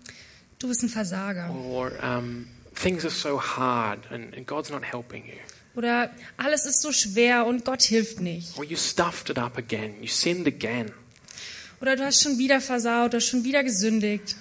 du 0.58 0.68
bist 0.68 0.82
ein 0.82 0.88
Versager. 0.88 1.54
Or 1.54 1.92
um, 2.02 2.46
things 2.74 3.04
are 3.04 3.12
so 3.12 3.40
hard 3.40 4.00
and, 4.10 4.34
and 4.36 4.46
God's 4.46 4.70
not 4.70 4.82
helping 4.82 5.24
you. 5.26 5.38
Oder 5.76 6.10
alles 6.36 6.66
ist 6.66 6.82
so 6.82 6.92
schwer 6.92 7.46
und 7.46 7.64
Gott 7.64 7.82
hilft 7.82 8.20
nicht. 8.20 8.56
Or 8.58 8.64
you 8.64 8.76
stuffed 8.76 9.30
it 9.30 9.38
up 9.38 9.58
again. 9.58 9.94
You 10.00 10.08
sinned 10.08 10.46
again. 10.46 10.92
Oder 11.80 11.96
du 11.96 12.04
hast 12.04 12.22
schon 12.22 12.38
wieder 12.38 12.60
versaut 12.60 13.10
oder 13.10 13.20
schon 13.20 13.44
wieder 13.44 13.62
gesündigt. 13.62 14.36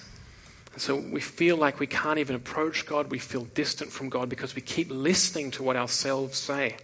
And 0.74 0.82
so 0.82 1.04
we 1.12 1.22
feel 1.22 1.58
like 1.58 1.80
we 1.80 1.88
can't 1.88 2.18
even 2.18 2.36
approach 2.36 2.86
God. 2.86 3.12
We 3.12 3.20
feel 3.20 3.46
distant 3.56 3.92
from 3.92 4.10
God 4.10 4.30
because 4.30 4.56
we 4.56 4.62
keep 4.62 4.90
listening 4.90 5.52
to 5.52 5.64
what 5.64 5.76
ourselves 5.76 6.44
say. 6.46 6.76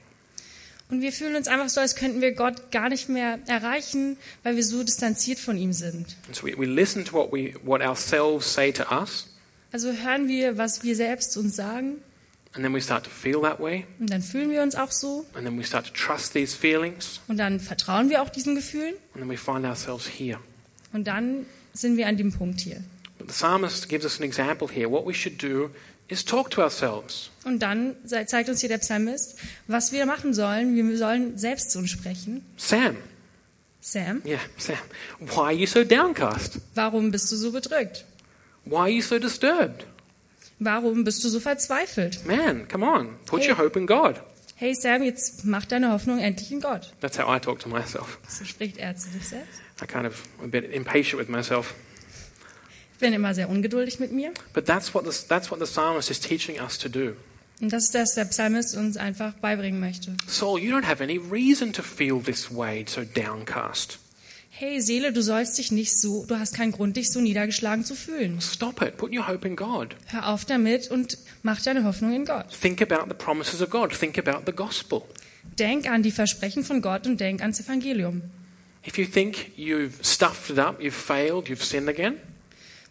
Und 0.91 1.02
wir 1.02 1.12
fühlen 1.12 1.36
uns 1.36 1.47
einfach 1.47 1.69
so, 1.69 1.82
als 1.82 1.95
könnten 1.95 2.19
wir 2.19 2.32
Gott 2.34 2.71
gar 2.71 2.89
nicht 2.89 3.10
mehr 3.10 3.39
erreichen, 3.45 4.17
weil 4.41 4.56
wir 4.56 4.63
so 4.63 4.84
distanziert 4.84 5.38
von 5.38 5.56
ihm 5.56 5.71
sind. 5.71 6.15
And 6.25 6.36
so 6.36 6.47
we, 6.47 6.58
we 6.58 6.65
listen 6.65 7.06
to 7.06 7.13
what, 7.13 7.32
we, 7.32 7.54
what 7.63 7.82
ourselves 7.82 8.52
say 8.52 8.71
to 8.71 8.84
us, 8.91 9.28
Also 9.71 9.91
hören 9.91 10.28
wir, 10.28 10.58
was 10.58 10.82
wir 10.84 10.95
selbst 10.95 11.38
uns 11.38 11.56
sagen 11.56 12.02
and 12.56 12.63
then 12.63 12.73
we 12.73 12.82
start 12.82 13.04
to 13.04 13.12
feel 13.12 13.39
that 13.41 13.60
way, 13.60 13.86
und 13.99 14.10
dann 14.10 14.23
fühlen 14.23 14.49
wir 14.49 14.63
uns 14.63 14.73
auch 14.73 14.91
so 14.91 15.28
and 15.36 15.45
then 15.45 15.60
we 15.60 15.63
start 15.63 15.86
to 15.86 15.93
trust 15.93 16.34
these 16.34 16.58
feelings, 16.58 17.19
und 17.28 17.38
dann 17.38 17.60
vertrauen 17.60 18.10
wir 18.10 18.23
auch 18.23 18.30
diesen 18.30 18.56
Gefühlen 18.56 18.95
and 19.13 19.21
then 19.21 19.30
we 19.30 19.38
find 19.38 19.65
ourselves 19.65 20.08
here. 20.08 20.39
und 20.91 21.06
dann 21.06 21.45
sind 21.73 21.97
wir 21.97 22.08
an 22.08 22.17
dem 22.17 22.32
Punkt 22.32 22.62
hier. 22.62 22.84
The 23.30 23.36
psalmist 23.36 23.89
gives 23.89 24.06
us 24.06 24.18
an 24.18 24.24
example 24.24 24.68
here. 24.68 24.89
What 24.89 25.06
we 25.06 25.13
should 25.13 25.38
do 25.39 25.70
is 26.08 26.26
talk 26.26 26.50
to 26.52 26.63
ourselves. 26.63 27.30
Und 27.46 27.60
dann 27.60 27.96
ze- 28.04 28.26
zeigt 28.26 28.50
uns 28.50 28.60
hier 28.62 28.70
der 28.70 28.80
Psalmist, 28.80 29.36
was 29.68 29.92
wir 29.92 30.08
machen 30.08 30.34
sollen. 30.34 30.76
Wir 30.76 30.98
sollen 30.98 31.38
selbst 31.38 31.70
zu 31.70 31.78
uns 31.78 31.92
sprechen. 31.92 32.44
Sam, 32.58 32.98
Sam, 33.82 34.24
yeah, 34.26 34.39
Sam, 34.58 34.78
why 35.20 35.39
are 35.42 35.52
you 35.54 35.68
so 35.68 35.84
downcast? 35.84 36.60
warum 36.74 37.12
bist 37.12 37.32
du 37.32 37.36
so 37.36 37.52
bedrückt? 37.52 38.04
Why 38.65 38.76
are 38.78 38.89
you 38.89 39.02
so 39.04 39.20
disturbed? 39.20 39.86
Warum 40.58 41.04
bist 41.04 41.24
du 41.24 41.30
so 41.30 41.39
verzweifelt? 41.39 42.26
Man, 42.26 42.68
come 42.68 42.84
on, 42.86 43.15
put 43.28 43.42
Hey. 43.44 43.50
your 43.52 43.58
hope 43.60 43.78
in 43.80 43.86
God. 43.86 44.20
Hey 44.56 44.74
Sam, 44.74 45.04
jetzt 45.04 45.46
mach 45.46 45.65
deine 45.65 45.92
Hoffnung 45.92 46.18
endlich 46.20 46.52
in 46.52 46.60
Gott. 46.62 46.92
That's 47.00 47.18
how 47.20 47.34
I 47.34 47.39
talk 47.39 47.60
to 47.60 47.70
myself. 47.70 48.18
So 48.28 48.44
spricht 48.44 48.78
er 48.78 48.96
zu 48.98 49.10
sich 49.12 49.28
selbst. 49.30 49.62
I 49.82 49.86
kind 49.86 50.06
of 50.08 50.24
a 50.44 50.48
bit 50.48 50.70
impatient 50.74 51.22
with 51.22 51.30
myself. 51.30 51.76
Ich 53.00 53.02
bin 53.02 53.14
immer 53.14 53.34
sehr 53.34 53.48
ungeduldig 53.48 54.02
mit 54.02 54.12
mir. 54.12 54.34
But 54.52 54.66
that's 54.66 54.94
what, 54.94 55.10
the, 55.10 55.28
that's 55.30 55.50
what 55.50 55.62
the 55.62 55.66
psalmist 55.66 56.12
is 56.12 56.20
teaching 56.20 56.60
us 56.60 56.78
to 56.78 56.90
do. 56.90 57.14
Und 57.62 57.72
das 57.72 57.86
ist 57.86 57.96
das, 57.96 58.14
der 58.16 58.26
Psalmist 58.26 58.76
uns 58.76 58.98
einfach 58.98 59.36
beibringen 59.36 59.80
möchte. 59.80 60.18
Saul, 60.28 60.60
you 60.60 60.76
don't 60.76 60.86
have 60.86 61.02
any 61.02 61.18
reason 61.18 61.72
to 61.72 61.82
feel 61.82 62.22
this 62.22 62.54
way, 62.54 62.84
so 62.86 63.04
downcast. 63.06 64.00
Hey 64.50 64.82
Seele, 64.82 65.14
du 65.14 65.22
sollst 65.22 65.58
dich 65.58 65.72
nicht 65.72 65.98
so, 65.98 66.26
du 66.26 66.38
hast 66.38 66.54
keinen 66.54 66.74
Grund, 66.74 66.98
dich 66.98 67.10
so 67.10 67.22
niedergeschlagen 67.22 67.86
zu 67.86 67.96
fühlen. 67.96 68.42
Stop 68.42 68.82
it. 68.82 68.98
Put 68.98 69.16
your 69.16 69.30
hope 69.30 69.48
in 69.48 69.56
God. 69.56 69.96
Hör 70.08 70.28
auf 70.28 70.44
damit 70.44 70.92
und 70.92 71.18
mach 71.42 71.62
deine 71.62 71.86
Hoffnung 71.86 72.14
in 72.14 72.26
Gott. 72.26 72.48
Think 72.52 72.82
about 72.82 73.08
the 73.08 73.16
promises 73.16 73.62
of 73.62 73.70
God. 73.70 73.98
Think 73.98 74.18
about 74.18 74.42
the 74.46 74.52
gospel. 74.52 75.04
Denk 75.58 75.90
an 75.90 76.04
die 76.04 76.12
Versprechen 76.12 76.66
von 76.66 76.82
Gott 76.82 77.08
und 77.08 77.22
denk 77.22 77.40
ans 77.42 77.62
Evangelium. 77.62 78.24
If 78.86 78.98
you 78.98 79.06
think 79.06 79.58
you've 79.58 80.04
stuffed 80.04 80.50
it 80.50 80.60
up, 80.60 80.82
you've 80.82 80.92
failed, 80.92 81.48
you've 81.48 81.64
sinned 81.64 81.88
again, 81.88 82.18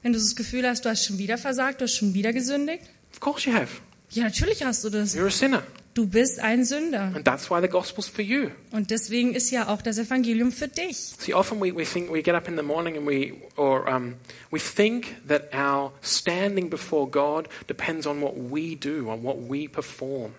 Wenn 0.02 0.12
du 0.12 0.18
das 0.18 0.37
Gefühl 0.37 0.66
hast, 0.66 0.84
du 0.84 0.88
hast 0.88 1.04
schon 1.04 1.18
wieder 1.18 1.38
versagt, 1.38 1.80
du 1.80 1.84
hast 1.84 1.94
schon 1.96 2.14
wieder 2.14 2.32
gesündigt, 2.32 2.84
of 3.12 3.20
course 3.20 3.49
you 3.49 3.55
have. 3.55 3.68
ja, 4.11 4.24
natürlich 4.24 4.64
hast 4.64 4.84
du 4.84 4.90
das. 4.90 5.14
You're 5.16 5.26
a 5.26 5.30
sinner. 5.30 5.62
Du 5.94 6.07
bist 6.07 6.38
ein 6.38 6.64
Sünder. 6.64 7.11
And 7.12 7.24
that's 7.24 7.51
why 7.51 7.61
the 7.61 7.66
gospel's 7.66 8.07
for 8.07 8.22
you. 8.24 8.51
Und 8.70 8.92
deswegen 8.92 9.34
ist 9.34 9.51
ja 9.51 9.66
auch 9.66 9.82
das 9.82 9.99
Evangelium 9.99 10.53
für 10.53 10.68
dich. 10.68 10.96
See, 11.18 11.34
often 11.34 11.61
we, 11.61 11.74
we 11.74 11.82
think 11.84 12.12
we 12.12 12.22
get 12.22 12.34
up 12.36 12.46
in 12.46 12.57
the 12.57 12.62
morning 12.62 12.96
and 12.96 13.05
we, 13.05 13.34
or 13.57 13.84
um, 13.88 14.14
we 14.53 14.61
think 14.61 15.16
that 15.26 15.53
our 15.53 15.92
standing 16.01 16.70
before 16.70 17.11
God 17.11 17.49
depends 17.68 18.07
on 18.07 18.22
what 18.22 18.34
we 18.36 18.76
do, 18.76 19.11
on 19.11 19.24
what 19.24 19.38
we 19.51 19.68
perform. 19.68 20.30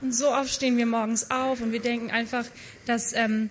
Und 0.00 0.14
so 0.14 0.28
oft 0.28 0.48
stehen 0.50 0.78
wir 0.78 0.86
morgens 0.86 1.30
auf 1.30 1.60
und 1.60 1.72
wir 1.72 1.80
denken 1.80 2.10
einfach, 2.10 2.46
dass, 2.86 3.12
ähm, 3.12 3.50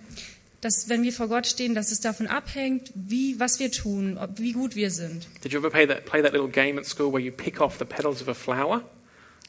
dass 0.66 0.88
wenn 0.88 1.04
wir 1.04 1.12
vor 1.12 1.28
Gott 1.28 1.46
stehen, 1.46 1.76
dass 1.76 1.92
es 1.92 2.00
davon 2.00 2.26
abhängt, 2.26 2.90
wie, 2.96 3.38
was 3.38 3.60
wir 3.60 3.70
tun, 3.70 4.18
ob, 4.18 4.40
wie 4.40 4.50
gut 4.52 4.74
wir 4.74 4.90
sind. 4.90 5.28
Did 5.44 5.52
you 5.52 5.60
ever 5.60 5.70
play 5.70 5.86
that, 5.86 6.04
play 6.04 6.20
that 6.20 6.32
little 6.32 6.48
game 6.48 6.76
at 6.76 6.84
school 6.84 7.12
where 7.12 7.22
you 7.22 7.30
pick 7.30 7.60
off 7.60 7.78
the 7.78 7.84
petals 7.84 8.20
of 8.20 8.28
a 8.28 8.34
flower? 8.34 8.82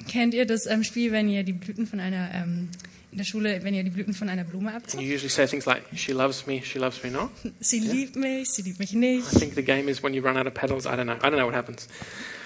Kennt 0.08 0.36
ihr 0.36 0.46
das 0.46 0.68
ähm, 0.68 0.84
Spiel, 0.84 1.12
wenn 1.12 1.28
ihr 1.28 1.44
die 1.44 1.54
Blüten 1.54 1.88
von 1.88 2.00
einer 2.00 2.30
ähm, 2.36 2.70
in 3.12 3.18
der 3.18 3.26
Schule, 3.26 3.64
wenn 3.64 3.74
ihr 3.74 3.84
die 3.84 3.90
Blüten 3.90 4.14
von 4.14 4.30
einer 4.30 4.44
Blume 4.44 4.68
And 4.68 4.84
abzieht? 4.84 5.02
you 5.02 5.16
usually 5.16 5.30
say 5.30 5.48
things 5.48 5.66
like, 5.66 5.82
she 5.96 6.12
loves 6.12 6.46
me, 6.46 6.62
she 6.64 6.78
loves 6.78 7.04
me 7.04 7.10
not. 7.10 7.32
Sie 7.60 7.80
liebt 7.80 8.16
mich, 8.16 8.50
sie 8.50 8.62
liebt 8.62 8.78
mich 8.78 8.94
I 8.94 8.98
nicht. 8.98 9.28
think 9.32 9.56
the 9.56 9.64
game 9.64 9.90
is 9.90 10.04
when 10.04 10.14
you 10.14 10.22
run 10.22 10.38
out 10.38 10.46
of 10.46 10.54
petals. 10.54 10.86
I 10.86 10.90
don't 10.92 11.06
know. 11.06 11.16
I 11.16 11.32
don't 11.32 11.38
know 11.38 11.48
what 11.48 11.56
happens. 11.56 11.88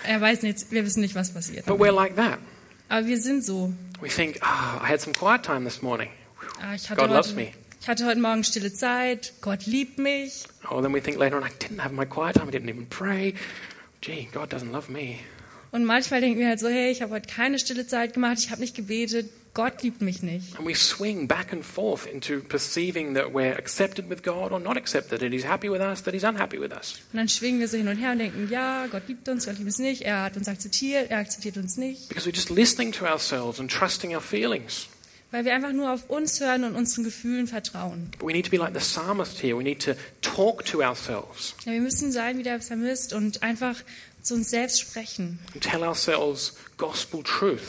Er 0.07 0.21
weiß 0.21 0.43
nicht, 0.43 0.71
wir 0.71 0.85
wissen 0.85 1.01
nicht, 1.01 1.13
was 1.13 1.33
passiert. 1.33 1.65
But 1.65 1.77
we're 1.77 1.91
like 1.91 2.15
that. 2.15 2.39
Aber 2.87 3.05
wir 3.05 3.19
sind 3.19 3.43
so. 3.43 3.73
We 3.99 4.07
think, 4.07 4.37
ah, 4.41 4.81
I 4.81 4.87
had 4.89 5.01
some 5.01 5.13
quiet 5.13 5.43
time 5.43 5.65
this 5.65 5.81
morning. 5.81 6.09
Ah, 6.61 6.73
ich, 6.73 6.89
hatte 6.89 7.01
God 7.01 7.09
loves 7.09 7.35
heute, 7.35 7.35
me. 7.35 7.51
Ich 7.81 7.87
hatte 7.87 8.05
heute 8.05 8.19
Morgen 8.19 8.43
stille 8.43 8.71
Zeit. 8.71 9.33
Gott 9.41 9.65
liebt 9.65 9.97
mich. 9.97 10.43
Or 10.69 10.83
then 10.83 10.93
we 10.93 11.01
think 11.01 11.17
later 11.17 11.37
on, 11.37 11.43
I 11.43 11.49
didn't 11.49 11.83
have 11.83 11.93
my 11.93 12.05
quiet 12.05 12.35
time. 12.35 12.47
I 12.47 12.51
didn't 12.51 12.69
even 12.69 12.85
pray. 12.87 13.33
Gee, 14.01 14.27
God 14.31 14.53
doesn't 14.53 14.71
love 14.71 14.91
me. 14.91 15.15
Und 15.71 15.85
manchmal 15.85 16.21
denken 16.21 16.39
wir 16.39 16.47
halt 16.47 16.59
so, 16.59 16.67
hey, 16.67 16.91
ich 16.91 17.01
habe 17.01 17.13
heute 17.13 17.27
keine 17.27 17.57
stille 17.57 17.87
Zeit 17.87 18.13
gemacht, 18.13 18.37
ich 18.39 18.51
habe 18.51 18.59
nicht 18.61 18.75
gebetet, 18.75 19.29
Gott 19.53 19.83
liebt 19.83 20.01
mich 20.01 20.21
nicht. 20.21 20.57
And 20.57 20.67
we 20.67 20.75
swing 20.75 21.27
back 21.27 21.51
and 21.51 21.65
forth 21.65 22.05
into 22.05 22.39
perceiving 22.41 23.15
that 23.15 23.33
we're 23.33 23.57
accepted 23.57 24.09
with 24.09 24.21
God 24.23 24.51
or 24.51 24.59
not 24.59 24.77
accepted, 24.77 25.19
that 25.19 25.31
He's 25.31 25.45
happy 25.45 25.69
with 25.69 25.81
us, 25.81 26.03
that 26.03 26.13
He's 26.13 26.23
unhappy 26.23 26.59
with 26.59 26.71
us. 26.71 26.99
Und 27.11 27.19
dann 27.19 27.29
schwingen 27.29 27.59
wir 27.59 27.67
so 27.67 27.77
hin 27.77 27.87
und 27.87 27.97
her 27.97 28.11
und 28.11 28.19
denken, 28.19 28.47
ja, 28.49 28.87
Gott 28.87 29.03
liebt 29.07 29.27
uns, 29.27 29.45
Gott 29.45 29.57
liebt 29.57 29.67
uns 29.67 29.79
nicht, 29.79 30.03
er 30.03 30.23
hat 30.23 30.37
uns 30.37 30.47
akzeptiert, 30.47 31.09
er 31.09 31.19
akzeptiert 31.19 31.57
uns 31.57 31.77
nicht. 31.77 32.09
Because 32.09 32.29
we're 32.29 32.35
just 32.35 32.49
listening 32.49 32.91
to 32.91 33.05
ourselves 33.05 33.59
and 33.59 33.71
trusting 33.71 34.13
our 34.13 34.21
feelings. 34.21 34.87
Weil 35.31 35.45
wir 35.45 35.53
einfach 35.53 35.71
nur 35.71 35.91
auf 35.91 36.09
uns 36.09 36.39
hören 36.41 36.65
und 36.65 36.75
unseren 36.75 37.03
Gefühlen 37.05 37.47
vertrauen. 37.47 38.11
But 38.19 38.27
we 38.27 38.33
need 38.33 38.45
to 38.45 38.51
be 38.51 38.57
like 38.57 38.73
the 38.73 38.79
psalmist 38.79 39.41
here. 39.41 39.57
We 39.57 39.63
need 39.63 39.81
to 39.85 39.93
talk 40.21 40.65
to 40.65 40.81
ourselves 40.83 41.55
Ja, 41.65 41.71
wir 41.71 41.81
müssen 41.81 42.11
sein 42.11 42.37
wie 42.37 42.43
der 42.43 42.57
Psalmist 42.59 43.13
und 43.13 43.41
einfach 43.41 43.75
zu 44.21 44.35
uns 44.35 44.49
selbst 44.49 44.81
sprechen 44.81 45.39
and 45.53 45.63
tell 45.63 45.83
ourselves 45.83 46.55
gospel 46.77 47.23
truth. 47.23 47.61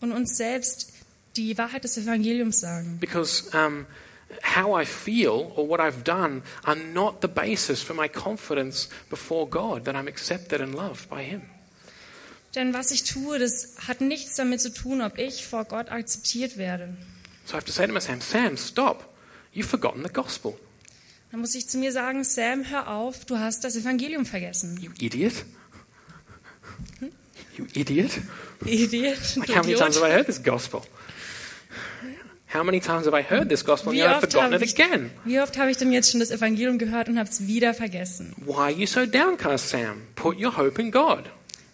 und 0.00 0.12
uns 0.12 0.36
selbst 0.36 0.92
die 1.36 1.56
Wahrheit 1.56 1.82
des 1.84 1.96
Evangeliums 1.96 2.60
sagen. 2.60 2.98
Because 3.00 3.44
um, 3.56 3.86
how 4.42 4.78
I 4.78 4.84
feel 4.84 5.50
or 5.56 5.66
what 5.68 5.80
I've 5.80 6.02
done 6.04 6.42
are 6.64 6.76
not 6.76 7.22
the 7.22 7.28
basis 7.28 7.80
for 7.82 7.94
my 7.94 8.06
confidence 8.08 8.88
before 9.08 9.48
God 9.48 9.86
that 9.86 9.94
I'm 9.94 10.08
accepted 10.08 10.60
and 10.60 10.74
loved 10.74 11.08
by 11.08 11.22
Him. 11.22 11.42
Denn 12.54 12.74
was 12.74 12.90
ich 12.90 13.04
tue, 13.04 13.38
das 13.38 13.76
hat 13.88 14.00
nichts 14.00 14.34
damit 14.36 14.60
zu 14.60 14.72
tun, 14.72 15.00
ob 15.00 15.18
ich 15.18 15.46
vor 15.46 15.64
Gott 15.64 15.90
akzeptiert 15.90 16.56
werde. 16.58 16.94
So 17.46 17.54
I 17.54 17.56
have 17.56 17.64
to 17.66 17.72
say 17.72 17.86
to 17.86 17.92
myself, 17.92 18.22
Sam, 18.22 18.56
stop. 18.56 19.08
You've 19.54 19.66
forgotten 19.68 20.02
the 20.04 20.12
gospel. 20.12 20.54
Dann 21.30 21.40
muss 21.40 21.54
ich 21.54 21.66
zu 21.68 21.78
mir 21.78 21.92
sagen, 21.92 22.24
Sam, 22.24 22.64
hör 22.70 22.88
auf, 22.88 23.24
du 23.24 23.38
hast 23.38 23.64
das 23.64 23.74
Evangelium 23.74 24.26
vergessen. 24.26 24.78
You 24.80 24.90
idiot. 25.00 25.32
You 27.56 27.66
idiot. 27.74 28.10
Idiot, 28.64 29.36
Like, 29.36 29.48
how 29.50 29.62
many 29.62 29.74
times 29.74 29.96
have. 29.96 30.06
I 30.06 30.12
heard 30.12 30.26
this 30.26 30.42
gospel? 30.42 30.82
How 32.52 32.62
many 32.62 32.80
times 32.80 33.06
have 33.06 33.14
I 33.18 33.22
heard 33.22 33.48
this 33.48 33.64
gospel 33.64 33.90
and 33.90 33.98
yet 33.98 34.10
I've 34.10 34.20
forgotten 34.20 34.52
it 34.52 34.62
again? 34.62 35.10
wie 35.24 35.40
oft 35.40 35.56
habe 35.58 35.70
ich 35.70 35.78
denn 35.78 35.90
jetzt 35.90 36.10
schon 36.10 36.20
das 36.20 36.30
Evangelium 36.30 36.78
gehört 36.78 37.08
und 37.08 37.18
habe 37.18 37.28
es 37.28 37.46
wieder 37.46 37.72
vergessen? 37.72 38.34
Why 38.36 38.52
are 38.52 38.70
you 38.70 38.86
so 38.86 39.06
downcast, 39.06 39.70
Sam? 39.70 40.02
Put 40.14 40.38
your 40.38 40.56
hope 40.56 40.80
in 40.80 40.90
God. 40.90 41.24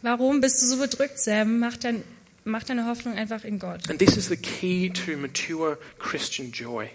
Warum 0.02 0.40
bist 0.40 0.62
du 0.62 0.66
so 0.66 0.78
bedrückt, 0.78 1.18
Sam? 1.18 1.58
Mach, 1.58 1.76
dein, 1.76 2.04
mach 2.44 2.62
deine 2.62 2.86
Hoffnung 2.86 3.14
einfach 3.16 3.44
in 3.44 3.58
Gott. 3.58 3.90
And 3.90 3.98
this 3.98 4.16
is 4.16 4.28
the 4.28 4.36
key 4.36 4.90
to 4.90 5.16
mature 5.16 5.78
Christian 5.98 6.52
joy. 6.52 6.88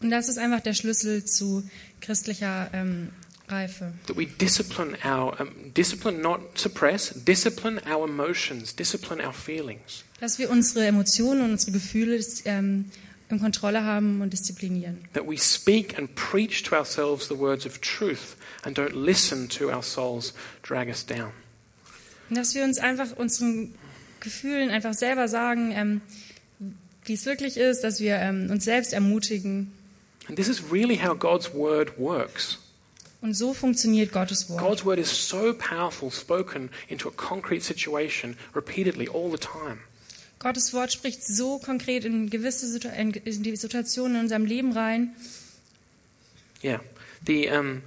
Und 0.00 0.10
das 0.10 0.28
ist 0.28 0.38
einfach 0.38 0.60
der 0.60 0.74
Schlüssel 0.74 1.24
zu 1.24 1.62
christlicher 2.00 2.70
ähm, 2.72 3.10
Reife. 3.48 3.92
That 4.06 4.16
we 4.16 4.26
discipline 4.26 4.96
our, 5.04 5.38
um, 5.40 5.72
discipline, 5.74 6.20
not 6.20 6.58
suppress, 6.58 7.12
discipline 7.14 7.80
our 7.86 8.08
emotions, 8.08 8.74
discipline 8.74 9.24
our 9.24 9.32
feelings. 9.32 10.04
Dass 10.20 10.38
wir 10.38 10.50
unsere 10.50 10.86
Emotionen 10.86 11.42
und 11.42 11.52
unsere 11.52 11.72
Gefühle 11.72 12.18
ähm, 12.44 12.86
in 13.28 13.40
Kontrolle 13.40 13.84
haben 13.84 14.20
und 14.20 14.32
disziplinieren. 14.32 15.04
That 15.12 15.26
we 15.26 15.38
speak 15.38 15.98
and 15.98 16.14
preach 16.14 16.62
to 16.64 16.76
ourselves 16.76 17.28
the 17.28 17.38
words 17.38 17.66
of 17.66 17.80
truth 17.80 18.36
and 18.62 18.78
don't 18.78 18.94
listen 18.94 19.48
to 19.50 19.70
our 19.70 19.82
souls 19.82 20.34
drag 20.62 20.88
us 20.88 21.04
down. 21.04 21.32
Und 22.28 22.36
dass 22.36 22.54
wir 22.54 22.64
uns 22.64 22.78
einfach 22.78 23.16
unseren 23.16 23.74
Gefühlen 24.20 24.70
einfach 24.70 24.94
selber 24.94 25.28
sagen, 25.28 25.72
ähm, 25.72 26.00
wie 27.04 27.14
es 27.14 27.26
wirklich 27.26 27.56
ist, 27.56 27.84
dass 27.84 28.00
wir 28.00 28.16
ähm, 28.16 28.50
uns 28.50 28.64
selbst 28.64 28.92
ermutigen. 28.92 29.72
And 30.28 30.36
this 30.36 30.48
is 30.48 30.72
really 30.72 30.96
how 30.96 31.16
God's 31.16 31.54
word 31.54 31.98
works. 31.98 32.58
Und 33.20 33.34
so 33.34 33.54
funktioniert 33.54 34.12
Gottes 34.12 34.48
Wort. 34.50 34.60
God's 34.60 34.84
word 34.84 34.98
is 34.98 35.28
so 35.28 35.54
powerful, 35.54 36.10
spoken 36.10 36.68
into 36.88 37.08
a 37.08 37.12
concrete 37.12 37.62
situation 37.62 38.36
repeatedly 38.54 39.08
all 39.08 39.30
the 39.30 39.38
time. 39.38 39.78
Gottes 40.38 40.72
Wort 40.74 40.92
spricht 40.92 41.24
so 41.24 41.58
konkret 41.58 42.04
in 42.04 42.28
gewisse 42.28 42.70
Situ 42.70 42.88
in 42.88 43.12
in 43.12 43.42
die 43.42 43.56
Situationen 43.56 44.16
in 44.16 44.22
unserem 44.22 44.44
Leben 44.44 44.72
rein. 44.72 45.14
Yeah. 46.62 46.80
The, 47.26 47.48
um, 47.50 47.82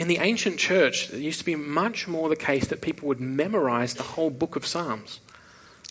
in 0.00 0.08
the 0.08 0.18
ancient 0.18 0.58
church, 0.58 1.10
it 1.12 1.20
used 1.20 1.38
to 1.40 1.44
be 1.44 1.54
much 1.56 2.08
more 2.08 2.30
the 2.30 2.36
case 2.36 2.66
that 2.68 2.80
people 2.80 3.06
would 3.06 3.20
memorize 3.20 3.94
the 3.94 4.16
whole 4.16 4.30
book 4.30 4.56
of 4.56 4.64
Psalms. 4.64 5.20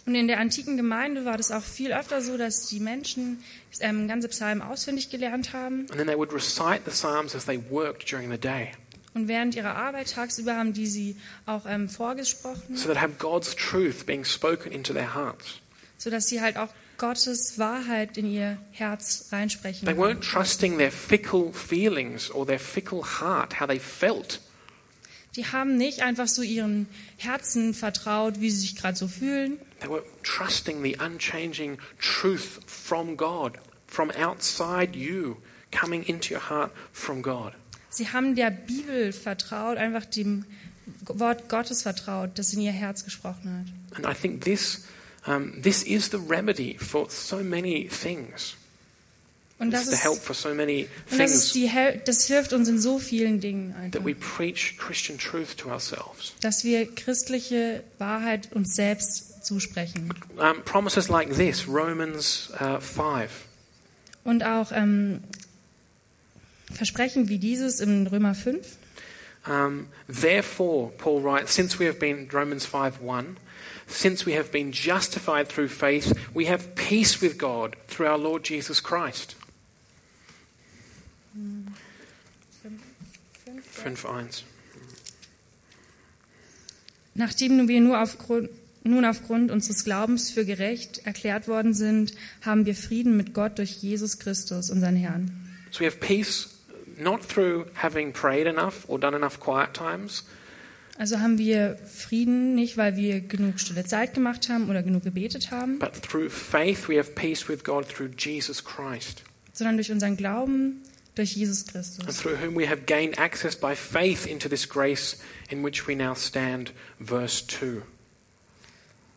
Und 0.07 0.15
in 0.15 0.27
der 0.27 0.39
antiken 0.39 0.77
Gemeinde 0.77 1.23
war 1.25 1.37
das 1.37 1.51
auch 1.51 1.61
viel 1.61 1.93
öfter 1.93 2.19
so, 2.21 2.35
dass 2.35 2.65
die 2.65 2.79
Menschen 2.79 3.43
ähm, 3.81 4.07
ganze 4.07 4.27
Psalmen 4.29 4.63
auswendig 4.63 5.11
gelernt 5.11 5.53
haben. 5.53 5.81
And 5.91 5.97
then 5.97 6.07
they 6.07 6.17
would 6.17 6.33
recite 6.33 6.81
the 6.85 6.91
Psalms 6.91 7.35
as 7.35 7.45
they 7.45 7.59
worked 7.69 8.11
during 8.11 8.31
the 8.31 8.37
day. 8.39 8.71
Und 9.13 9.27
während 9.27 9.53
ihrer 9.55 9.75
Arbeit 9.75 10.11
tagsüber 10.13 10.55
haben 10.55 10.73
die 10.73 10.87
sie 10.87 11.15
auch 11.45 11.67
ähm, 11.67 11.87
vorgesprochen, 11.87 12.75
So 12.75 12.89
they'd 12.89 12.99
have 12.99 13.13
God's 13.19 13.55
truth 13.55 14.05
being 14.07 14.25
spoken 14.25 14.71
into 14.71 14.91
their 14.93 15.13
hearts. 15.13 15.59
sodass 15.99 16.27
sie 16.27 16.41
halt 16.41 16.57
auch 16.57 16.69
Gottes 16.99 17.57
Wahrheit 17.57 18.17
in 18.17 18.31
ihr 18.31 18.59
Herz 18.71 19.29
reinsprechen. 19.31 19.87
They 19.87 19.97
weren't 19.97 20.21
trusting 20.21 20.77
their 20.77 20.91
fickle 20.91 21.51
feelings 21.51 22.29
or 22.29 22.45
their 22.45 22.59
fickle 22.59 23.01
heart, 23.19 23.59
how 23.59 23.65
they 23.65 23.79
felt. 23.79 24.39
Die 25.35 25.45
haben 25.45 25.77
nicht 25.77 26.01
einfach 26.01 26.27
so 26.27 26.41
ihren 26.41 26.87
Herzen 27.17 27.73
vertraut, 27.73 28.41
wie 28.41 28.51
sie 28.51 28.59
sich 28.59 28.75
gerade 28.75 28.97
so 28.97 29.07
fühlen, 29.07 29.57
They 29.79 29.89
were 29.89 30.03
trusting 30.23 30.83
the 30.83 30.97
unchanging 30.99 31.77
truth 31.99 32.59
from 32.65 33.15
God, 33.15 33.57
from 33.87 34.11
outside 34.11 34.95
you, 34.95 35.37
coming 35.71 36.03
into 36.03 36.33
your 36.33 36.49
heart 36.49 36.71
from 36.91 37.21
God. 37.21 37.53
Sie 37.89 38.09
haben 38.09 38.35
der 38.35 38.51
Bibel 38.51 39.13
vertraut, 39.13 39.77
einfach 39.77 40.05
dem 40.05 40.45
Wort 41.05 41.49
Gottes 41.49 41.83
vertraut, 41.83 42.31
das 42.37 42.53
in 42.53 42.61
ihr 42.61 42.71
Herz 42.71 43.05
gesprochen 43.05 43.65
hat. 43.91 43.97
And 43.97 44.05
I 44.05 44.19
think 44.19 44.43
this, 44.43 44.85
um, 45.27 45.61
this 45.61 45.83
is 45.83 46.09
the 46.09 46.17
remedy 46.17 46.77
for 46.77 47.09
so 47.09 47.37
many 47.37 47.87
things. 47.87 48.55
Und 49.59 49.71
das 49.71 49.87
the 49.87 49.93
ist, 49.93 50.03
help 50.03 50.19
for 50.19 50.33
so 50.33 50.53
many 50.53 50.87
und 51.11 51.19
das, 51.19 51.31
ist 51.31 51.51
things 51.51 51.71
die, 51.73 51.99
das 52.05 52.25
hilft 52.27 52.53
uns 52.53 52.69
in 52.69 52.79
so 52.79 52.97
vielen 52.97 53.41
Dingen 53.41 53.75
einfach, 53.75 53.99
that 53.99 54.05
we 54.05 54.15
preach 54.15 54.77
Christian 54.77 55.17
truth 55.17 55.57
to 55.57 55.69
ourselves. 55.69 56.33
dass 56.41 56.63
wir 56.63 56.85
christliche 56.95 57.83
Wahrheit 57.97 58.53
uns 58.53 58.73
selbst 58.75 59.45
zusprechen. 59.45 60.13
Um, 60.37 60.63
promises 60.63 61.09
like 61.09 61.35
this, 61.35 61.67
Romans 61.67 62.51
uh, 62.61 62.79
5. 62.79 63.29
Und 64.23 64.43
auch 64.43 64.71
ähm, 64.71 65.21
Versprechen 66.73 67.27
wie 67.29 67.39
dieses 67.39 67.81
in 67.81 68.07
Römer 68.07 68.35
5. 68.35 68.65
Um, 69.47 69.87
Therefore, 70.07 70.91
Paul 70.97 71.23
writes, 71.23 71.55
since 71.55 71.79
we 71.79 71.87
have 71.87 71.97
been, 71.99 72.29
Romans 72.31 72.65
5 72.65 73.01
1, 73.01 73.37
since 73.89 74.25
we 74.25 74.33
have 74.33 74.51
been 74.51 74.71
justified 74.71 75.47
through 75.47 75.69
faith, 75.69 76.13
we 76.33 76.45
have 76.45 76.75
peace 76.75 77.21
with 77.21 77.37
God 77.37 77.75
through 77.87 78.07
our 78.07 78.17
Lord 78.17 78.43
Jesus 78.43 78.81
Christ. 78.81 79.35
5 83.71 84.05
1. 84.05 84.43
Nachdem 87.15 87.67
wir 87.67 87.81
nur 87.81 88.01
aufgrund, 88.01 88.49
nun 88.83 89.05
aufgrund 89.05 89.51
unseres 89.51 89.83
Glaubens 89.83 90.31
für 90.31 90.45
gerecht 90.45 91.05
erklärt 91.05 91.47
worden 91.47 91.73
sind, 91.73 92.13
haben 92.41 92.65
wir 92.65 92.75
Frieden 92.75 93.17
mit 93.17 93.33
Gott 93.33 93.57
durch 93.57 93.71
Jesus 93.81 94.19
Christus, 94.19 94.69
unseren 94.69 94.95
Herrn. 94.95 95.31
So 95.71 95.81
we 95.81 95.85
have 95.85 95.97
peace 95.99 96.49
not 96.97 97.21
through 97.21 97.65
having 97.75 98.11
prayed 98.13 98.47
enough 98.47 98.85
or 98.87 98.99
done 98.99 99.15
enough 99.15 99.39
quiet 99.39 99.73
times, 99.73 100.23
Also 100.99 101.21
haben 101.21 101.37
wir 101.37 101.77
Frieden 101.85 102.55
nicht, 102.55 102.75
weil 102.75 102.97
wir 102.97 103.21
genug 103.21 103.61
stille 103.61 103.85
Zeit 103.85 104.13
gemacht 104.13 104.49
haben 104.49 104.69
oder 104.69 104.83
genug 104.83 105.05
gebetet 105.05 105.49
haben, 105.49 105.79
but 105.79 105.93
through 106.03 106.29
faith 106.29 106.89
we 106.89 106.97
have 106.99 107.11
peace 107.11 107.47
with 107.47 107.63
God 107.63 107.87
through 107.87 108.09
Jesus 108.17 108.61
Christ, 108.65 109.23
sondern 109.53 109.77
durch 109.77 109.93
unseren 109.93 110.17
Glauben 110.17 110.81
durch 111.15 111.37
Jesus 111.37 111.63
and 111.63 111.71
Christus. 111.71 112.17
through 112.17 112.35
whom 112.43 112.53
we 112.53 112.67
have 112.69 112.81
gained 112.85 113.17
access 113.17 113.55
by 113.55 113.73
faith 113.73 114.25
into 114.25 114.49
this 114.49 114.67
grace 114.67 115.17
in 115.49 115.63
which 115.63 115.87
we 115.87 115.95
now 115.95 116.13
stand. 116.13 116.73
Verse 116.99 117.47
2. 117.47 117.81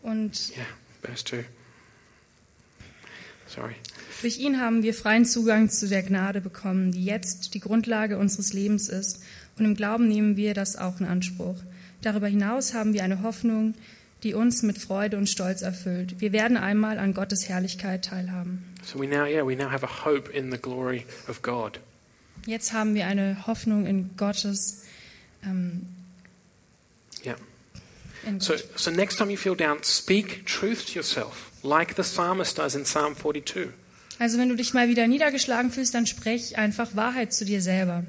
Und 0.05 0.51
Yeah, 0.57 0.65
verse 1.03 1.25
2. 1.25 1.45
Sorry. 3.49 3.75
durch 4.23 4.39
ihn 4.39 4.61
haben 4.61 4.85
wir 4.85 4.95
freien 4.95 5.25
Zugang 5.25 5.69
zu 5.69 5.89
der 5.89 6.05
Gnade 6.05 6.41
bekommen, 6.41 6.93
die 6.93 7.05
jetzt 7.05 7.55
die 7.55 7.61
Grundlage 7.61 8.19
unseres 8.19 8.53
Lebens 8.53 8.89
ist. 8.89 9.21
Und 9.59 9.65
im 9.65 9.75
Glauben 9.75 10.07
nehmen 10.07 10.37
wir 10.37 10.55
das 10.55 10.77
auch 10.77 11.01
in 11.01 11.07
Anspruch. 11.07 11.57
Darüber 12.03 12.27
hinaus 12.27 12.75
haben 12.75 12.93
wir 12.93 13.03
eine 13.05 13.23
Hoffnung, 13.23 13.75
die 14.23 14.35
uns 14.35 14.63
mit 14.63 14.79
Freude 14.79 15.17
und 15.17 15.29
Stolz 15.29 15.63
erfüllt. 15.63 16.21
Wir 16.21 16.33
werden 16.33 16.57
einmal 16.57 16.99
an 16.99 17.15
Gottes 17.15 17.49
Herrlichkeit 17.49 18.05
teilhaben. 18.05 18.65
So 18.85 18.99
we 19.01 19.07
now, 19.07 19.25
yeah, 19.25 19.47
we 19.47 19.57
now 19.57 19.71
have 19.71 19.85
a 19.85 20.05
hope 20.05 20.31
in 20.31 20.51
the 20.51 20.59
glory 20.59 21.05
of 21.29 21.43
God. 21.43 21.81
Jetzt 22.47 22.73
haben 22.73 22.95
wir 22.95 23.07
eine 23.07 23.47
Hoffnung 23.47 23.87
in 23.87 24.11
Gottes. 24.17 24.83
Ähm, 25.45 25.87
Yeah. 27.25 27.37
in 28.27 28.41
So, 28.41 28.55
so 28.75 28.91
next 28.91 29.17
time 29.17 29.31
you 29.31 29.37
feel 29.37 29.55
down, 29.55 29.79
speak 29.85 30.45
truth 30.47 30.87
to 30.87 30.95
yourself, 30.95 31.53
like 31.63 31.95
the 31.95 32.03
psalmist 32.03 32.59
does 32.59 32.75
in 32.75 32.83
Psalm 32.83 33.15
42. 33.17 33.69
Also 34.19 34.39
wenn 34.39 34.49
du 34.49 34.57
dich 34.57 34.75
mal 34.75 34.89
wieder 34.89 35.07
niedergeschlagen 35.07 35.71
fühlst, 35.71 35.95
dann 35.95 36.07
sprech 36.07 36.59
einfach 36.59 36.95
Wahrheit 36.95 37.33
zu 37.33 37.45
dir 37.45 37.61
selber. 37.63 38.05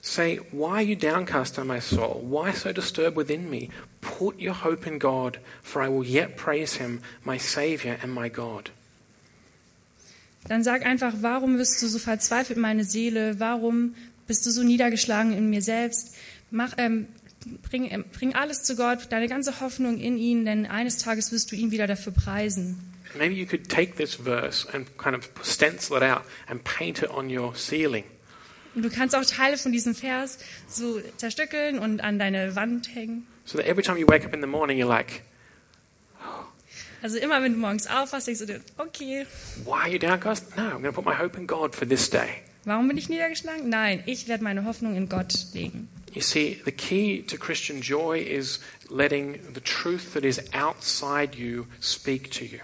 Say, 0.00 0.36
Why 0.52 0.70
are 0.70 0.82
you 0.82 0.96
downcast, 0.96 1.58
O 1.58 1.64
my 1.64 1.80
soul? 1.80 2.20
Why 2.22 2.52
so 2.52 2.72
disturbed 2.72 3.16
within 3.16 3.50
me? 3.50 3.70
Put 4.00 4.38
your 4.38 4.54
hope 4.54 4.86
in 4.86 4.98
God, 4.98 5.38
for 5.62 5.82
I 5.82 5.88
will 5.88 6.04
yet 6.04 6.36
praise 6.36 6.76
him, 6.76 7.00
my 7.24 7.38
Saviour 7.38 7.96
and 8.02 8.12
my 8.12 8.28
God. 8.28 8.70
Dann 10.46 10.62
sag 10.62 10.86
einfach, 10.86 11.14
warum 11.20 11.58
bist 11.58 11.82
du 11.82 11.88
so 11.88 11.98
verzweifelt, 11.98 12.58
meine 12.58 12.84
Seele? 12.84 13.38
Warum 13.38 13.94
bist 14.26 14.46
du 14.46 14.50
so 14.50 14.62
niedergeschlagen 14.62 15.32
in 15.32 15.50
mir 15.50 15.62
selbst? 15.62 16.14
Mach, 16.50 16.74
ähm, 16.78 17.08
bring, 17.62 17.90
ähm, 17.90 18.04
bring 18.12 18.34
alles 18.34 18.62
zu 18.62 18.76
Gott, 18.76 19.08
deine 19.10 19.28
ganze 19.28 19.60
Hoffnung 19.60 19.98
in 19.98 20.16
ihn, 20.16 20.44
denn 20.44 20.66
eines 20.66 20.98
Tages 20.98 21.32
wirst 21.32 21.52
du 21.52 21.56
ihn 21.56 21.70
wieder 21.70 21.86
dafür 21.86 22.12
preisen. 22.12 22.78
Maybe 23.16 23.34
you 23.34 23.46
could 23.46 23.68
take 23.68 23.96
this 23.96 24.14
verse 24.14 24.66
and 24.72 24.86
kind 24.98 25.16
of 25.16 25.28
stencil 25.42 25.96
it 25.96 26.02
out 26.02 26.22
and 26.46 26.62
paint 26.62 27.02
it 27.02 27.10
on 27.10 27.28
your 27.30 27.54
ceiling. 27.54 28.04
Und 28.74 28.82
du 28.82 28.90
kannst 28.90 29.14
auch 29.16 29.24
Teile 29.24 29.56
von 29.56 29.72
diesem 29.72 29.94
Vers 29.94 30.38
so 30.68 31.00
zerstückeln 31.16 31.78
und 31.78 32.00
an 32.00 32.18
deine 32.18 32.54
Wand 32.54 32.94
hängen. 32.94 33.26
So 33.44 33.58
that 33.58 33.66
every 33.66 33.82
time 33.82 33.98
you 33.98 34.06
wake 34.06 34.24
up 34.24 34.34
in 34.34 34.40
the 34.40 34.46
morning, 34.46 34.78
you're 34.78 34.88
like, 34.88 35.22
Also 37.00 37.18
immer, 37.18 37.42
wenn 37.42 37.52
du 37.52 37.58
morgens 37.58 37.86
aufwachst, 37.86 38.26
denkst 38.26 38.40
du 38.46 38.60
okay, 38.76 39.26
Why 39.64 39.70
are 39.72 39.88
you 39.88 39.98
downcast? 39.98 40.56
No, 40.56 40.64
I'm 40.64 40.82
going 40.82 40.84
to 40.84 40.92
put 40.92 41.04
my 41.04 41.14
hope 41.16 41.38
in 41.38 41.46
God 41.46 41.74
for 41.74 41.86
this 41.88 42.10
day. 42.10 42.42
warum 42.64 42.88
bin 42.88 42.98
ich 42.98 43.08
niedergeschlagen? 43.08 43.68
Nein, 43.68 44.02
ich 44.06 44.28
werde 44.28 44.44
meine 44.44 44.64
Hoffnung 44.64 44.96
in 44.96 45.08
Gott 45.08 45.32
legen. 45.54 45.88
You 46.12 46.22
see, 46.22 46.60
the 46.64 46.72
key 46.72 47.22
to 47.22 47.36
Christian 47.36 47.80
joy 47.80 48.20
is 48.20 48.60
letting 48.90 49.38
the 49.54 49.60
truth 49.60 50.12
that 50.14 50.24
is 50.24 50.40
outside 50.52 51.36
you 51.36 51.66
speak 51.80 52.30
to 52.32 52.44
you. 52.44 52.58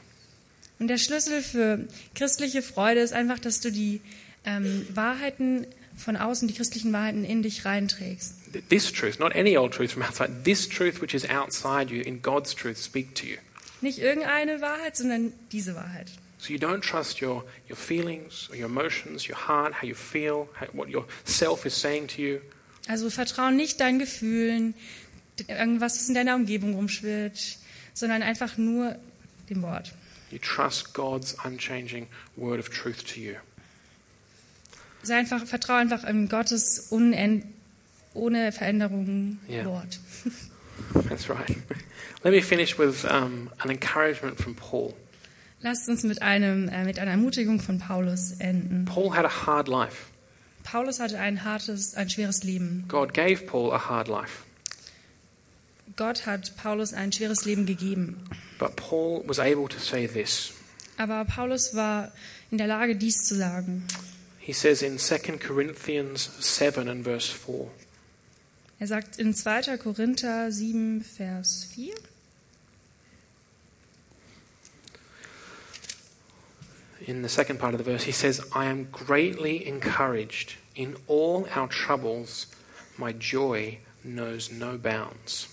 Und 0.80 0.88
der 0.88 0.98
Schlüssel 0.98 1.40
für 1.42 1.86
christliche 2.14 2.62
Freude 2.62 3.00
ist 3.00 3.12
einfach, 3.12 3.38
dass 3.38 3.60
du 3.60 3.70
die 3.70 4.00
ähm, 4.44 4.86
Wahrheiten 4.92 5.66
von 5.96 6.16
außen, 6.16 6.48
die 6.48 6.54
christlichen 6.54 6.92
Wahrheiten 6.92 7.24
in 7.24 7.42
dich 7.42 7.64
reinträgst. 7.64 8.34
Th- 8.52 8.64
This 8.68 8.90
truth, 8.92 9.18
not 9.18 9.34
any 9.34 9.56
old 9.56 9.72
truth 9.72 9.92
from 9.92 10.02
outside, 10.02 10.30
this 10.44 10.68
truth 10.68 11.00
which 11.00 11.14
is 11.14 11.28
outside 11.28 11.90
you 11.92 12.02
in 12.02 12.20
God's 12.22 12.54
truth 12.54 12.78
speak 12.78 13.14
to 13.16 13.26
you. 13.26 13.36
Nicht 13.80 13.98
irgendeine 13.98 14.60
Wahrheit, 14.60 14.96
sondern 14.96 15.32
diese 15.52 15.74
Wahrheit. 15.74 16.06
So 16.38 16.52
you 16.52 16.58
don't 16.58 16.82
trust 16.82 17.22
your, 17.22 17.44
your 17.68 17.76
feelings 17.76 18.48
or 18.50 18.56
your 18.56 18.66
emotions, 18.66 19.26
your 19.28 19.36
heart, 19.48 19.80
how 19.80 19.86
you 19.86 19.94
feel, 19.94 20.48
how, 20.60 20.66
what 20.72 20.88
your 20.88 21.06
self 21.24 21.64
is 21.64 21.74
saying 21.80 22.08
to 22.08 22.20
you. 22.22 22.40
Also 22.86 23.08
vertrau 23.08 23.50
nicht 23.50 23.80
deinen 23.80 23.98
Gefühlen, 23.98 24.74
irgendwas, 25.48 25.96
was 25.96 26.08
in 26.08 26.14
deiner 26.14 26.34
Umgebung 26.36 26.74
rumschwirrt, 26.74 27.58
sondern 27.94 28.22
einfach 28.22 28.58
nur 28.58 28.96
dem 29.48 29.62
Wort. 29.62 29.92
You 30.30 30.38
trust 30.38 30.92
God's 30.94 31.34
unchanging 31.44 32.08
word 32.36 32.58
of 32.58 32.68
truth 32.68 33.04
to 33.14 33.20
you. 33.20 33.34
Sei 35.04 35.16
einfach, 35.16 35.44
vertrau 35.46 35.74
einfach 35.74 36.04
in 36.04 36.28
Gottes 36.28 36.88
unend, 36.90 37.44
ohne 38.14 38.52
Veränderungen 38.52 39.40
Ja. 39.48 39.64
Wort. 39.64 39.98
That's 41.08 41.28
right. 41.28 41.56
Let 42.22 42.32
me 42.32 42.42
finish 42.42 42.78
with 42.78 43.04
um, 43.04 43.50
an 43.58 43.70
encouragement 43.70 44.40
from 44.40 44.54
Paul. 44.54 44.94
Lasst 45.60 45.88
uns 45.88 46.02
mit, 46.02 46.20
einem, 46.22 46.68
äh, 46.68 46.84
mit 46.84 46.98
einer 46.98 47.12
Ermutigung 47.12 47.60
von 47.60 47.78
Paulus 47.78 48.32
enden. 48.38 48.84
Paul 48.84 49.14
had 49.14 49.24
a 49.24 49.46
hard 49.46 49.68
life. 49.68 50.10
Paulus 50.62 51.00
hatte 51.00 51.18
ein 51.18 51.44
hartes, 51.44 51.94
ein 51.94 52.08
schweres 52.10 52.42
Leben. 52.42 52.84
God 52.88 53.12
gave 53.14 53.44
Paul 53.46 53.72
a 53.72 53.88
hard 53.88 54.08
life. 54.08 54.44
Gott 55.96 56.26
hat 56.26 56.56
Paulus 56.56 56.92
ein 56.92 57.12
schweres 57.12 57.44
Leben 57.44 57.66
gegeben. 57.66 58.16
But 58.58 58.76
Paul 58.76 59.22
was 59.26 59.38
able 59.38 59.68
to 59.68 59.78
say 59.78 60.06
this. 60.08 60.52
Aber 60.96 61.24
Paulus 61.24 61.74
war 61.74 62.12
in 62.50 62.58
der 62.58 62.66
Lage, 62.66 62.96
dies 62.96 63.24
zu 63.24 63.34
sagen. 63.36 63.84
He 64.44 64.52
says 64.52 64.82
in 64.82 64.98
2 64.98 65.38
Corinthians 65.38 66.28
7 66.40 66.88
and 66.88 67.04
verse 67.04 67.30
4 67.30 67.70
Er 68.80 68.86
sagt 68.86 69.18
in 69.18 69.34
2. 69.34 69.78
Korinther 69.78 70.50
7, 70.50 71.02
Vers 71.02 71.64
4. 71.74 71.94
in 77.06 77.22
the 77.22 77.28
second 77.28 77.58
part 77.58 77.74
of 77.74 77.78
the 77.78 77.84
verse, 77.84 78.04
he 78.04 78.12
says, 78.12 78.40
I 78.52 78.66
am 78.66 78.88
greatly 78.90 79.66
encouraged 79.66 80.54
in 80.74 80.96
all 81.06 81.46
our 81.54 81.68
troubles. 81.68 82.46
My 82.96 83.12
joy 83.12 83.78
knows 84.02 84.50
no 84.50 84.78
bounds. 84.78 85.48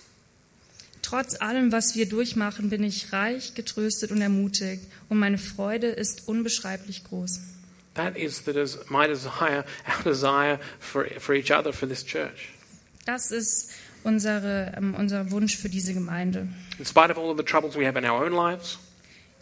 Trotz 1.02 1.34
allem, 1.40 1.72
was 1.72 1.94
wir 1.94 2.08
durchmachen, 2.08 2.70
bin 2.70 2.84
ich 2.84 3.12
reich 3.12 3.54
getröstet 3.54 4.12
und 4.12 4.22
ermutigt 4.22 4.84
und 5.08 5.18
meine 5.18 5.38
Freude 5.38 5.88
ist 5.88 6.28
unbeschreiblich 6.28 7.04
groß. 7.04 7.40
That 7.94 8.16
is 8.16 8.42
the 8.42 8.54
my 8.88 9.06
desire, 9.06 9.64
our 9.88 10.02
desire 10.02 10.58
for, 10.78 11.04
for 11.18 11.34
each 11.34 11.50
other, 11.50 11.72
for 11.72 11.86
this 11.86 12.04
church. 12.04 12.48
Das 13.04 13.30
ist 13.30 13.72
unsere, 14.04 14.72
ähm, 14.76 14.94
unser 14.94 15.30
Wunsch 15.30 15.56
für 15.56 15.68
diese 15.68 15.92
Gemeinde. 15.92 16.48
In 16.78 16.86
spite 16.86 17.10
of 17.10 17.18
all 17.18 17.30
of 17.30 17.36
the 17.36 17.44
troubles 17.44 17.76
we 17.76 17.86
have 17.86 17.98
in 17.98 18.04
our 18.04 18.24
own 18.24 18.32
lives, 18.32 18.78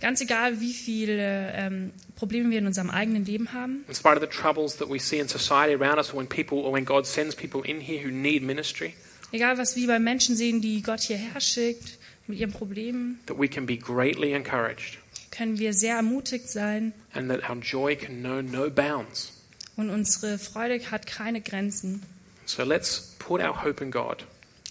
Ganz 0.00 0.22
egal, 0.22 0.60
wie 0.60 0.72
viele 0.72 1.52
ähm, 1.54 1.92
Probleme 2.16 2.50
wir 2.50 2.58
in 2.58 2.66
unserem 2.66 2.88
eigenen 2.88 3.26
Leben 3.26 3.52
haben, 3.52 3.84
in 3.86 3.94
spite 3.94 4.14
of 4.14 4.22
the 4.22 4.26
troubles 4.26 4.76
that 4.78 4.88
we 4.88 4.98
see 4.98 5.18
in 5.18 5.28
society 5.28 5.74
around 5.74 5.98
us, 5.98 6.14
when 6.14 6.26
people, 6.26 6.60
or 6.60 6.72
when 6.72 6.86
God 6.86 7.06
sends 7.06 7.36
people 7.36 7.62
in 7.62 7.80
here 7.80 8.02
who 8.02 8.10
need 8.10 8.42
ministry, 8.42 8.94
egal 9.30 9.58
was 9.58 9.76
wir 9.76 9.86
bei 9.86 9.98
Menschen 9.98 10.36
sehen, 10.36 10.62
die 10.62 10.80
Gott 10.80 11.00
hierher 11.00 11.38
schickt 11.40 11.98
mit 12.26 12.38
ihren 12.38 12.50
Problemen, 12.50 13.20
that 13.26 13.38
we 13.38 13.46
can 13.46 13.66
be 13.66 13.76
greatly 13.76 14.32
encouraged 14.32 14.99
können 15.40 15.58
wir 15.58 15.72
sehr 15.72 15.96
ermutigt 15.96 16.50
sein 16.50 16.92
and 17.14 17.30
that 17.30 17.48
our 17.48 17.56
joy 17.56 17.96
can 17.96 18.20
know 18.20 18.42
no 18.42 18.68
bounds. 18.68 19.32
und 19.76 19.88
unsere 19.88 20.38
Freude 20.38 20.78
hat 20.90 21.06
keine 21.06 21.40
Grenzen. 21.40 22.02
So 22.44 22.62
let's 22.62 23.14
put 23.18 23.40
our 23.40 23.64
hope 23.64 23.82
in 23.82 23.90
God 23.90 24.26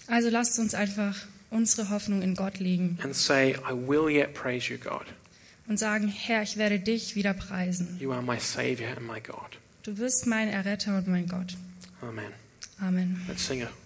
Also 0.06 0.28
lasst 0.30 0.60
uns 0.60 0.74
einfach 0.74 1.16
unsere 1.50 1.90
Hoffnung 1.90 2.22
in 2.22 2.36
Gott 2.36 2.60
legen 2.60 3.00
and 3.02 3.16
say, 3.16 3.56
I 3.68 3.72
will 3.72 4.08
yet 4.08 4.32
praise 4.34 4.70
you, 4.72 4.78
God. 4.78 5.06
und 5.66 5.76
sagen, 5.76 6.06
Herr, 6.06 6.42
ich 6.42 6.56
werde 6.56 6.78
dich 6.78 7.16
wieder 7.16 7.34
preisen. 7.34 7.96
You 7.98 8.12
are 8.12 8.22
my 8.22 8.38
Savior 8.38 8.90
and 8.96 9.04
my 9.04 9.20
God. 9.20 9.58
Du 9.82 9.92
bist 9.96 10.28
mein 10.28 10.48
Erretter 10.48 10.98
und 10.98 11.08
mein 11.08 11.26
Gott. 11.26 11.56
Amen. 12.00 12.30
Amen. 12.80 13.20
Let's 13.26 13.44
sing 13.44 13.64
a 13.64 13.70